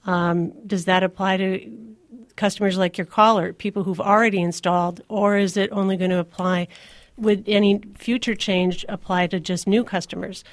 um, 0.05 0.51
does 0.67 0.85
that 0.85 1.03
apply 1.03 1.37
to 1.37 1.95
customers 2.35 2.77
like 2.77 2.97
your 2.97 3.05
caller 3.05 3.53
people 3.53 3.83
who've 3.83 4.01
already 4.01 4.41
installed 4.41 5.01
or 5.07 5.37
is 5.37 5.55
it 5.55 5.71
only 5.71 5.97
going 5.97 6.09
to 6.09 6.19
apply 6.19 6.67
would 7.15 7.43
any 7.47 7.79
future 7.95 8.35
change 8.35 8.83
apply 8.89 9.27
to 9.27 9.39
just 9.39 9.67
new 9.67 9.83
customers 9.83 10.43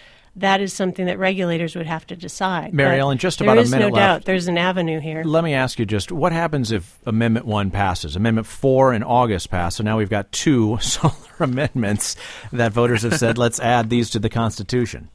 that 0.41 0.61
is 0.61 0.73
something 0.73 1.07
that 1.07 1.19
regulators 1.19 1.77
would 1.77 1.87
have 1.87 2.07
to 2.09 2.17
decide. 2.17 2.75
Mary 2.75 2.99
Ellen, 2.99 3.19
just 3.19 3.41
about 3.41 3.59
a 3.59 3.65
minute 3.65 3.79
no 3.79 3.95
left. 3.95 3.95
Doubt 3.95 4.25
there's 4.25 4.49
an 4.49 4.59
avenue 4.59 5.01
here. 5.01 5.23
Let 5.25 5.45
me 5.45 5.55
ask 5.55 5.79
you 5.79 5.87
just 5.87 6.11
what 6.13 6.33
happens 6.33 6.73
if 6.73 6.99
Amendment 7.07 7.47
1 7.47 7.71
passes? 7.71 8.17
Amendment 8.17 8.47
4 8.47 8.95
in 8.95 9.03
August 9.03 9.51
passed, 9.51 9.77
so 9.79 9.85
now 9.85 9.97
we've 9.97 10.11
got 10.11 10.31
two 10.33 10.79
solar 10.81 11.15
amendments 11.39 12.17
that 12.53 12.73
voters 12.73 13.03
have 13.03 13.17
said, 13.17 13.39
let's 13.39 13.61
add 13.61 13.91
these 13.91 14.11
to 14.11 14.19
the 14.19 14.29
Constitution. 14.29 15.09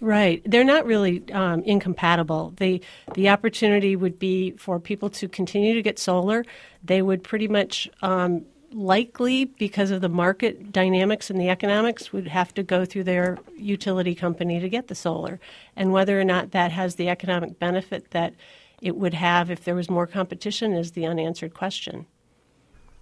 Right. 0.00 0.42
They're 0.44 0.64
not 0.64 0.84
really 0.84 1.22
um, 1.32 1.62
incompatible. 1.62 2.54
The 2.56 2.82
the 3.14 3.28
opportunity 3.28 3.94
would 3.94 4.18
be 4.18 4.50
for 4.52 4.80
people 4.80 5.10
to 5.10 5.28
continue 5.28 5.74
to 5.74 5.82
get 5.82 5.96
solar. 5.96 6.44
They 6.82 7.02
would 7.02 7.22
pretty 7.22 7.46
much 7.46 7.88
um, 8.02 8.44
likely, 8.74 9.44
because 9.44 9.90
of 9.90 10.00
the 10.00 10.08
market 10.08 10.72
dynamics 10.72 11.30
and 11.30 11.40
the 11.40 11.48
economics, 11.48 12.12
would 12.12 12.28
have 12.28 12.52
to 12.54 12.62
go 12.62 12.84
through 12.84 13.04
their 13.04 13.38
utility 13.56 14.14
company 14.14 14.60
to 14.60 14.68
get 14.68 14.88
the 14.88 14.94
solar. 14.94 15.40
And 15.76 15.92
whether 15.92 16.20
or 16.20 16.24
not 16.24 16.52
that 16.52 16.72
has 16.72 16.96
the 16.96 17.08
economic 17.08 17.58
benefit 17.58 18.10
that 18.10 18.34
it 18.80 18.96
would 18.96 19.14
have 19.14 19.50
if 19.50 19.64
there 19.64 19.74
was 19.74 19.88
more 19.88 20.06
competition 20.06 20.72
is 20.72 20.92
the 20.92 21.06
unanswered 21.06 21.54
question. 21.54 22.06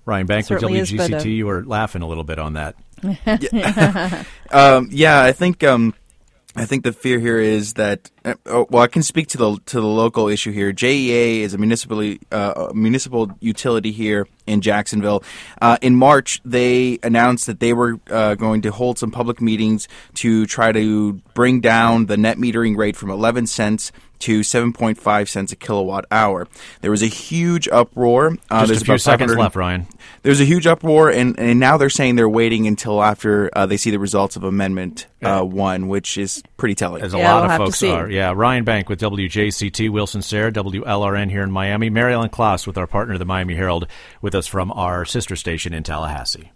Ryan 0.04 0.26
Benk 0.26 0.50
with 0.50 0.62
WJCT, 0.62 1.24
you 1.36 1.46
were 1.46 1.64
laughing 1.64 2.02
a 2.02 2.08
little 2.08 2.24
bit 2.24 2.38
on 2.38 2.54
that. 2.54 2.74
yeah. 3.52 4.24
um, 4.50 4.88
yeah, 4.90 5.22
I 5.22 5.32
think 5.32 5.62
um, 5.62 5.94
I 6.56 6.64
think 6.64 6.82
the 6.82 6.92
fear 6.92 7.20
here 7.20 7.38
is 7.38 7.74
that 7.74 8.10
uh, 8.24 8.34
oh, 8.46 8.66
well, 8.70 8.82
I 8.82 8.88
can 8.88 9.02
speak 9.02 9.28
to 9.28 9.38
the 9.38 9.58
to 9.66 9.80
the 9.80 9.86
local 9.86 10.26
issue 10.26 10.50
here. 10.50 10.72
JEA 10.72 11.40
is 11.40 11.54
a 11.54 11.58
municipal 11.58 12.16
uh, 12.32 12.72
municipal 12.74 13.30
utility 13.40 13.92
here 13.92 14.26
in 14.46 14.60
Jacksonville. 14.60 15.22
Uh, 15.62 15.78
in 15.80 15.94
March, 15.94 16.40
they 16.44 16.98
announced 17.04 17.46
that 17.46 17.60
they 17.60 17.72
were 17.72 18.00
uh, 18.10 18.34
going 18.34 18.62
to 18.62 18.72
hold 18.72 18.98
some 18.98 19.12
public 19.12 19.40
meetings 19.40 19.86
to 20.14 20.44
try 20.46 20.72
to 20.72 21.14
bring 21.34 21.60
down 21.60 22.06
the 22.06 22.16
net 22.16 22.36
metering 22.36 22.76
rate 22.76 22.96
from 22.96 23.10
11 23.10 23.46
cents 23.46 23.92
to 24.20 24.40
7.5 24.40 25.28
cents 25.28 25.52
a 25.52 25.56
kilowatt 25.56 26.06
hour. 26.10 26.46
There 26.80 26.90
was 26.90 27.02
a 27.02 27.06
huge 27.06 27.68
uproar. 27.68 28.36
Uh, 28.50 28.66
Just 28.66 28.82
a 28.82 28.84
few 28.84 28.98
seconds 28.98 29.34
left, 29.34 29.56
Ryan. 29.56 29.86
There's 30.22 30.40
a 30.40 30.44
huge 30.44 30.66
uproar, 30.66 31.10
and, 31.10 31.38
and 31.38 31.58
now 31.58 31.76
they're 31.76 31.90
saying 31.90 32.16
they're 32.16 32.28
waiting 32.28 32.66
until 32.66 33.02
after 33.02 33.50
uh, 33.56 33.66
they 33.66 33.76
see 33.76 33.90
the 33.90 33.98
results 33.98 34.36
of 34.36 34.44
Amendment 34.44 35.06
uh, 35.22 35.42
1, 35.42 35.88
which 35.88 36.18
is 36.18 36.42
pretty 36.56 36.74
telling. 36.74 37.02
As 37.02 37.14
a 37.14 37.18
yeah, 37.18 37.34
lot 37.34 37.42
we'll 37.42 37.50
of 37.52 37.58
folks 37.58 37.82
are. 37.82 38.08
Yeah, 38.08 38.32
Ryan 38.34 38.64
Benk 38.64 38.88
with 38.88 39.00
WJCT, 39.00 39.90
Wilson 39.90 40.22
Sayre, 40.22 40.50
WLRN 40.50 41.30
here 41.30 41.42
in 41.42 41.50
Miami, 41.50 41.90
Mary 41.90 42.12
Ellen 42.12 42.28
Klas 42.28 42.66
with 42.66 42.78
our 42.78 42.86
partner, 42.86 43.18
the 43.18 43.24
Miami 43.24 43.54
Herald, 43.54 43.86
with 44.20 44.34
us 44.34 44.46
from 44.46 44.70
our 44.72 45.04
sister 45.04 45.36
station 45.36 45.72
in 45.72 45.82
Tallahassee. 45.82 46.52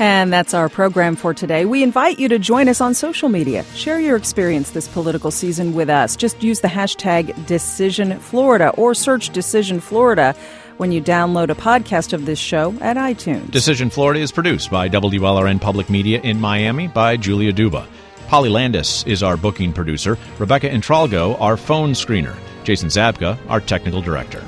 And 0.00 0.32
that's 0.32 0.54
our 0.54 0.70
program 0.70 1.14
for 1.14 1.34
today. 1.34 1.66
We 1.66 1.82
invite 1.82 2.18
you 2.18 2.28
to 2.30 2.38
join 2.38 2.68
us 2.68 2.80
on 2.80 2.94
social 2.94 3.28
media. 3.28 3.64
Share 3.74 4.00
your 4.00 4.16
experience 4.16 4.70
this 4.70 4.88
political 4.88 5.30
season 5.30 5.74
with 5.74 5.90
us. 5.90 6.16
Just 6.16 6.42
use 6.42 6.60
the 6.60 6.68
hashtag 6.68 7.34
DecisionFlorida 7.46 8.76
or 8.78 8.94
search 8.94 9.28
Decision 9.30 9.78
Florida 9.78 10.34
when 10.78 10.90
you 10.90 11.02
download 11.02 11.50
a 11.50 11.54
podcast 11.54 12.14
of 12.14 12.24
this 12.24 12.38
show 12.38 12.74
at 12.80 12.96
iTunes. 12.96 13.50
Decision 13.50 13.90
Florida 13.90 14.20
is 14.20 14.32
produced 14.32 14.70
by 14.70 14.88
WLRN 14.88 15.60
Public 15.60 15.90
Media 15.90 16.18
in 16.22 16.40
Miami 16.40 16.88
by 16.88 17.18
Julia 17.18 17.52
Duba. 17.52 17.86
Polly 18.26 18.48
Landis 18.48 19.06
is 19.06 19.22
our 19.22 19.36
booking 19.36 19.72
producer, 19.74 20.16
Rebecca 20.38 20.68
Intralgo, 20.70 21.36
our 21.40 21.58
phone 21.58 21.90
screener, 21.90 22.34
Jason 22.64 22.88
Zabka, 22.88 23.38
our 23.50 23.60
technical 23.60 24.00
director 24.00 24.42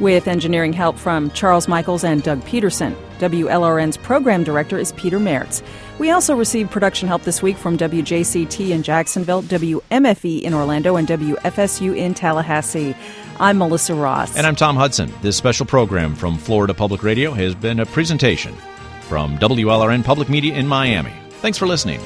with 0.00 0.26
engineering 0.26 0.72
help 0.72 0.98
from 0.98 1.30
Charles 1.30 1.68
Michaels 1.68 2.04
and 2.04 2.22
Doug 2.22 2.44
Peterson. 2.44 2.96
WLRN's 3.20 3.96
program 3.98 4.42
director 4.42 4.78
is 4.78 4.92
Peter 4.92 5.18
Mertz. 5.18 5.62
We 5.98 6.10
also 6.10 6.34
received 6.34 6.70
production 6.70 7.06
help 7.06 7.22
this 7.22 7.42
week 7.42 7.56
from 7.56 7.78
WJCT 7.78 8.70
in 8.70 8.82
Jacksonville, 8.82 9.42
WMFE 9.42 10.42
in 10.42 10.54
Orlando, 10.54 10.96
and 10.96 11.06
WFSU 11.06 11.96
in 11.96 12.14
Tallahassee. 12.14 12.96
I'm 13.38 13.58
Melissa 13.58 13.94
Ross. 13.94 14.36
And 14.36 14.46
I'm 14.46 14.56
Tom 14.56 14.76
Hudson. 14.76 15.12
This 15.22 15.36
special 15.36 15.66
program 15.66 16.14
from 16.14 16.36
Florida 16.36 16.74
Public 16.74 17.02
Radio 17.02 17.30
has 17.32 17.54
been 17.54 17.80
a 17.80 17.86
presentation 17.86 18.54
from 19.02 19.38
WLRN 19.38 20.04
Public 20.04 20.28
Media 20.28 20.54
in 20.54 20.66
Miami. 20.66 21.12
Thanks 21.40 21.58
for 21.58 21.66
listening. 21.66 22.00